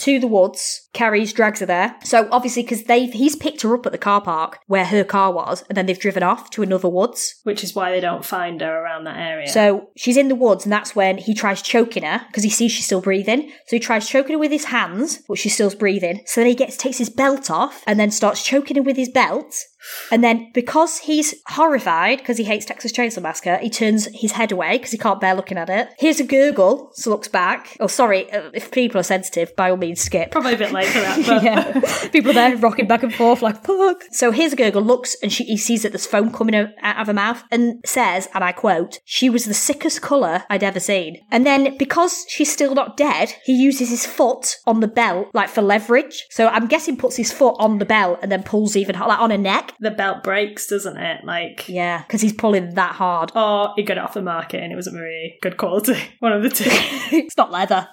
to 0.00 0.20
the 0.20 0.26
woods, 0.26 0.87
carries, 0.98 1.32
drags 1.32 1.60
her 1.60 1.66
there. 1.66 1.96
So 2.02 2.28
obviously, 2.32 2.62
because 2.62 2.84
they've 2.84 3.12
he's 3.12 3.36
picked 3.36 3.62
her 3.62 3.74
up 3.74 3.86
at 3.86 3.92
the 3.92 3.98
car 3.98 4.20
park 4.20 4.58
where 4.66 4.84
her 4.84 5.04
car 5.04 5.32
was, 5.32 5.64
and 5.68 5.76
then 5.76 5.86
they've 5.86 5.98
driven 5.98 6.22
off 6.22 6.50
to 6.50 6.62
another 6.62 6.88
woods. 6.88 7.36
Which 7.44 7.62
is 7.62 7.74
why 7.74 7.90
they 7.90 8.00
don't 8.00 8.24
find 8.24 8.60
her 8.60 8.82
around 8.82 9.04
that 9.04 9.16
area. 9.16 9.48
So 9.48 9.90
she's 9.96 10.16
in 10.16 10.28
the 10.28 10.34
woods, 10.34 10.64
and 10.64 10.72
that's 10.72 10.96
when 10.96 11.18
he 11.18 11.34
tries 11.34 11.62
choking 11.62 12.02
her 12.02 12.26
because 12.26 12.42
he 12.42 12.50
sees 12.50 12.72
she's 12.72 12.86
still 12.86 13.00
breathing. 13.00 13.50
So 13.66 13.76
he 13.76 13.80
tries 13.80 14.08
choking 14.08 14.32
her 14.34 14.38
with 14.38 14.50
his 14.50 14.66
hands, 14.66 15.20
but 15.28 15.38
she's 15.38 15.54
still 15.54 15.70
breathing. 15.70 16.22
So 16.26 16.40
then 16.40 16.48
he 16.48 16.54
gets 16.54 16.76
takes 16.76 16.98
his 16.98 17.10
belt 17.10 17.50
off 17.50 17.82
and 17.86 17.98
then 17.98 18.10
starts 18.10 18.42
choking 18.42 18.76
her 18.76 18.82
with 18.82 18.96
his 18.96 19.08
belt. 19.08 19.54
And 20.10 20.24
then 20.24 20.50
because 20.54 20.98
he's 20.98 21.34
horrified 21.46 22.18
because 22.18 22.36
he 22.36 22.44
hates 22.44 22.64
Texas 22.66 22.92
Chainsaw 22.92 23.22
Massacre, 23.22 23.58
he 23.58 23.70
turns 23.70 24.08
his 24.12 24.32
head 24.32 24.52
away 24.52 24.78
because 24.78 24.90
he 24.90 24.98
can't 24.98 25.20
bear 25.20 25.34
looking 25.34 25.58
at 25.58 25.70
it. 25.70 25.88
Here's 25.98 26.20
a 26.20 26.24
gurgle, 26.24 26.90
so 26.94 27.10
looks 27.10 27.28
back. 27.28 27.76
Oh, 27.80 27.86
sorry, 27.86 28.30
uh, 28.32 28.50
if 28.52 28.70
people 28.70 29.00
are 29.00 29.04
sensitive, 29.04 29.54
by 29.56 29.70
all 29.70 29.76
means 29.76 30.00
skip. 30.00 30.30
Probably 30.30 30.54
a 30.54 30.58
bit 30.58 30.72
late 30.72 30.87
for 30.88 31.00
that, 31.00 31.26
but 31.26 31.42
yeah. 31.42 32.08
People 32.10 32.30
are 32.30 32.34
there 32.34 32.56
rocking 32.56 32.86
back 32.86 33.02
and 33.02 33.14
forth 33.14 33.42
like, 33.42 33.64
fuck. 33.64 34.04
So 34.12 34.30
here's 34.30 34.52
a 34.52 34.56
gurgle, 34.56 34.82
looks, 34.82 35.16
and 35.22 35.32
she, 35.32 35.44
he 35.44 35.56
sees 35.56 35.82
that 35.82 35.92
there's 35.92 36.06
foam 36.06 36.30
coming 36.32 36.54
out 36.54 36.68
out 36.82 37.00
of 37.00 37.06
her 37.06 37.12
mouth 37.12 37.42
and 37.50 37.80
says, 37.84 38.28
and 38.34 38.42
I 38.44 38.52
quote, 38.52 39.00
she 39.04 39.30
was 39.30 39.44
the 39.44 39.54
sickest 39.54 40.02
colour 40.02 40.44
I'd 40.50 40.62
ever 40.64 40.80
seen. 40.80 41.18
And 41.30 41.46
then 41.46 41.76
because 41.78 42.24
she's 42.28 42.52
still 42.52 42.74
not 42.74 42.96
dead, 42.96 43.32
he 43.44 43.52
uses 43.54 43.90
his 43.90 44.06
foot 44.06 44.56
on 44.66 44.80
the 44.80 44.88
belt, 44.88 45.28
like 45.34 45.48
for 45.48 45.62
leverage. 45.62 46.26
So 46.30 46.48
I'm 46.48 46.66
guessing 46.66 46.96
puts 46.96 47.16
his 47.16 47.32
foot 47.32 47.56
on 47.58 47.78
the 47.78 47.84
belt 47.84 48.18
and 48.22 48.30
then 48.32 48.42
pulls 48.42 48.76
even, 48.76 48.98
like 48.98 49.18
on 49.20 49.30
her 49.30 49.38
neck. 49.38 49.74
the 49.80 49.90
belt 49.90 50.22
breaks, 50.22 50.66
doesn't 50.66 50.96
it? 50.96 51.24
Like, 51.24 51.68
Yeah, 51.68 52.02
because 52.02 52.20
he's 52.20 52.32
pulling 52.32 52.74
that 52.74 52.94
hard. 52.94 53.32
or 53.34 53.72
he 53.76 53.82
got 53.82 53.96
it 53.98 54.02
off 54.04 54.14
the 54.14 54.22
market 54.22 54.62
and 54.62 54.72
it 54.72 54.76
wasn't 54.76 54.96
very 54.96 55.38
good 55.42 55.56
quality. 55.56 55.96
One 56.20 56.32
of 56.32 56.42
the 56.42 56.50
two. 56.50 56.64
it's 57.16 57.36
not 57.36 57.50
leather. 57.50 57.88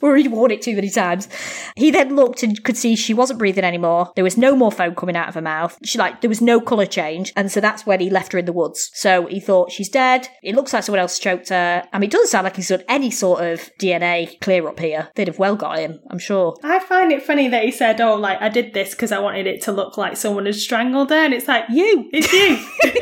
He'd 0.00 0.28
worn 0.28 0.50
it 0.50 0.62
too 0.62 0.74
many 0.74 0.90
times. 0.90 1.28
He 1.76 1.90
then 1.90 2.16
looked 2.16 2.42
and 2.42 2.62
could 2.64 2.76
see 2.76 2.96
she 2.96 3.14
wasn't 3.14 3.38
breathing 3.38 3.64
anymore. 3.64 4.12
There 4.14 4.24
was 4.24 4.36
no 4.36 4.56
more 4.56 4.72
foam 4.72 4.94
coming 4.94 5.16
out 5.16 5.28
of 5.28 5.34
her 5.34 5.42
mouth. 5.42 5.78
She 5.84 5.98
like 5.98 6.20
there 6.20 6.28
was 6.28 6.40
no 6.40 6.60
colour 6.60 6.86
change. 6.86 7.32
And 7.36 7.50
so 7.50 7.60
that's 7.60 7.86
when 7.86 8.00
he 8.00 8.10
left 8.10 8.32
her 8.32 8.38
in 8.38 8.44
the 8.44 8.52
woods. 8.52 8.90
So 8.94 9.26
he 9.26 9.40
thought 9.40 9.72
she's 9.72 9.88
dead. 9.88 10.28
It 10.42 10.54
looks 10.54 10.72
like 10.72 10.84
someone 10.84 11.00
else 11.00 11.18
choked 11.18 11.48
her. 11.50 11.84
I 11.92 11.98
mean 11.98 12.08
it 12.08 12.12
doesn't 12.12 12.28
sound 12.28 12.44
like 12.44 12.56
he's 12.56 12.68
done 12.68 12.84
any 12.88 13.10
sort 13.10 13.44
of 13.44 13.70
DNA 13.78 14.40
clear 14.40 14.66
up 14.68 14.78
here. 14.78 15.08
They'd 15.14 15.28
have 15.28 15.38
well 15.38 15.56
got 15.56 15.78
him, 15.78 16.00
I'm 16.10 16.18
sure. 16.18 16.56
I 16.62 16.78
find 16.78 17.12
it 17.12 17.22
funny 17.22 17.48
that 17.48 17.64
he 17.64 17.70
said, 17.70 18.00
"Oh, 18.00 18.14
like 18.14 18.40
I 18.40 18.48
did 18.48 18.74
this 18.74 18.90
because 18.90 19.12
I 19.12 19.18
wanted 19.18 19.46
it 19.46 19.62
to 19.62 19.72
look 19.72 19.96
like 19.96 20.16
someone 20.16 20.46
had 20.46 20.54
strangled 20.54 21.10
her," 21.10 21.16
and 21.16 21.34
it's 21.34 21.48
like, 21.48 21.64
You 21.68 22.08
it's 22.12 22.32
you, 22.32 22.58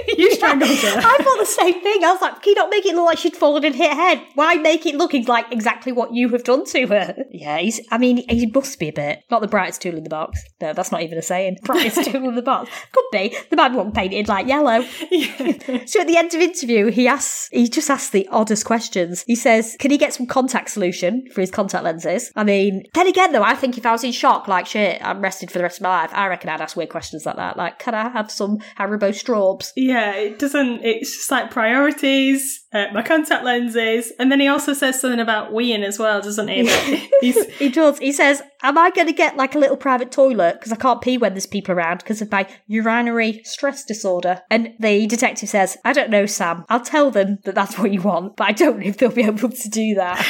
you 0.17 0.35
strangled 0.35 0.71
her. 0.71 0.99
I 0.99 1.17
thought 1.23 1.39
the 1.39 1.47
same 1.47 1.83
thing. 1.83 2.05
I 2.05 2.13
was 2.13 2.21
like, 2.21 2.43
can 2.43 2.51
you 2.51 2.55
not 2.55 2.71
make 2.71 2.87
it 2.87 2.95
look 2.95 3.07
like 3.07 3.19
she'd 3.19 3.37
fallen 3.37 3.65
and 3.65 3.75
hit 3.75 3.91
her 3.91 3.95
head? 3.95 4.23
Why 4.35 4.55
make 4.55 4.87
it 4.87 4.95
looking 4.95 5.25
like 5.27 5.53
exactly 5.53 5.93
what 5.93 6.15
you 6.15 6.29
have 6.31 6.45
done 6.45 6.65
to 6.67 6.86
Yeah, 7.31 7.59
he's, 7.59 7.81
I 7.91 7.99
mean, 7.99 8.25
he 8.29 8.47
must 8.47 8.79
be 8.79 8.89
a 8.89 8.93
bit. 8.93 9.21
Not 9.31 9.41
the 9.41 9.49
brightest 9.49 9.83
tool 9.83 9.97
in 9.97 10.05
the 10.05 10.11
box. 10.11 10.43
No, 10.61 10.73
that's 10.73 10.93
not 10.93 11.03
even 11.03 11.19
a 11.19 11.23
saying. 11.23 11.59
Brightest 11.65 12.11
tool 12.11 12.29
in 12.29 12.35
the 12.35 12.43
box. 12.43 12.71
Could 12.93 13.05
be. 13.13 13.37
The 13.51 13.57
man 13.57 13.75
wasn't 13.75 13.95
painted 13.95 14.29
like 14.29 14.47
yellow. 14.47 14.85
So 15.87 16.01
at 16.01 16.07
the 16.07 16.17
end 16.17 16.35
of 16.35 16.41
interview, 16.41 16.91
he 16.91 17.07
asks, 17.09 17.49
he 17.53 17.69
just 17.69 17.91
asks 17.91 18.11
the 18.11 18.29
oddest 18.31 18.65
questions. 18.65 19.23
He 19.27 19.35
says, 19.35 19.77
can 19.79 19.91
he 19.91 19.99
get 19.99 20.15
some 20.15 20.27
contact 20.27 20.71
solution 20.71 21.27
for 21.33 21.41
his 21.41 21.51
contact 21.51 21.85
lenses? 21.85 22.31
I 22.35 22.45
mean, 22.45 22.85
then 22.95 23.07
again 23.07 23.33
though, 23.33 23.43
I 23.43 23.55
think 23.55 23.79
if 23.79 23.87
I 23.87 23.93
was 23.93 24.05
in 24.05 24.13
shock, 24.13 24.49
like 24.49 24.67
shit, 24.67 25.01
I'm 25.05 25.21
rested 25.21 25.51
for 25.51 25.59
the 25.59 25.65
rest 25.65 25.79
of 25.79 25.83
my 25.83 26.03
life, 26.03 26.11
I 26.13 26.27
reckon 26.29 26.51
I'd 26.51 26.61
ask 26.61 26.77
weird 26.77 26.91
questions 26.91 27.27
like 27.27 27.37
that. 27.37 27.57
Like, 27.57 27.79
can 27.79 27.95
I 27.95 28.09
have 28.09 28.31
some 28.31 28.59
Haribo 28.79 29.11
Strawbs? 29.11 29.73
Yeah, 29.77 30.13
it 30.15 30.39
doesn't. 30.39 30.85
It's 30.85 31.15
just 31.15 31.31
like 31.31 31.51
priorities, 31.51 32.65
uh, 32.73 32.87
my 32.93 33.03
contact 33.03 33.45
lenses, 33.45 34.13
and 34.19 34.31
then 34.31 34.41
he 34.41 34.49
also 34.49 34.73
says 34.73 35.01
something 35.01 35.21
about 35.21 35.53
weeing 35.53 35.85
as 35.85 35.99
well, 35.99 36.21
doesn't 36.21 36.49
he? 36.49 36.69
He 37.59 37.69
does. 37.71 37.99
He 37.99 38.13
says, 38.13 38.43
Am 38.67 38.77
I 38.77 38.91
going 38.91 39.07
to 39.07 39.13
get 39.13 39.37
like 39.37 39.55
a 39.55 39.61
little 39.61 39.77
private 39.77 40.11
toilet 40.11 40.55
because 40.55 40.73
I 40.73 40.77
can't 40.77 41.01
pee 41.01 41.19
when 41.19 41.35
there's 41.35 41.47
people 41.47 41.73
around 41.73 41.99
because 41.99 42.21
of 42.21 42.33
my 42.33 42.49
urinary 42.67 43.41
stress 43.45 43.85
disorder? 43.85 44.43
And 44.51 44.75
the 44.81 45.07
detective 45.07 45.49
says, 45.49 45.79
I 45.85 45.93
don't 45.93 46.11
know, 46.11 46.27
Sam. 46.27 46.65
I'll 46.69 46.81
tell 46.81 47.13
them 47.13 47.39
that 47.45 47.55
that's 47.55 47.79
what 47.79 47.93
you 47.93 48.03
want, 48.03 48.35
but 48.35 48.49
I 48.49 48.51
don't 48.51 48.81
know 48.81 48.87
if 48.87 48.99
they'll 48.99 49.13
be 49.13 49.23
able 49.23 49.51
to 49.51 49.69
do 49.69 49.95
that. 49.95 50.21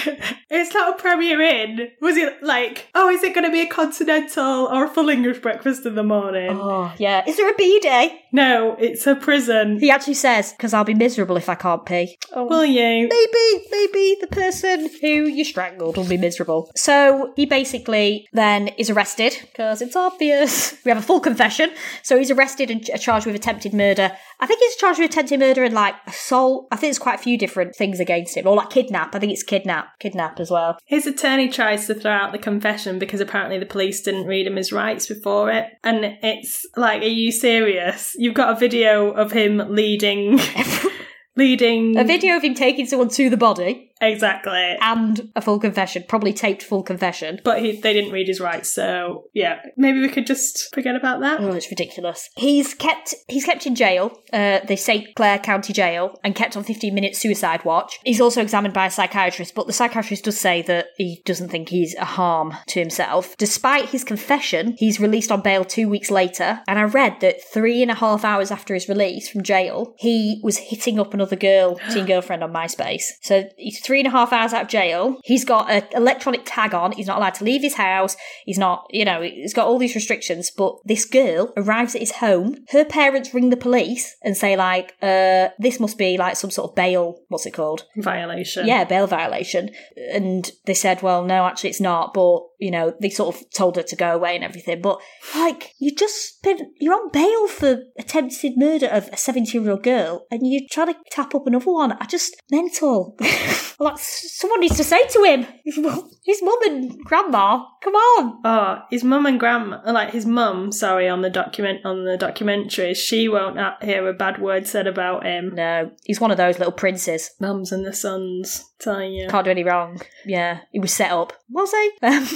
it's 0.50 0.74
not 0.74 0.98
a 0.98 1.02
Premier 1.02 1.40
Inn. 1.40 1.88
Was 2.02 2.18
it 2.18 2.42
like, 2.42 2.88
oh, 2.94 3.08
is 3.08 3.22
it 3.22 3.34
going 3.34 3.46
to 3.46 3.50
be 3.50 3.62
a 3.62 3.66
continental 3.66 4.66
or 4.66 4.84
a 4.84 4.88
full 4.88 5.08
English 5.08 5.38
breakfast 5.38 5.86
in 5.86 5.94
the 5.94 6.02
morning? 6.02 6.50
oh, 6.60 6.92
yeah. 6.98 7.24
Is 7.26 7.38
there 7.38 7.50
a 7.50 7.54
B 7.54 7.80
day? 7.80 8.20
No, 8.32 8.76
it's 8.78 9.06
a 9.06 9.14
prison. 9.14 9.80
He 9.80 9.90
actually 9.90 10.12
says, 10.12 10.52
Because 10.52 10.74
I'll 10.74 10.84
be 10.84 10.92
miserable 10.92 11.38
if 11.38 11.48
I 11.48 11.54
can't 11.54 11.86
pee. 11.86 12.18
Oh. 12.34 12.44
Will 12.44 12.66
you? 12.66 13.08
Maybe, 13.08 13.66
maybe 13.70 14.18
the 14.20 14.28
person 14.30 14.90
who 15.00 15.24
you 15.24 15.42
strangled 15.42 15.96
will 15.96 16.06
be 16.06 16.18
miserable. 16.18 16.70
So 16.76 17.32
he 17.34 17.46
basically 17.46 18.25
then 18.32 18.68
is 18.78 18.90
arrested 18.90 19.36
because 19.40 19.82
it's 19.82 19.96
obvious. 19.96 20.74
We 20.86 20.90
have 20.90 20.98
a 20.98 21.02
full 21.02 21.18
confession. 21.18 21.70
So 22.02 22.16
he's 22.16 22.30
arrested 22.30 22.70
and 22.70 22.84
charged 23.00 23.26
with 23.26 23.34
attempted 23.34 23.74
murder. 23.74 24.12
I 24.38 24.46
think 24.46 24.60
he's 24.60 24.76
charged 24.76 25.00
with 25.00 25.10
attempted 25.10 25.40
murder 25.40 25.64
and 25.64 25.74
like 25.74 25.96
assault. 26.06 26.68
I 26.70 26.76
think 26.76 26.90
there's 26.90 26.98
quite 27.00 27.18
a 27.18 27.22
few 27.22 27.36
different 27.36 27.74
things 27.74 27.98
against 27.98 28.36
him, 28.36 28.46
or 28.46 28.54
like 28.54 28.70
kidnap. 28.70 29.14
I 29.14 29.18
think 29.18 29.32
it's 29.32 29.42
kidnap, 29.42 29.98
kidnap 29.98 30.38
as 30.38 30.50
well. 30.50 30.78
His 30.86 31.06
attorney 31.06 31.48
tries 31.48 31.86
to 31.88 31.94
throw 31.94 32.12
out 32.12 32.30
the 32.30 32.38
confession 32.38 33.00
because 33.00 33.20
apparently 33.20 33.58
the 33.58 33.66
police 33.66 34.00
didn't 34.02 34.26
read 34.26 34.46
him 34.46 34.56
his 34.56 34.72
rights 34.72 35.06
before 35.06 35.50
it. 35.50 35.66
And 35.82 36.16
it's 36.22 36.64
like, 36.76 37.02
are 37.02 37.06
you 37.06 37.32
serious? 37.32 38.14
You've 38.16 38.34
got 38.34 38.56
a 38.56 38.60
video 38.60 39.10
of 39.10 39.32
him 39.32 39.58
leading. 39.74 40.38
leading. 41.36 41.96
A 41.98 42.04
video 42.04 42.36
of 42.36 42.42
him 42.42 42.54
taking 42.54 42.86
someone 42.86 43.10
to 43.10 43.30
the 43.30 43.36
body. 43.36 43.92
Exactly. 44.00 44.76
and 44.80 45.32
a 45.34 45.40
full 45.40 45.58
confession, 45.58 46.04
probably 46.08 46.32
taped 46.32 46.62
full 46.62 46.82
confession. 46.82 47.40
But 47.44 47.60
he, 47.60 47.80
they 47.80 47.92
didn't 47.92 48.12
read 48.12 48.28
his 48.28 48.40
rights, 48.40 48.72
so 48.72 49.28
yeah, 49.32 49.60
maybe 49.76 50.00
we 50.00 50.08
could 50.08 50.26
just 50.26 50.74
forget 50.74 50.96
about 50.96 51.20
that. 51.20 51.40
Oh, 51.40 51.52
it's 51.52 51.70
ridiculous. 51.70 52.28
He's 52.36 52.74
kept 52.74 53.14
he's 53.28 53.44
kept 53.44 53.66
in 53.66 53.74
jail, 53.74 54.20
uh, 54.32 54.60
the 54.66 54.76
St. 54.76 55.14
Clair 55.14 55.38
County 55.38 55.72
Jail, 55.72 56.18
and 56.24 56.34
kept 56.34 56.56
on 56.56 56.64
15 56.64 56.94
minute 56.94 57.16
suicide 57.16 57.64
watch. 57.64 57.98
He's 58.04 58.20
also 58.20 58.42
examined 58.42 58.74
by 58.74 58.86
a 58.86 58.90
psychiatrist, 58.90 59.54
but 59.54 59.66
the 59.66 59.72
psychiatrist 59.72 60.24
does 60.24 60.38
say 60.38 60.62
that 60.62 60.88
he 60.96 61.22
doesn't 61.24 61.48
think 61.48 61.68
he's 61.68 61.94
a 61.94 62.04
harm 62.04 62.54
to 62.68 62.80
himself. 62.80 63.36
Despite 63.36 63.90
his 63.90 64.04
confession, 64.04 64.74
he's 64.78 65.00
released 65.00 65.32
on 65.32 65.42
bail 65.42 65.64
two 65.64 65.88
weeks 65.88 66.10
later, 66.10 66.60
and 66.66 66.78
I 66.78 66.84
read 66.84 67.20
that 67.20 67.42
three 67.52 67.82
and 67.82 67.90
a 67.90 67.94
half 67.94 68.24
hours 68.24 68.50
after 68.50 68.74
his 68.74 68.88
release 68.88 69.28
from 69.28 69.42
jail, 69.42 69.94
he 69.98 70.40
was 70.42 70.58
hitting 70.58 70.98
up 70.98 71.14
another 71.14 71.36
girl, 71.36 71.78
teen 71.92 72.06
girlfriend 72.06 72.42
on 72.42 72.52
MySpace. 72.52 73.04
So 73.22 73.48
he's 73.56 73.80
three 73.86 74.00
and 74.00 74.08
a 74.08 74.10
half 74.10 74.32
hours 74.32 74.52
out 74.52 74.62
of 74.62 74.68
jail. 74.68 75.18
He's 75.22 75.44
got 75.44 75.70
an 75.70 75.84
electronic 75.92 76.42
tag 76.44 76.74
on. 76.74 76.92
He's 76.92 77.06
not 77.06 77.18
allowed 77.18 77.34
to 77.34 77.44
leave 77.44 77.62
his 77.62 77.74
house. 77.74 78.16
He's 78.44 78.58
not, 78.58 78.86
you 78.90 79.04
know, 79.04 79.22
he's 79.22 79.54
got 79.54 79.68
all 79.68 79.78
these 79.78 79.94
restrictions. 79.94 80.50
But 80.50 80.76
this 80.84 81.04
girl 81.04 81.52
arrives 81.56 81.94
at 81.94 82.00
his 82.00 82.12
home. 82.12 82.64
Her 82.70 82.84
parents 82.84 83.32
ring 83.32 83.50
the 83.50 83.56
police 83.56 84.16
and 84.22 84.36
say, 84.36 84.56
like, 84.56 84.94
uh, 85.00 85.48
this 85.58 85.78
must 85.78 85.96
be 85.96 86.18
like 86.18 86.36
some 86.36 86.50
sort 86.50 86.70
of 86.70 86.74
bail, 86.74 87.20
what's 87.28 87.46
it 87.46 87.52
called? 87.52 87.84
Violation. 87.96 88.66
Yeah, 88.66 88.84
bail 88.84 89.06
violation. 89.06 89.70
And 90.12 90.50
they 90.64 90.74
said, 90.74 91.02
well, 91.02 91.24
no, 91.24 91.46
actually 91.46 91.70
it's 91.70 91.80
not. 91.80 92.12
But, 92.12 92.40
you 92.58 92.70
know, 92.70 92.94
they 93.00 93.10
sort 93.10 93.34
of 93.34 93.42
told 93.50 93.76
her 93.76 93.82
to 93.82 93.96
go 93.96 94.14
away 94.14 94.34
and 94.34 94.44
everything. 94.44 94.80
But, 94.80 94.98
like, 95.34 95.74
you 95.78 95.94
just 95.94 96.42
been, 96.42 96.72
you're 96.78 96.94
on 96.94 97.10
bail 97.10 97.48
for 97.48 97.82
attempted 97.98 98.54
murder 98.56 98.86
of 98.86 99.08
a 99.12 99.16
17 99.16 99.62
year 99.62 99.72
old 99.72 99.82
girl 99.82 100.26
and 100.30 100.46
you 100.46 100.66
try 100.70 100.86
to 100.86 100.96
tap 101.10 101.34
up 101.34 101.46
another 101.46 101.70
one. 101.70 101.92
I 101.92 102.06
just, 102.06 102.36
mental. 102.50 103.16
like, 103.78 103.98
someone 103.98 104.60
needs 104.60 104.76
to 104.76 104.84
say 104.84 105.06
to 105.06 105.22
him, 105.24 105.46
his 105.64 106.42
mum 106.42 106.58
and 106.64 106.98
grandma, 107.04 107.64
come 107.82 107.94
on. 107.94 108.40
Oh, 108.44 108.78
his 108.90 109.04
mum 109.04 109.26
and 109.26 109.38
grandma, 109.38 109.80
like 109.86 110.10
his 110.10 110.26
mum, 110.26 110.72
sorry, 110.72 111.08
on 111.08 111.22
the 111.22 111.30
document 111.30 111.84
on 111.84 112.04
the 112.04 112.16
documentary, 112.16 112.94
she 112.94 113.28
won't 113.28 113.58
hear 113.82 114.08
a 114.08 114.12
bad 114.12 114.40
word 114.40 114.66
said 114.66 114.86
about 114.86 115.24
him. 115.24 115.54
No, 115.54 115.90
he's 116.04 116.20
one 116.20 116.30
of 116.30 116.36
those 116.36 116.58
little 116.58 116.72
princes. 116.72 117.30
Mums 117.40 117.72
and 117.72 117.86
the 117.86 117.92
sons, 117.92 118.64
telling 118.78 119.12
you. 119.12 119.28
Can't 119.28 119.44
do 119.44 119.50
any 119.50 119.64
wrong. 119.64 120.00
Yeah, 120.24 120.60
he 120.72 120.78
was 120.78 120.92
set 120.92 121.12
up. 121.12 121.32
Was 121.48 121.70
he? 121.72 121.90
Um, 122.02 122.26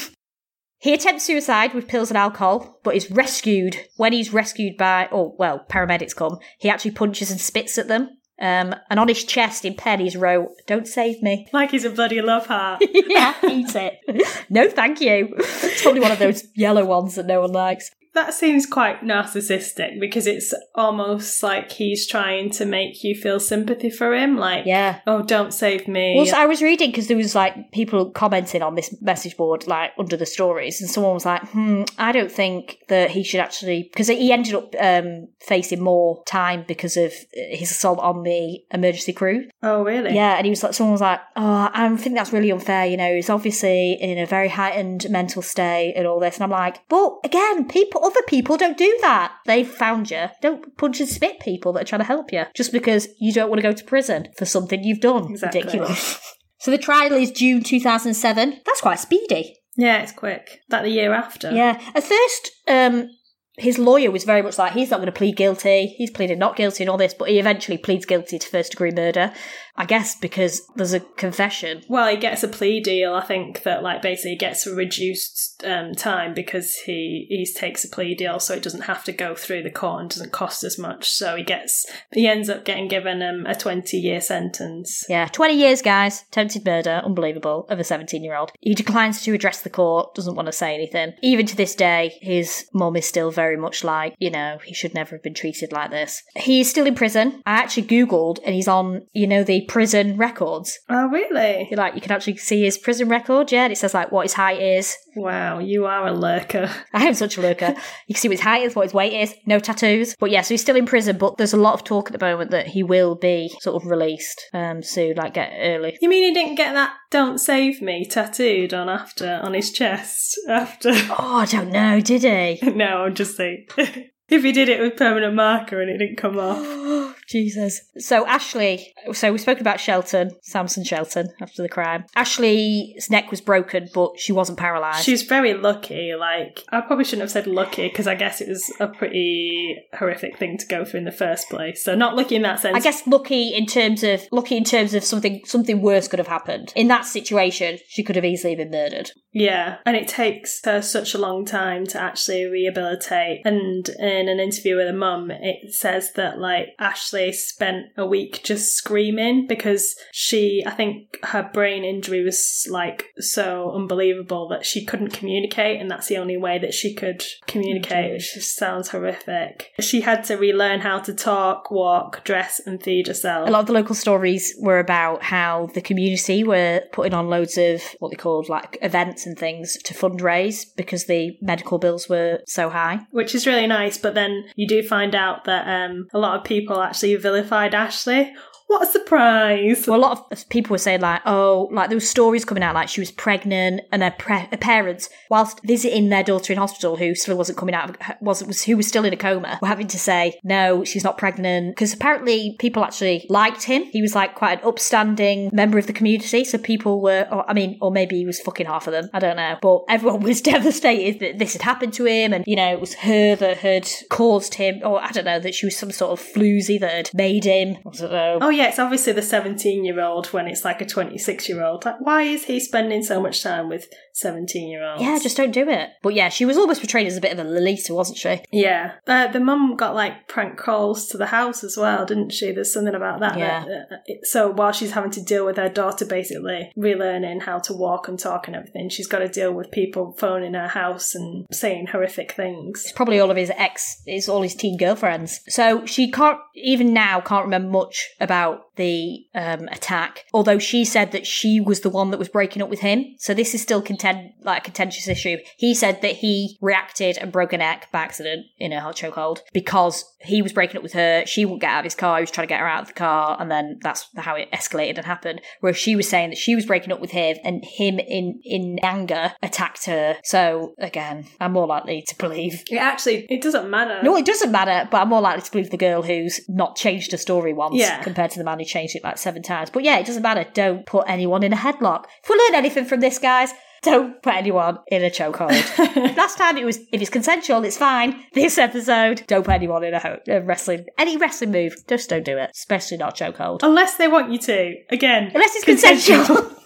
he 0.80 0.94
attempts 0.94 1.24
suicide 1.24 1.74
with 1.74 1.88
pills 1.88 2.10
and 2.10 2.16
alcohol, 2.16 2.80
but 2.82 2.96
is 2.96 3.10
rescued. 3.10 3.76
When 3.96 4.14
he's 4.14 4.32
rescued 4.32 4.78
by, 4.78 5.08
oh, 5.12 5.36
well, 5.38 5.64
paramedics 5.68 6.16
come, 6.16 6.38
he 6.58 6.70
actually 6.70 6.92
punches 6.92 7.30
and 7.30 7.38
spits 7.38 7.76
at 7.76 7.86
them. 7.86 8.08
Um, 8.40 8.74
and 8.88 8.98
on 8.98 9.08
his 9.08 9.22
chest 9.24 9.66
in 9.66 9.74
pen 9.74 10.00
he's 10.00 10.16
wrote, 10.16 10.48
Don't 10.66 10.88
save 10.88 11.22
me. 11.22 11.46
Like 11.52 11.72
he's 11.72 11.84
a 11.84 11.90
bloody 11.90 12.22
love 12.22 12.46
heart. 12.46 12.82
yeah, 12.90 13.34
eat 13.46 13.76
it. 13.76 14.44
no, 14.50 14.70
thank 14.70 15.02
you. 15.02 15.34
It's 15.36 15.82
probably 15.82 16.00
one 16.00 16.12
of 16.12 16.18
those 16.18 16.44
yellow 16.54 16.86
ones 16.86 17.16
that 17.16 17.26
no 17.26 17.42
one 17.42 17.52
likes. 17.52 17.90
That 18.14 18.34
seems 18.34 18.66
quite 18.66 19.02
narcissistic 19.02 20.00
because 20.00 20.26
it's 20.26 20.52
almost 20.74 21.42
like 21.42 21.70
he's 21.70 22.06
trying 22.06 22.50
to 22.50 22.64
make 22.66 23.02
you 23.04 23.14
feel 23.14 23.38
sympathy 23.40 23.90
for 23.90 24.14
him. 24.14 24.36
Like, 24.36 24.66
Yeah. 24.66 25.00
oh, 25.06 25.22
don't 25.22 25.52
save 25.52 25.86
me. 25.86 26.14
Well, 26.16 26.26
so 26.26 26.36
I 26.36 26.46
was 26.46 26.62
reading 26.62 26.90
because 26.90 27.06
there 27.08 27.16
was 27.16 27.34
like 27.34 27.70
people 27.72 28.10
commenting 28.10 28.62
on 28.62 28.74
this 28.74 28.94
message 29.00 29.36
board, 29.36 29.66
like 29.66 29.92
under 29.98 30.16
the 30.16 30.26
stories, 30.26 30.80
and 30.80 30.90
someone 30.90 31.14
was 31.14 31.24
like, 31.26 31.42
"Hmm, 31.50 31.82
I 31.98 32.12
don't 32.12 32.32
think 32.32 32.78
that 32.88 33.10
he 33.10 33.22
should 33.22 33.40
actually," 33.40 33.84
because 33.84 34.08
he 34.08 34.32
ended 34.32 34.54
up 34.54 34.74
um, 34.80 35.28
facing 35.40 35.80
more 35.80 36.22
time 36.26 36.64
because 36.66 36.96
of 36.96 37.12
his 37.32 37.70
assault 37.70 37.98
on 38.00 38.22
the 38.22 38.60
emergency 38.72 39.12
crew. 39.12 39.48
oh, 39.62 39.82
really? 39.84 40.14
Yeah, 40.14 40.36
and 40.36 40.44
he 40.46 40.50
was 40.50 40.62
like, 40.62 40.74
someone 40.74 40.92
was 40.92 41.00
like, 41.00 41.20
"Oh, 41.36 41.70
I 41.72 41.96
think 41.96 42.16
that's 42.16 42.32
really 42.32 42.50
unfair." 42.50 42.86
You 42.86 42.96
know, 42.96 43.14
he's 43.14 43.30
obviously 43.30 43.92
in 44.00 44.18
a 44.18 44.26
very 44.26 44.48
heightened 44.48 45.08
mental 45.10 45.42
state 45.42 45.94
and 45.96 46.06
all 46.06 46.18
this, 46.20 46.36
and 46.36 46.44
I'm 46.44 46.50
like, 46.50 46.80
but 46.88 47.18
again, 47.24 47.66
people, 47.68 47.99
other 48.02 48.22
people 48.26 48.56
don't 48.56 48.78
do 48.78 48.98
that. 49.02 49.32
They've 49.46 49.68
found 49.68 50.10
you. 50.10 50.26
Don't 50.42 50.76
punch 50.76 51.00
and 51.00 51.08
spit 51.08 51.40
people 51.40 51.72
that 51.72 51.82
are 51.82 51.86
trying 51.86 52.00
to 52.00 52.06
help 52.06 52.32
you 52.32 52.44
just 52.54 52.72
because 52.72 53.08
you 53.18 53.32
don't 53.32 53.48
want 53.48 53.58
to 53.58 53.68
go 53.68 53.72
to 53.72 53.84
prison 53.84 54.28
for 54.36 54.44
something 54.44 54.82
you've 54.82 55.00
done. 55.00 55.30
Exactly. 55.30 55.60
Ridiculous. 55.60 56.36
so 56.58 56.70
the 56.70 56.78
trial 56.78 57.12
is 57.12 57.30
June 57.30 57.62
2007. 57.62 58.60
That's 58.64 58.80
quite 58.80 58.98
speedy. 58.98 59.56
Yeah, 59.76 60.02
it's 60.02 60.12
quick. 60.12 60.60
That 60.68 60.82
the 60.82 60.90
year 60.90 61.12
after. 61.12 61.50
Yeah. 61.50 61.80
At 61.94 62.04
first, 62.04 62.50
um, 62.68 63.08
his 63.56 63.78
lawyer 63.78 64.10
was 64.10 64.24
very 64.24 64.42
much 64.42 64.58
like, 64.58 64.72
he's 64.72 64.90
not 64.90 64.98
going 64.98 65.06
to 65.06 65.12
plead 65.12 65.36
guilty. 65.36 65.94
He's 65.96 66.10
pleaded 66.10 66.38
not 66.38 66.56
guilty 66.56 66.82
and 66.82 66.90
all 66.90 66.96
this, 66.96 67.14
but 67.14 67.28
he 67.28 67.38
eventually 67.38 67.78
pleads 67.78 68.06
guilty 68.06 68.38
to 68.38 68.48
first 68.48 68.72
degree 68.72 68.90
murder. 68.90 69.32
I 69.80 69.86
guess 69.86 70.14
because 70.14 70.66
there's 70.76 70.92
a 70.92 71.00
confession. 71.00 71.82
Well, 71.88 72.06
he 72.10 72.18
gets 72.18 72.42
a 72.42 72.48
plea 72.48 72.80
deal. 72.80 73.14
I 73.14 73.24
think 73.24 73.62
that 73.62 73.82
like 73.82 74.02
basically 74.02 74.36
gets 74.36 74.66
a 74.66 74.74
reduced 74.74 75.64
um, 75.64 75.94
time 75.94 76.34
because 76.34 76.74
he 76.74 77.24
he 77.30 77.46
takes 77.46 77.82
a 77.82 77.88
plea 77.88 78.14
deal, 78.14 78.38
so 78.40 78.52
it 78.52 78.62
doesn't 78.62 78.82
have 78.82 79.04
to 79.04 79.12
go 79.12 79.34
through 79.34 79.62
the 79.62 79.70
court 79.70 80.02
and 80.02 80.10
doesn't 80.10 80.32
cost 80.32 80.64
as 80.64 80.78
much. 80.78 81.08
So 81.08 81.34
he 81.34 81.42
gets 81.42 81.86
he 82.12 82.28
ends 82.28 82.50
up 82.50 82.66
getting 82.66 82.88
given 82.88 83.22
um, 83.22 83.46
a 83.46 83.54
twenty 83.54 83.96
year 83.96 84.20
sentence. 84.20 85.06
Yeah, 85.08 85.28
20 85.28 85.54
years, 85.54 85.80
guys. 85.80 86.24
Attempted 86.28 86.66
murder, 86.66 87.00
unbelievable, 87.02 87.66
of 87.70 87.80
a 87.80 87.84
17 87.84 88.22
year 88.22 88.36
old. 88.36 88.52
He 88.60 88.74
declines 88.74 89.22
to 89.22 89.32
address 89.32 89.62
the 89.62 89.70
court, 89.70 90.14
doesn't 90.14 90.34
want 90.34 90.46
to 90.46 90.52
say 90.52 90.74
anything. 90.74 91.14
Even 91.22 91.46
to 91.46 91.56
this 91.56 91.74
day, 91.74 92.18
his 92.20 92.66
mum 92.74 92.96
is 92.96 93.06
still 93.06 93.30
very 93.30 93.56
much 93.56 93.82
like, 93.82 94.14
you 94.18 94.30
know, 94.30 94.58
he 94.62 94.74
should 94.74 94.92
never 94.92 95.14
have 95.14 95.22
been 95.22 95.32
treated 95.32 95.72
like 95.72 95.90
this. 95.90 96.22
He's 96.36 96.68
still 96.68 96.86
in 96.86 96.94
prison. 96.94 97.42
I 97.46 97.52
actually 97.52 97.86
Googled 97.86 98.40
and 98.44 98.54
he's 98.54 98.68
on, 98.68 99.06
you 99.14 99.26
know, 99.26 99.42
the 99.42 99.62
prison 99.70 100.16
records. 100.16 100.80
Oh, 100.88 101.06
really? 101.06 101.68
You 101.70 101.76
like, 101.76 101.94
you 101.94 102.00
can 102.00 102.10
actually 102.10 102.36
see 102.38 102.64
his 102.64 102.76
prison 102.76 103.08
record, 103.08 103.52
yeah, 103.52 103.62
and 103.62 103.72
it 103.72 103.76
says 103.76 103.94
like 103.94 104.10
what 104.10 104.24
his 104.24 104.32
height 104.32 104.60
is. 104.60 104.96
Wow, 105.14 105.60
you 105.60 105.86
are 105.86 106.08
a 106.08 106.12
lurker. 106.12 106.68
I 106.92 107.06
am 107.06 107.14
such 107.14 107.38
a 107.38 107.40
lurker. 107.40 107.76
you 108.08 108.14
can 108.14 108.20
see 108.20 108.26
what 108.26 108.38
his 108.38 108.40
height 108.40 108.62
is, 108.64 108.74
what 108.74 108.82
his 108.82 108.94
weight 108.94 109.12
is, 109.12 109.32
no 109.46 109.60
tattoos. 109.60 110.16
But 110.18 110.32
yeah, 110.32 110.40
so 110.42 110.54
he's 110.54 110.60
still 110.60 110.74
in 110.74 110.86
prison, 110.86 111.18
but 111.18 111.36
there's 111.36 111.52
a 111.52 111.56
lot 111.56 111.74
of 111.74 111.84
talk 111.84 112.08
at 112.10 112.18
the 112.18 112.24
moment 112.24 112.50
that 112.50 112.66
he 112.66 112.82
will 112.82 113.14
be 113.14 113.54
sort 113.60 113.80
of 113.80 113.88
released 113.88 114.44
um 114.52 114.82
soon, 114.82 115.14
like 115.14 115.34
get 115.34 115.52
early. 115.56 115.96
You 116.02 116.08
mean 116.08 116.24
he 116.24 116.34
didn't 116.34 116.56
get 116.56 116.72
that 116.72 116.92
"Don't 117.12 117.38
Save 117.38 117.80
Me" 117.80 118.04
tattooed 118.04 118.74
on 118.74 118.88
after 118.88 119.38
on 119.40 119.54
his 119.54 119.70
chest 119.70 120.36
after? 120.48 120.90
Oh, 121.10 121.36
I 121.36 121.46
don't 121.46 121.70
know, 121.70 122.00
did 122.00 122.22
he? 122.22 122.70
no, 122.70 123.04
I'm 123.04 123.14
just 123.14 123.36
saying. 123.36 123.66
if 123.76 124.42
he 124.42 124.52
did 124.52 124.68
it 124.68 124.80
with 124.80 124.96
permanent 124.96 125.34
marker 125.34 125.80
and 125.80 125.90
it 125.90 125.98
didn't 125.98 126.16
come 126.16 126.38
off. 126.38 127.16
Jesus. 127.30 127.80
So 127.98 128.26
Ashley, 128.26 128.92
so 129.12 129.30
we 129.32 129.38
spoke 129.38 129.60
about 129.60 129.78
Shelton, 129.78 130.32
Samson 130.42 130.84
Shelton, 130.84 131.28
after 131.40 131.62
the 131.62 131.68
crime. 131.68 132.04
Ashley's 132.16 133.08
neck 133.08 133.30
was 133.30 133.40
broken, 133.40 133.88
but 133.94 134.18
she 134.18 134.32
wasn't 134.32 134.58
paralysed. 134.58 135.04
She's 135.04 135.22
very 135.22 135.54
lucky. 135.54 136.14
Like 136.18 136.64
I 136.70 136.80
probably 136.80 137.04
shouldn't 137.04 137.22
have 137.22 137.30
said 137.30 137.46
lucky 137.46 137.88
because 137.88 138.08
I 138.08 138.16
guess 138.16 138.40
it 138.40 138.48
was 138.48 138.72
a 138.80 138.88
pretty 138.88 139.76
horrific 139.96 140.38
thing 140.38 140.58
to 140.58 140.66
go 140.66 140.84
through 140.84 140.98
in 140.98 141.04
the 141.04 141.12
first 141.12 141.48
place. 141.48 141.84
So 141.84 141.94
not 141.94 142.16
lucky 142.16 142.34
in 142.34 142.42
that 142.42 142.60
sense. 142.60 142.76
I 142.76 142.80
guess 142.80 143.06
lucky 143.06 143.54
in 143.54 143.66
terms 143.66 144.02
of 144.02 144.26
lucky 144.32 144.56
in 144.56 144.64
terms 144.64 144.92
of 144.94 145.04
something 145.04 145.42
something 145.44 145.80
worse 145.80 146.08
could 146.08 146.18
have 146.18 146.28
happened. 146.28 146.72
In 146.74 146.88
that 146.88 147.04
situation, 147.04 147.78
she 147.86 148.02
could 148.02 148.16
have 148.16 148.24
easily 148.24 148.56
been 148.56 148.70
murdered. 148.70 149.12
Yeah, 149.32 149.76
and 149.86 149.96
it 149.96 150.08
takes 150.08 150.60
her 150.64 150.82
such 150.82 151.14
a 151.14 151.18
long 151.18 151.44
time 151.44 151.86
to 151.88 152.00
actually 152.00 152.46
rehabilitate. 152.46 153.42
And 153.44 153.88
in 153.88 154.28
an 154.28 154.40
interview 154.40 154.76
with 154.76 154.88
a 154.88 154.92
mum, 154.92 155.30
it 155.30 155.72
says 155.72 156.12
that 156.14 156.40
like 156.40 156.74
Ashley 156.80 157.19
spent 157.30 157.86
a 157.96 158.06
week 158.06 158.40
just 158.42 158.74
screaming 158.74 159.46
because 159.46 159.94
she, 160.12 160.62
I 160.66 160.70
think 160.70 161.18
her 161.24 161.48
brain 161.52 161.84
injury 161.84 162.24
was 162.24 162.66
like 162.70 163.06
so 163.18 163.72
unbelievable 163.74 164.48
that 164.48 164.64
she 164.64 164.84
couldn't 164.84 165.12
communicate, 165.12 165.80
and 165.80 165.90
that's 165.90 166.06
the 166.06 166.16
only 166.18 166.36
way 166.36 166.58
that 166.58 166.74
she 166.74 166.94
could 166.94 167.24
communicate, 167.46 168.12
which 168.12 168.34
just 168.34 168.56
sounds 168.56 168.88
horrific. 168.88 169.70
She 169.80 170.00
had 170.00 170.24
to 170.24 170.36
relearn 170.36 170.80
how 170.80 170.98
to 171.00 171.14
talk, 171.14 171.70
walk, 171.70 172.24
dress, 172.24 172.60
and 172.64 172.82
feed 172.82 173.06
herself. 173.06 173.48
A 173.48 173.52
lot 173.52 173.60
of 173.60 173.66
the 173.66 173.72
local 173.72 173.94
stories 173.94 174.54
were 174.60 174.78
about 174.78 175.22
how 175.22 175.68
the 175.74 175.80
community 175.80 176.44
were 176.44 176.82
putting 176.92 177.14
on 177.14 177.28
loads 177.28 177.58
of 177.58 177.82
what 177.98 178.10
they 178.10 178.16
called 178.16 178.48
like 178.48 178.78
events 178.82 179.26
and 179.26 179.38
things 179.38 179.76
to 179.84 179.94
fundraise 179.94 180.64
because 180.76 181.06
the 181.06 181.36
medical 181.40 181.78
bills 181.78 182.08
were 182.08 182.40
so 182.46 182.70
high. 182.70 183.00
which 183.10 183.34
is 183.34 183.46
really 183.46 183.66
nice. 183.66 183.98
But 183.98 184.14
then 184.14 184.44
you 184.56 184.66
do 184.66 184.82
find 184.82 185.14
out 185.14 185.44
that 185.44 185.66
um, 185.66 186.06
a 186.12 186.18
lot 186.18 186.38
of 186.38 186.44
people 186.44 186.80
actually 186.80 187.09
vilified 187.16 187.74
Ashley. 187.74 188.34
What 188.70 188.86
a 188.86 188.92
surprise! 188.92 189.88
Well, 189.88 189.98
a 189.98 190.00
lot 190.00 190.28
of 190.30 190.48
people 190.48 190.74
were 190.74 190.78
saying 190.78 191.00
like, 191.00 191.22
oh, 191.26 191.68
like 191.72 191.88
there 191.88 191.96
was 191.96 192.08
stories 192.08 192.44
coming 192.44 192.62
out 192.62 192.76
like 192.76 192.88
she 192.88 193.00
was 193.00 193.10
pregnant 193.10 193.80
and 193.90 194.00
her, 194.00 194.14
pre- 194.16 194.46
her 194.48 194.56
parents, 194.56 195.10
whilst 195.28 195.60
visiting 195.64 196.08
their 196.08 196.22
daughter 196.22 196.52
in 196.52 196.58
hospital, 196.60 196.96
who 196.96 197.16
still 197.16 197.36
wasn't 197.36 197.58
coming 197.58 197.74
out, 197.74 197.90
of, 197.90 197.96
was 198.20 198.44
was 198.44 198.62
who 198.62 198.76
was 198.76 198.86
still 198.86 199.04
in 199.04 199.12
a 199.12 199.16
coma, 199.16 199.58
were 199.60 199.66
having 199.66 199.88
to 199.88 199.98
say 199.98 200.38
no, 200.44 200.84
she's 200.84 201.02
not 201.02 201.18
pregnant 201.18 201.74
because 201.74 201.92
apparently 201.92 202.54
people 202.60 202.84
actually 202.84 203.26
liked 203.28 203.64
him. 203.64 203.82
He 203.86 204.00
was 204.00 204.14
like 204.14 204.36
quite 204.36 204.60
an 204.60 204.68
upstanding 204.68 205.50
member 205.52 205.76
of 205.76 205.88
the 205.88 205.92
community, 205.92 206.44
so 206.44 206.56
people 206.56 207.00
were, 207.02 207.26
or, 207.28 207.50
I 207.50 207.54
mean, 207.54 207.76
or 207.80 207.90
maybe 207.90 208.18
he 208.18 208.24
was 208.24 208.38
fucking 208.38 208.66
half 208.66 208.86
of 208.86 208.92
them. 208.92 209.10
I 209.12 209.18
don't 209.18 209.36
know, 209.36 209.58
but 209.60 209.82
everyone 209.88 210.20
was 210.22 210.40
devastated 210.40 211.18
that 211.18 211.40
this 211.40 211.54
had 211.54 211.62
happened 211.62 211.94
to 211.94 212.04
him, 212.04 212.32
and 212.32 212.44
you 212.46 212.54
know 212.54 212.72
it 212.72 212.80
was 212.80 212.94
her 212.94 213.34
that 213.34 213.56
had 213.56 213.90
caused 214.10 214.54
him, 214.54 214.80
or 214.84 215.02
I 215.02 215.10
don't 215.10 215.24
know 215.24 215.40
that 215.40 215.56
she 215.56 215.66
was 215.66 215.76
some 215.76 215.90
sort 215.90 216.12
of 216.12 216.24
floozy 216.24 216.78
that 216.78 216.92
had 216.92 217.10
made 217.14 217.42
him. 217.42 217.78
I 217.84 217.90
don't 217.96 218.12
know. 218.12 218.38
Oh 218.40 218.50
yeah, 218.59 218.59
it's 218.68 218.78
obviously 218.78 219.12
the 219.12 219.22
17 219.22 219.84
year 219.84 220.00
old 220.00 220.26
when 220.28 220.46
it's 220.46 220.64
like 220.64 220.80
a 220.80 220.86
26 220.86 221.48
year 221.48 221.62
old. 221.64 221.84
Like, 221.84 222.00
why 222.00 222.22
is 222.22 222.44
he 222.44 222.60
spending 222.60 223.02
so 223.02 223.20
much 223.20 223.42
time 223.42 223.68
with 223.68 223.86
17 224.14 224.68
year 224.68 224.84
olds? 224.84 225.02
Yeah, 225.02 225.18
just 225.22 225.36
don't 225.36 225.52
do 225.52 225.68
it. 225.68 225.90
But 226.02 226.14
yeah, 226.14 226.28
she 226.28 226.44
was 226.44 226.56
almost 226.56 226.80
portrayed 226.80 227.06
as 227.06 227.16
a 227.16 227.20
bit 227.20 227.32
of 227.32 227.38
a 227.38 227.44
Lolita, 227.48 227.94
wasn't 227.94 228.18
she? 228.18 228.40
Yeah. 228.52 228.92
Uh, 229.06 229.28
the 229.28 229.40
mum 229.40 229.76
got 229.76 229.94
like 229.94 230.28
prank 230.28 230.56
calls 230.58 231.06
to 231.08 231.16
the 231.18 231.26
house 231.26 231.62
as 231.64 231.76
well, 231.76 232.04
didn't 232.06 232.32
she? 232.32 232.52
There's 232.52 232.72
something 232.72 232.94
about 232.94 233.20
that. 233.20 233.38
Yeah. 233.38 233.64
that- 233.64 233.86
uh, 233.92 233.96
it- 234.06 234.26
so 234.26 234.50
while 234.50 234.72
she's 234.72 234.92
having 234.92 235.10
to 235.12 235.22
deal 235.22 235.44
with 235.46 235.56
her 235.56 235.68
daughter 235.68 236.04
basically 236.04 236.72
relearning 236.76 237.42
how 237.42 237.58
to 237.60 237.72
walk 237.72 238.08
and 238.08 238.18
talk 238.18 238.46
and 238.46 238.56
everything, 238.56 238.88
she's 238.88 239.06
got 239.06 239.20
to 239.20 239.28
deal 239.28 239.52
with 239.52 239.70
people 239.70 240.12
phoning 240.18 240.54
her 240.54 240.68
house 240.68 241.14
and 241.14 241.46
saying 241.52 241.86
horrific 241.88 242.32
things. 242.32 242.82
It's 242.84 242.92
probably 242.92 243.20
all 243.20 243.30
of 243.30 243.36
his 243.36 243.50
ex, 243.56 244.02
is 244.06 244.28
all 244.28 244.42
his 244.42 244.54
teen 244.54 244.76
girlfriends. 244.76 245.40
So 245.48 245.86
she 245.86 246.10
can't, 246.10 246.38
even 246.54 246.92
now, 246.92 247.20
can't 247.20 247.44
remember 247.44 247.70
much 247.70 248.08
about 248.20 248.49
the 248.76 249.26
um, 249.34 249.68
attack. 249.68 250.24
Although 250.32 250.58
she 250.58 250.84
said 250.84 251.12
that 251.12 251.26
she 251.26 251.60
was 251.60 251.80
the 251.80 251.90
one 251.90 252.10
that 252.10 252.18
was 252.18 252.28
breaking 252.28 252.62
up 252.62 252.68
with 252.70 252.80
him. 252.80 253.04
So 253.18 253.34
this 253.34 253.54
is 253.54 253.60
still 253.62 253.82
contend 253.82 254.32
like 254.42 254.62
a 254.62 254.64
contentious 254.64 255.06
issue. 255.08 255.36
He 255.56 255.74
said 255.74 256.00
that 256.02 256.16
he 256.16 256.56
reacted 256.60 257.18
and 257.18 257.30
broke 257.32 257.52
a 257.52 257.58
neck 257.58 257.88
by 257.92 258.00
accident 258.00 258.46
in 258.58 258.72
a 258.72 258.80
hot 258.80 258.96
chokehold 258.96 259.40
because 259.52 260.04
he 260.20 260.40
was 260.42 260.52
breaking 260.52 260.76
up 260.76 260.82
with 260.82 260.92
her. 260.94 261.24
She 261.26 261.44
wouldn't 261.44 261.60
get 261.62 261.70
out 261.70 261.80
of 261.80 261.84
his 261.84 261.94
car. 261.94 262.18
He 262.18 262.22
was 262.22 262.30
trying 262.30 262.46
to 262.46 262.52
get 262.54 262.60
her 262.60 262.66
out 262.68 262.82
of 262.82 262.88
the 262.88 262.94
car, 262.94 263.36
and 263.40 263.50
then 263.50 263.78
that's 263.82 264.08
how 264.16 264.34
it 264.36 264.50
escalated 264.52 264.96
and 264.98 265.06
happened. 265.06 265.40
Whereas 265.60 265.76
she 265.76 265.96
was 265.96 266.08
saying 266.08 266.30
that 266.30 266.38
she 266.38 266.54
was 266.54 266.66
breaking 266.66 266.92
up 266.92 267.00
with 267.00 267.10
him, 267.10 267.36
and 267.44 267.64
him 267.64 267.98
in 267.98 268.40
in 268.44 268.78
anger 268.82 269.32
attacked 269.42 269.86
her. 269.86 270.16
So 270.24 270.74
again, 270.78 271.26
I'm 271.40 271.52
more 271.52 271.66
likely 271.66 272.02
to 272.08 272.16
believe 272.18 272.62
It 272.70 272.76
actually, 272.76 273.26
it 273.30 273.42
doesn't 273.42 273.68
matter. 273.70 274.00
no, 274.02 274.16
it 274.16 274.26
doesn't 274.26 274.50
matter, 274.52 274.88
but 274.90 274.98
I'm 275.02 275.08
more 275.08 275.20
likely 275.20 275.42
to 275.42 275.50
believe 275.50 275.70
the 275.70 275.76
girl 275.76 276.02
who's 276.02 276.40
not 276.48 276.76
changed 276.76 277.12
her 277.12 277.18
story 277.18 277.52
once 277.52 277.76
Yeah. 277.76 278.02
compared 278.02 278.30
to 278.32 278.38
the 278.40 278.44
man 278.44 278.58
who 278.58 278.64
changed 278.64 278.96
it 278.96 279.04
like 279.04 279.18
seven 279.18 279.42
times. 279.42 279.70
But 279.70 279.84
yeah, 279.84 279.98
it 279.98 280.06
doesn't 280.06 280.22
matter. 280.22 280.44
Don't 280.52 280.84
put 280.84 281.04
anyone 281.08 281.42
in 281.44 281.52
a 281.52 281.56
headlock. 281.56 282.06
If 282.22 282.28
we 282.28 282.36
learn 282.36 282.54
anything 282.56 282.84
from 282.84 283.00
this, 283.00 283.18
guys, 283.18 283.52
don't 283.82 284.22
put 284.22 284.34
anyone 284.34 284.78
in 284.88 285.02
a 285.04 285.10
chokehold. 285.10 285.50
Last 286.16 286.36
time 286.36 286.58
it 286.58 286.64
was, 286.64 286.78
if 286.92 287.00
it's 287.00 287.08
consensual, 287.08 287.64
it's 287.64 287.78
fine. 287.78 288.24
This 288.34 288.58
episode, 288.58 289.22
don't 289.26 289.44
put 289.44 289.54
anyone 289.54 289.84
in 289.84 289.94
a, 289.94 289.98
ho- 289.98 290.18
a 290.28 290.40
wrestling, 290.42 290.86
any 290.98 291.16
wrestling 291.16 291.52
move. 291.52 291.74
Just 291.88 292.10
don't 292.10 292.24
do 292.24 292.36
it, 292.36 292.50
especially 292.54 292.98
not 292.98 293.16
chokehold. 293.16 293.60
Unless 293.62 293.96
they 293.96 294.08
want 294.08 294.30
you 294.30 294.38
to. 294.38 294.74
Again. 294.90 295.30
Unless 295.34 295.56
it's 295.56 295.64
consensual. 295.64 296.56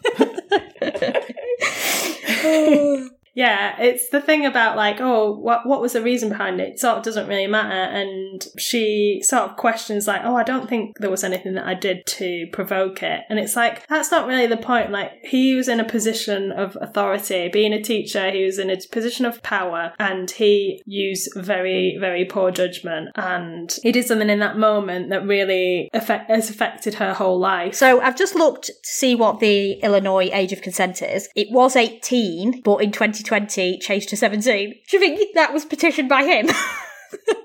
Yeah, 3.35 3.81
it's 3.81 4.11
the 4.11 4.21
thing 4.21 4.47
about 4.47 4.77
like, 4.77 5.01
oh, 5.01 5.33
what 5.33 5.67
what 5.67 5.81
was 5.81 5.93
the 5.93 6.03
reason 6.03 6.29
behind 6.29 6.61
it? 6.61 6.75
It 6.75 6.79
sort 6.79 6.99
of 6.99 7.03
doesn't 7.03 7.29
really 7.29 7.49
matter. 7.49 7.73
And 7.73 8.47
she 8.59 9.21
sort 9.25 9.51
of 9.51 9.57
questions 9.57 10.07
like, 10.07 10.23
oh, 10.25 10.37
I 10.37 10.45
don't 10.45 10.69
think 10.69 10.99
there 10.99 11.11
was 11.11 11.25
anything 11.25 11.55
that 11.55 11.67
I 11.67 11.75
did 11.75 12.07
to 12.07 12.47
provoke 12.53 13.03
it. 13.03 13.25
And 13.29 13.39
it's 13.39 13.57
like 13.57 13.87
that's 13.89 14.11
not 14.11 14.27
really 14.27 14.47
the 14.47 14.57
point. 14.57 14.91
Like 14.91 15.13
he 15.23 15.57
was 15.57 15.69
in 15.69 15.81
a 15.81 15.85
position 15.85 16.53
of 16.53 16.79
authority, 16.81 17.49
being 17.49 17.73
a 17.73 17.83
teacher, 17.83 18.31
he 18.31 18.45
was 18.45 18.59
in 18.59 18.71
a 18.71 18.77
position 18.91 19.27
of 19.27 19.43
power, 19.43 19.93
and 19.99 20.31
he 20.31 20.81
used 20.87 21.33
very 21.37 21.97
very 21.99 22.25
poor 22.25 22.51
judgment. 22.53 23.11
And 23.17 23.77
he 23.83 23.91
did 23.91 24.07
something 24.07 24.31
in 24.31 24.39
that 24.39 24.59
moment 24.59 25.11
that 25.11 25.27
really 25.27 25.91
has 25.93 26.51
affected 26.51 26.95
her 26.95 27.15
whole 27.15 27.39
life. 27.39 27.75
So 27.75 28.01
I've 28.01 28.17
just 28.17 28.37
looked 28.37 28.67
to 28.67 28.73
see 28.85 29.15
what 29.17 29.41
the 29.41 29.73
Illinois 29.73 30.31
age 30.33 30.53
of 30.53 30.63
consent 30.63 31.03
is. 31.03 31.29
It 31.35 31.49
was 31.51 31.75
18, 31.75 32.61
but 32.63 32.77
in 32.77 32.93
2020 33.25 33.79
changed 33.79 34.09
to 34.11 34.17
17. 34.17 34.71
Do 34.89 34.97
you 34.97 35.01
think 35.01 35.35
that 35.35 35.53
was 35.53 35.65
petitioned 35.65 36.09
by 36.09 36.25
him? 36.25 36.49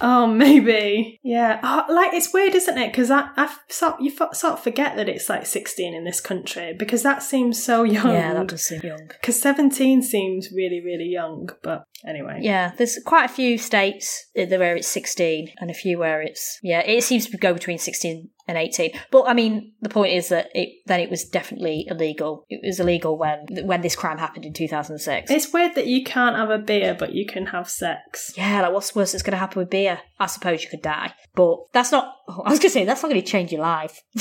Oh, 0.00 0.26
maybe. 0.26 1.18
Yeah. 1.22 1.60
Oh, 1.62 1.86
like 1.88 2.12
it's 2.12 2.32
weird, 2.32 2.54
isn't 2.54 2.76
it? 2.76 2.92
Because 2.92 3.10
I, 3.10 3.30
I 3.36 3.54
sort 3.68 4.00
you 4.00 4.10
sort 4.10 4.44
of 4.44 4.62
forget 4.62 4.96
that 4.96 5.08
it's 5.08 5.28
like 5.28 5.46
sixteen 5.46 5.94
in 5.94 6.04
this 6.04 6.20
country 6.20 6.74
because 6.78 7.02
that 7.02 7.22
seems 7.22 7.62
so 7.62 7.84
young. 7.84 8.12
yeah, 8.12 8.34
that 8.34 8.48
does 8.48 8.64
seem 8.64 8.80
young. 8.82 9.06
Because 9.08 9.40
seventeen 9.40 10.02
seems 10.02 10.50
really, 10.52 10.82
really 10.84 11.08
young. 11.08 11.48
But 11.62 11.86
anyway. 12.06 12.40
Yeah, 12.42 12.72
there's 12.76 12.98
quite 13.04 13.24
a 13.24 13.32
few 13.32 13.58
states 13.58 14.26
where 14.34 14.76
it's 14.76 14.88
16 14.88 15.52
and 15.58 15.70
a 15.70 15.74
few 15.74 15.98
where 15.98 16.20
it's, 16.20 16.58
yeah, 16.62 16.80
it 16.80 17.02
seems 17.02 17.26
to 17.26 17.36
go 17.36 17.54
between 17.54 17.78
16 17.78 18.28
and 18.46 18.58
18. 18.58 18.92
But 19.10 19.24
I 19.24 19.32
mean, 19.32 19.72
the 19.80 19.88
point 19.88 20.12
is 20.12 20.28
that 20.28 20.50
it 20.54 20.80
then 20.86 21.00
it 21.00 21.10
was 21.10 21.24
definitely 21.24 21.86
illegal. 21.88 22.44
It 22.50 22.60
was 22.62 22.78
illegal 22.78 23.16
when 23.16 23.46
when 23.64 23.80
this 23.80 23.96
crime 23.96 24.18
happened 24.18 24.44
in 24.44 24.52
2006. 24.52 25.30
It's 25.30 25.52
weird 25.52 25.74
that 25.76 25.86
you 25.86 26.04
can't 26.04 26.36
have 26.36 26.50
a 26.50 26.58
beer, 26.58 26.94
but 26.98 27.14
you 27.14 27.26
can 27.26 27.46
have 27.46 27.70
sex. 27.70 28.34
Yeah, 28.36 28.60
like 28.62 28.72
what's 28.72 28.94
worse 28.94 29.13
that's 29.14 29.22
going 29.22 29.32
to 29.32 29.38
happen 29.38 29.60
with 29.60 29.70
beer? 29.70 30.00
I 30.18 30.26
suppose 30.26 30.62
you 30.62 30.68
could 30.68 30.82
die, 30.82 31.14
but 31.34 31.58
that's 31.72 31.90
not. 31.90 32.16
I 32.28 32.50
was 32.50 32.58
going 32.58 32.60
to 32.60 32.70
say 32.70 32.84
that's 32.84 33.02
not 33.02 33.10
going 33.10 33.22
to 33.22 33.26
change 33.26 33.52
your 33.52 33.62
life. 33.62 34.02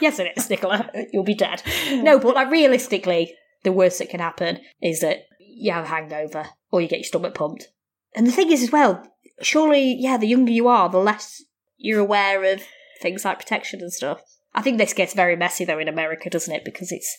yes, 0.00 0.18
it 0.18 0.32
is, 0.36 0.50
Nicola. 0.50 0.90
You'll 1.12 1.24
be 1.24 1.34
dead. 1.34 1.62
No, 1.90 2.18
but 2.18 2.34
like 2.34 2.50
realistically, 2.50 3.34
the 3.62 3.72
worst 3.72 3.98
that 3.98 4.10
can 4.10 4.20
happen 4.20 4.60
is 4.82 5.00
that 5.00 5.24
you 5.38 5.72
have 5.72 5.84
a 5.84 5.88
hangover 5.88 6.46
or 6.70 6.80
you 6.80 6.88
get 6.88 6.98
your 6.98 7.04
stomach 7.04 7.34
pumped. 7.34 7.68
And 8.14 8.26
the 8.26 8.32
thing 8.32 8.52
is, 8.52 8.62
as 8.62 8.70
well, 8.70 9.02
surely, 9.40 9.96
yeah, 9.98 10.16
the 10.16 10.28
younger 10.28 10.52
you 10.52 10.68
are, 10.68 10.88
the 10.88 10.98
less 10.98 11.42
you're 11.76 12.00
aware 12.00 12.44
of 12.52 12.62
things 13.00 13.24
like 13.24 13.38
protection 13.38 13.80
and 13.80 13.92
stuff. 13.92 14.20
I 14.54 14.62
think 14.62 14.78
this 14.78 14.92
gets 14.92 15.14
very 15.14 15.36
messy 15.36 15.64
though 15.64 15.78
in 15.78 15.88
America, 15.88 16.30
doesn't 16.30 16.54
it? 16.54 16.64
Because 16.64 16.92
it's, 16.92 17.16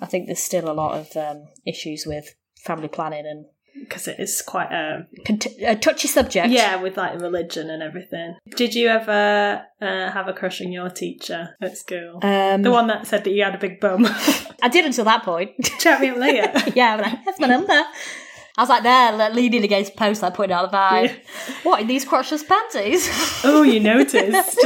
I 0.00 0.06
think 0.06 0.26
there's 0.26 0.38
still 0.38 0.70
a 0.70 0.72
lot 0.72 0.98
of 0.98 1.16
um, 1.16 1.48
issues 1.66 2.04
with 2.06 2.34
family 2.64 2.88
planning 2.88 3.26
and 3.26 3.46
Because 3.78 4.08
it 4.08 4.18
is 4.20 4.42
quite 4.42 4.70
a 4.72 5.06
cont- 5.26 5.46
a 5.60 5.76
touchy 5.76 6.08
subject. 6.08 6.48
yeah, 6.48 6.76
with 6.76 6.96
like 6.96 7.20
religion 7.20 7.70
and 7.70 7.82
everything. 7.82 8.36
Did 8.56 8.74
you 8.74 8.88
ever 8.88 9.64
uh, 9.80 10.10
have 10.10 10.28
a 10.28 10.32
crush 10.32 10.60
on 10.60 10.72
your 10.72 10.88
teacher 10.90 11.56
at 11.60 11.76
school? 11.76 12.20
Um, 12.22 12.62
the 12.62 12.70
one 12.70 12.86
that 12.88 13.06
said 13.06 13.24
that 13.24 13.30
you 13.30 13.42
had 13.42 13.54
a 13.54 13.58
big 13.58 13.80
bum. 13.80 14.06
I 14.62 14.68
did 14.70 14.84
until 14.84 15.04
that 15.06 15.24
point. 15.24 15.52
Chat 15.78 16.00
me 16.00 16.10
up 16.10 16.16
later. 16.18 16.52
yeah, 16.74 16.94
I'm 16.94 17.00
like, 17.00 17.24
that's 17.24 17.40
my 17.40 17.48
number. 17.48 17.80
I 18.56 18.62
was 18.62 18.68
like 18.68 18.82
there, 18.82 19.12
like, 19.12 19.32
leaning 19.34 19.64
against 19.64 19.96
posts, 19.96 20.22
like 20.22 20.34
putting 20.34 20.52
out 20.52 20.70
the 20.70 20.76
vibe. 20.76 21.18
What 21.62 21.80
in 21.80 21.86
these 21.86 22.04
crotchless 22.04 22.46
panties? 22.46 23.08
oh, 23.44 23.62
you 23.62 23.80
noticed. 23.80 24.58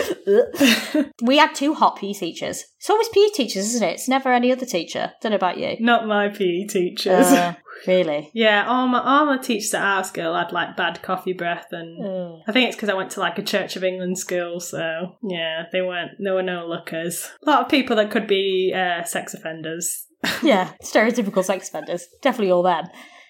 we 1.23 1.37
had 1.39 1.55
two 1.55 1.75
hot 1.75 1.97
PE 1.97 2.13
teachers. 2.15 2.65
It's 2.79 2.91
always 2.91 3.09
PE 3.11 3.29
teachers, 3.35 3.67
isn't 3.67 3.83
it? 3.89 3.93
It's 3.95 4.09
never 4.09 4.33
any 4.33 4.51
other 4.51 4.67
teacher. 4.67 5.13
Don't 5.23 5.31
know 5.31 5.37
about 5.37 5.59
you. 5.59 5.77
Not 5.79 6.07
my 6.07 6.29
PE 6.29 6.65
teachers. 6.67 7.27
Uh, 7.27 7.55
really? 7.87 8.31
Yeah, 8.35 8.67
all 8.67 8.87
my 8.89 9.01
all 9.01 9.27
my 9.27 9.39
teachers 9.39 9.73
at 9.75 9.83
our 9.83 10.05
school 10.05 10.35
had 10.35 10.53
like 10.53 10.77
bad 10.77 11.03
coffee 11.03 11.33
breath, 11.33 11.67
and 11.73 12.03
Mm. 12.03 12.41
I 12.47 12.53
think 12.53 12.69
it's 12.69 12.77
because 12.77 12.89
I 12.89 12.95
went 12.95 13.11
to 13.13 13.21
like 13.21 13.39
a 13.39 13.43
Church 13.43 13.77
of 13.77 13.85
England 13.85 14.19
school, 14.19 14.61
so 14.61 15.17
yeah, 15.23 15.65
they 15.73 15.81
weren't. 15.81 16.13
There 16.19 16.35
were 16.35 16.43
no 16.43 16.67
lookers. 16.67 17.31
A 17.47 17.51
lot 17.51 17.63
of 17.63 17.69
people 17.69 17.97
that 17.97 18.11
could 18.11 18.27
be 18.27 18.75
uh, 18.75 19.05
sex 19.05 19.33
offenders. 19.35 20.07
Yeah, 20.43 20.73
stereotypical 20.83 21.45
sex 21.45 21.69
offenders. 21.69 22.09
Definitely 22.23 22.51
all 22.53 22.63
them. 22.63 22.87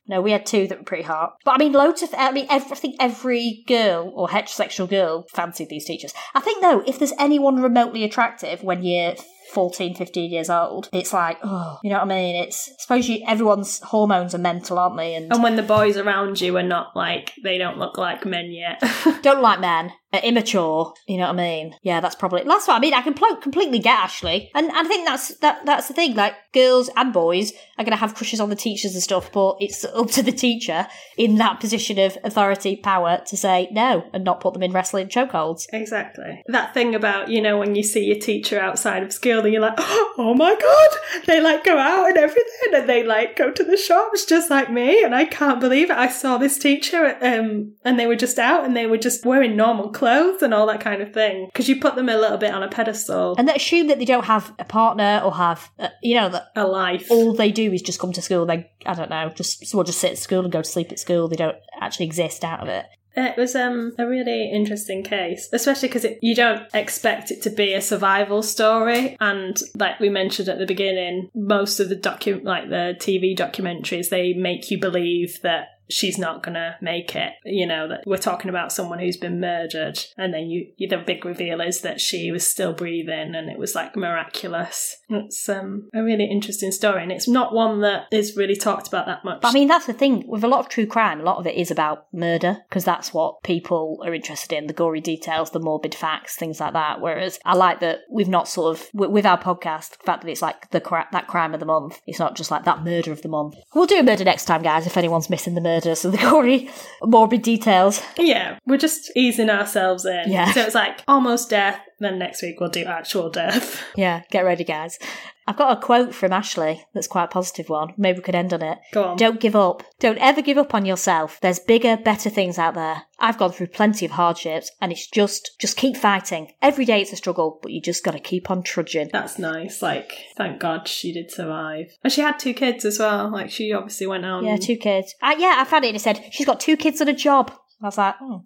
No, 0.08 0.20
we 0.20 0.32
had 0.32 0.46
two 0.46 0.66
that 0.68 0.78
were 0.78 0.84
pretty 0.84 1.02
hot. 1.02 1.36
But 1.44 1.52
I 1.52 1.58
mean, 1.58 1.72
loads 1.72 2.02
of, 2.02 2.10
I 2.16 2.30
mean, 2.30 2.46
every, 2.48 2.72
I 2.72 2.74
think 2.74 2.96
every 3.00 3.64
girl 3.66 4.12
or 4.14 4.28
heterosexual 4.28 4.88
girl 4.88 5.26
fancied 5.32 5.68
these 5.68 5.84
teachers. 5.84 6.14
I 6.34 6.40
think, 6.40 6.60
though, 6.60 6.82
if 6.86 6.98
there's 6.98 7.12
anyone 7.18 7.62
remotely 7.62 8.04
attractive 8.04 8.62
when 8.62 8.84
you're 8.84 9.14
14, 9.52 9.94
15 9.94 10.30
years 10.30 10.50
old, 10.50 10.88
it's 10.92 11.12
like, 11.12 11.38
oh, 11.42 11.78
you 11.82 11.90
know 11.90 11.96
what 11.96 12.04
I 12.04 12.08
mean? 12.08 12.44
It's, 12.44 12.68
I 12.68 12.74
suppose 12.78 13.08
you, 13.08 13.24
everyone's 13.26 13.80
hormones 13.80 14.34
are 14.34 14.38
mental, 14.38 14.78
aren't 14.78 14.96
they? 14.96 15.14
And 15.14 15.32
And 15.32 15.42
when 15.42 15.56
the 15.56 15.62
boys 15.62 15.96
around 15.96 16.40
you 16.40 16.56
are 16.56 16.62
not 16.62 16.94
like 16.94 17.32
they 17.42 17.58
don't 17.58 17.78
look 17.78 17.96
like 17.96 18.24
men 18.24 18.50
yet. 18.50 18.82
don't 19.22 19.42
like 19.42 19.60
men, 19.60 19.92
immature, 20.12 20.94
you 21.06 21.18
know 21.18 21.24
what 21.24 21.40
I 21.40 21.42
mean? 21.42 21.74
Yeah, 21.82 22.00
that's 22.00 22.14
probably, 22.14 22.42
that's 22.44 22.66
what 22.66 22.76
I 22.76 22.80
mean. 22.80 22.94
I 22.94 23.02
can 23.02 23.14
pl- 23.14 23.36
completely 23.36 23.78
get 23.78 23.98
Ashley. 23.98 24.50
And 24.54 24.70
I 24.72 24.84
think 24.84 25.06
that's, 25.06 25.36
that, 25.38 25.66
that's 25.66 25.88
the 25.88 25.94
thing. 25.94 26.14
Like, 26.14 26.34
girls 26.54 26.88
and 26.96 27.12
boys 27.12 27.52
are 27.76 27.84
going 27.84 27.92
to 27.92 27.98
have 27.98 28.14
crushes 28.14 28.40
on 28.40 28.48
the 28.48 28.56
teachers 28.56 28.94
and 28.94 29.02
stuff, 29.02 29.30
but 29.30 29.56
it's 29.60 29.84
up 29.84 30.10
to 30.12 30.22
the 30.22 30.32
teacher 30.32 30.86
in 31.18 31.36
that 31.36 31.60
position 31.60 31.98
of 31.98 32.16
authority, 32.24 32.76
power 32.76 33.20
to 33.26 33.36
say 33.36 33.68
no 33.72 34.08
and 34.14 34.24
not 34.24 34.40
put 34.40 34.54
them 34.54 34.62
in 34.62 34.72
wrestling 34.72 35.08
chokeholds. 35.08 35.66
Exactly. 35.72 36.42
That 36.46 36.72
thing 36.72 36.94
about, 36.94 37.28
you 37.28 37.42
know, 37.42 37.58
when 37.58 37.74
you 37.74 37.82
see 37.82 38.04
your 38.04 38.18
teacher 38.18 38.58
outside 38.58 39.02
of 39.02 39.12
school 39.12 39.40
and 39.40 39.52
you're 39.52 39.60
like, 39.60 39.74
oh 39.78 40.34
my 40.36 40.54
god, 40.54 41.24
they 41.26 41.40
like 41.40 41.64
go 41.64 41.76
out 41.76 42.08
and 42.08 42.16
everything 42.16 42.72
and 42.72 42.88
they 42.88 43.02
like 43.02 43.36
go 43.36 43.50
to 43.50 43.64
the 43.64 43.76
shops 43.76 44.24
just 44.24 44.50
like 44.50 44.70
me 44.70 45.04
and 45.04 45.14
I 45.14 45.26
can't 45.26 45.60
believe 45.60 45.90
it. 45.90 45.96
I 45.98 46.08
saw 46.08 46.38
this 46.38 46.58
teacher 46.58 47.18
um, 47.20 47.74
and 47.84 47.98
they 47.98 48.06
were 48.06 48.16
just 48.16 48.38
out 48.38 48.64
and 48.64 48.74
they 48.74 48.86
were 48.86 48.96
just 48.96 49.26
wearing 49.26 49.56
normal 49.56 49.90
clothes 49.90 50.05
and 50.06 50.54
all 50.54 50.66
that 50.66 50.80
kind 50.80 51.02
of 51.02 51.12
thing. 51.12 51.46
Because 51.46 51.68
you 51.68 51.80
put 51.80 51.94
them 51.96 52.08
a 52.08 52.16
little 52.16 52.38
bit 52.38 52.54
on 52.54 52.62
a 52.62 52.68
pedestal. 52.68 53.34
And 53.38 53.48
they 53.48 53.54
assume 53.54 53.88
that 53.88 53.98
they 53.98 54.04
don't 54.04 54.24
have 54.24 54.52
a 54.58 54.64
partner 54.64 55.20
or 55.24 55.34
have, 55.34 55.70
uh, 55.78 55.88
you 56.02 56.14
know, 56.14 56.28
that 56.28 56.48
A 56.56 56.66
life. 56.66 57.10
all 57.10 57.34
they 57.34 57.50
do 57.52 57.72
is 57.72 57.82
just 57.82 57.98
come 57.98 58.12
to 58.12 58.22
school. 58.22 58.46
They, 58.46 58.70
I 58.84 58.94
don't 58.94 59.10
know, 59.10 59.30
just, 59.34 59.74
well, 59.74 59.84
just 59.84 60.00
sit 60.00 60.12
at 60.12 60.18
school 60.18 60.44
and 60.44 60.52
go 60.52 60.62
to 60.62 60.68
sleep 60.68 60.92
at 60.92 60.98
school. 60.98 61.28
They 61.28 61.36
don't 61.36 61.56
actually 61.80 62.06
exist 62.06 62.44
out 62.44 62.60
of 62.60 62.68
it. 62.68 62.86
It 63.18 63.38
was 63.38 63.56
um, 63.56 63.94
a 63.98 64.06
really 64.06 64.50
interesting 64.50 65.02
case, 65.02 65.48
especially 65.50 65.88
because 65.88 66.04
you 66.20 66.34
don't 66.34 66.62
expect 66.74 67.30
it 67.30 67.40
to 67.42 67.50
be 67.50 67.72
a 67.72 67.80
survival 67.80 68.42
story. 68.42 69.16
And 69.20 69.58
like 69.74 69.98
we 70.00 70.10
mentioned 70.10 70.50
at 70.50 70.58
the 70.58 70.66
beginning, 70.66 71.30
most 71.34 71.80
of 71.80 71.88
the 71.88 71.96
docu 71.96 72.44
like 72.44 72.68
the 72.68 72.94
TV 72.98 73.34
documentaries, 73.34 74.10
they 74.10 74.34
make 74.34 74.70
you 74.70 74.78
believe 74.78 75.40
that 75.40 75.75
she's 75.88 76.18
not 76.18 76.42
gonna 76.42 76.76
make 76.80 77.14
it. 77.14 77.32
You 77.44 77.66
know 77.66 77.88
that 77.88 78.02
we're 78.06 78.16
talking 78.16 78.48
about 78.48 78.72
someone 78.72 78.98
who's 78.98 79.16
been 79.16 79.40
murdered, 79.40 79.98
and 80.16 80.32
then 80.32 80.50
you, 80.50 80.72
the 80.78 80.96
big 80.98 81.24
reveal 81.24 81.60
is 81.60 81.80
that 81.82 82.00
she 82.00 82.30
was 82.30 82.46
still 82.46 82.72
breathing, 82.72 83.34
and 83.34 83.50
it 83.50 83.58
was 83.58 83.74
like 83.74 83.96
miraculous. 83.96 84.96
It's 85.08 85.48
um, 85.48 85.88
a 85.94 86.02
really 86.02 86.24
interesting 86.24 86.72
story, 86.72 87.02
and 87.02 87.12
it's 87.12 87.28
not 87.28 87.54
one 87.54 87.80
that 87.82 88.06
is 88.10 88.36
really 88.36 88.56
talked 88.56 88.88
about 88.88 89.06
that 89.06 89.24
much. 89.24 89.40
But 89.42 89.48
I 89.48 89.52
mean, 89.52 89.68
that's 89.68 89.86
the 89.86 89.92
thing 89.92 90.24
with 90.26 90.44
a 90.44 90.48
lot 90.48 90.60
of 90.60 90.68
true 90.68 90.86
crime. 90.86 91.20
A 91.20 91.24
lot 91.24 91.38
of 91.38 91.46
it 91.46 91.54
is 91.54 91.70
about 91.70 92.06
murder 92.12 92.58
because 92.68 92.84
that's 92.84 93.12
what 93.12 93.42
people 93.42 94.00
are 94.04 94.14
interested 94.14 94.56
in—the 94.56 94.72
gory 94.74 95.00
details, 95.00 95.50
the 95.50 95.60
morbid 95.60 95.94
facts, 95.94 96.36
things 96.36 96.60
like 96.60 96.72
that. 96.72 97.00
Whereas 97.00 97.38
I 97.44 97.54
like 97.54 97.80
that 97.80 98.00
we've 98.10 98.28
not 98.28 98.48
sort 98.48 98.76
of 98.76 98.88
with 98.92 99.26
our 99.26 99.40
podcast, 99.40 99.98
the 99.98 100.04
fact 100.04 100.22
that 100.22 100.30
it's 100.30 100.42
like 100.42 100.70
the 100.70 100.80
that 101.12 101.26
crime 101.26 101.54
of 101.54 101.60
the 101.60 101.66
month. 101.66 102.00
It's 102.06 102.18
not 102.18 102.36
just 102.36 102.50
like 102.50 102.64
that 102.64 102.84
murder 102.84 103.12
of 103.12 103.22
the 103.22 103.28
month. 103.28 103.56
We'll 103.74 103.86
do 103.86 103.98
a 103.98 104.02
murder 104.02 104.24
next 104.24 104.46
time, 104.46 104.62
guys. 104.62 104.86
If 104.86 104.96
anyone's 104.96 105.30
missing 105.30 105.54
the 105.54 105.60
murders 105.76 106.04
and 106.04 106.14
the 106.14 106.18
gory, 106.30 106.70
morbid 107.02 107.42
details. 107.42 108.02
Yeah, 108.18 108.58
we're 108.66 108.78
just 108.78 109.10
easing 109.16 109.50
ourselves 109.50 110.04
in. 110.04 110.30
Yeah. 110.30 110.52
So 110.52 110.60
it's 110.62 110.74
like 110.74 111.02
almost 111.06 111.50
death. 111.50 111.80
Then 111.98 112.18
next 112.18 112.42
week 112.42 112.60
we'll 112.60 112.70
do 112.70 112.84
actual 112.84 113.30
death. 113.30 113.82
Yeah, 113.96 114.22
get 114.30 114.44
ready, 114.44 114.64
guys. 114.64 114.98
I've 115.46 115.56
got 115.56 115.76
a 115.76 115.80
quote 115.80 116.14
from 116.14 116.32
Ashley 116.32 116.84
that's 116.92 117.06
quite 117.06 117.24
a 117.24 117.28
positive 117.28 117.68
one. 117.68 117.94
Maybe 117.96 118.18
we 118.18 118.22
could 118.22 118.34
end 118.34 118.52
on 118.52 118.62
it. 118.62 118.78
Go 118.92 119.04
on. 119.04 119.16
Don't 119.16 119.40
give 119.40 119.54
up. 119.54 119.82
Don't 120.00 120.18
ever 120.18 120.42
give 120.42 120.58
up 120.58 120.74
on 120.74 120.84
yourself. 120.84 121.38
There's 121.40 121.58
bigger, 121.60 121.96
better 121.96 122.30
things 122.30 122.58
out 122.58 122.74
there. 122.74 123.02
I've 123.18 123.38
gone 123.38 123.52
through 123.52 123.68
plenty 123.68 124.04
of 124.04 124.12
hardships 124.12 124.70
and 124.80 124.92
it's 124.92 125.06
just, 125.08 125.52
just 125.58 125.76
keep 125.76 125.96
fighting. 125.96 126.52
Every 126.60 126.84
day 126.84 127.00
it's 127.00 127.12
a 127.12 127.16
struggle, 127.16 127.58
but 127.62 127.72
you 127.72 127.80
just 127.80 128.04
gotta 128.04 128.18
keep 128.18 128.50
on 128.50 128.62
trudging. 128.62 129.08
That's 129.12 129.38
nice. 129.38 129.80
Like, 129.80 130.12
thank 130.36 130.60
God 130.60 130.88
she 130.88 131.12
did 131.12 131.30
survive. 131.30 131.96
And 132.02 132.12
she 132.12 132.20
had 132.20 132.38
two 132.38 132.52
kids 132.52 132.84
as 132.84 132.98
well. 132.98 133.30
Like, 133.30 133.50
she 133.50 133.72
obviously 133.72 134.06
went 134.06 134.26
out. 134.26 134.44
Yeah, 134.44 134.56
two 134.56 134.76
kids. 134.76 135.14
Uh, 135.22 135.34
yeah, 135.38 135.54
I 135.58 135.64
found 135.64 135.84
it 135.84 135.88
and 135.88 135.96
it 135.96 136.00
said 136.00 136.24
she's 136.30 136.46
got 136.46 136.60
two 136.60 136.76
kids 136.76 137.00
and 137.00 137.08
a 137.08 137.14
job. 137.14 137.52
I 137.82 137.86
was 137.86 137.98
like, 137.98 138.14
oh, 138.20 138.42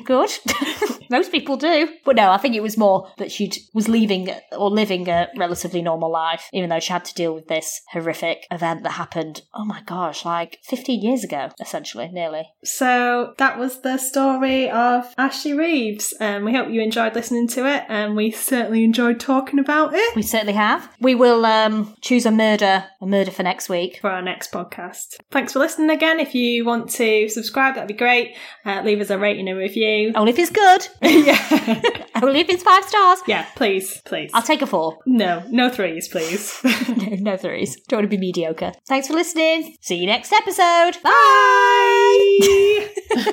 good. 0.04 0.30
Most 1.10 1.32
people 1.32 1.56
do. 1.56 1.88
But 2.04 2.16
no, 2.16 2.30
I 2.30 2.38
think 2.38 2.54
it 2.54 2.62
was 2.62 2.78
more 2.78 3.10
that 3.18 3.32
she 3.32 3.50
was 3.74 3.88
leaving 3.88 4.30
or 4.52 4.70
living 4.70 5.08
a 5.08 5.28
relatively 5.36 5.82
normal 5.82 6.10
life, 6.10 6.48
even 6.52 6.70
though 6.70 6.80
she 6.80 6.92
had 6.92 7.04
to 7.06 7.14
deal 7.14 7.34
with 7.34 7.48
this 7.48 7.82
horrific 7.90 8.46
event 8.50 8.84
that 8.84 8.92
happened, 8.92 9.42
oh 9.52 9.64
my 9.64 9.82
gosh, 9.82 10.24
like 10.24 10.58
15 10.62 11.02
years 11.02 11.24
ago, 11.24 11.50
essentially, 11.60 12.08
nearly. 12.08 12.44
So 12.64 13.34
that 13.38 13.58
was 13.58 13.80
the 13.80 13.98
story 13.98 14.70
of 14.70 15.12
Ashley 15.18 15.52
Reeves. 15.52 16.14
Um, 16.20 16.44
we 16.44 16.54
hope 16.54 16.70
you 16.70 16.80
enjoyed 16.80 17.14
listening 17.14 17.48
to 17.48 17.66
it, 17.68 17.84
and 17.88 18.14
we 18.14 18.30
certainly 18.30 18.84
enjoyed 18.84 19.18
talking 19.20 19.58
about 19.58 19.92
it 19.94 20.16
We 20.16 20.22
certainly 20.22 20.54
have. 20.54 20.88
We 21.00 21.14
will 21.14 21.44
um, 21.44 21.94
choose 22.00 22.24
a 22.24 22.30
murder, 22.30 22.84
a 23.00 23.06
murder 23.06 23.32
for 23.32 23.42
next 23.42 23.68
week. 23.68 23.98
for 24.00 24.10
our 24.10 24.22
next 24.22 24.52
podcast. 24.52 25.16
Thanks 25.30 25.52
for 25.52 25.58
listening 25.58 25.90
again. 25.90 26.20
If 26.20 26.34
you 26.34 26.64
want 26.64 26.88
to 26.90 27.28
subscribe, 27.28 27.74
that'd 27.74 27.88
be 27.88 27.94
great. 27.94 28.29
Uh, 28.64 28.82
leave 28.84 29.00
us 29.00 29.10
a 29.10 29.18
rating 29.18 29.48
and 29.48 29.58
review. 29.58 30.12
Only 30.14 30.32
if 30.32 30.38
it's 30.38 30.50
good. 30.50 30.88
yeah. 31.02 31.82
Only 32.22 32.40
if 32.40 32.48
it's 32.48 32.62
five 32.62 32.84
stars. 32.84 33.20
Yeah, 33.26 33.46
please, 33.56 34.00
please. 34.04 34.30
I'll 34.34 34.42
take 34.42 34.62
a 34.62 34.66
four. 34.66 34.98
No, 35.06 35.42
no 35.48 35.70
threes, 35.70 36.08
please. 36.08 36.60
no, 36.88 37.32
no 37.32 37.36
threes. 37.36 37.76
Don't 37.88 37.98
want 37.98 38.10
to 38.10 38.16
be 38.16 38.18
mediocre. 38.20 38.72
Thanks 38.86 39.06
for 39.06 39.14
listening. 39.14 39.76
See 39.80 39.96
you 39.96 40.06
next 40.06 40.32
episode. 40.32 40.96
Bye. 41.02 42.38
Bye. 43.14 43.32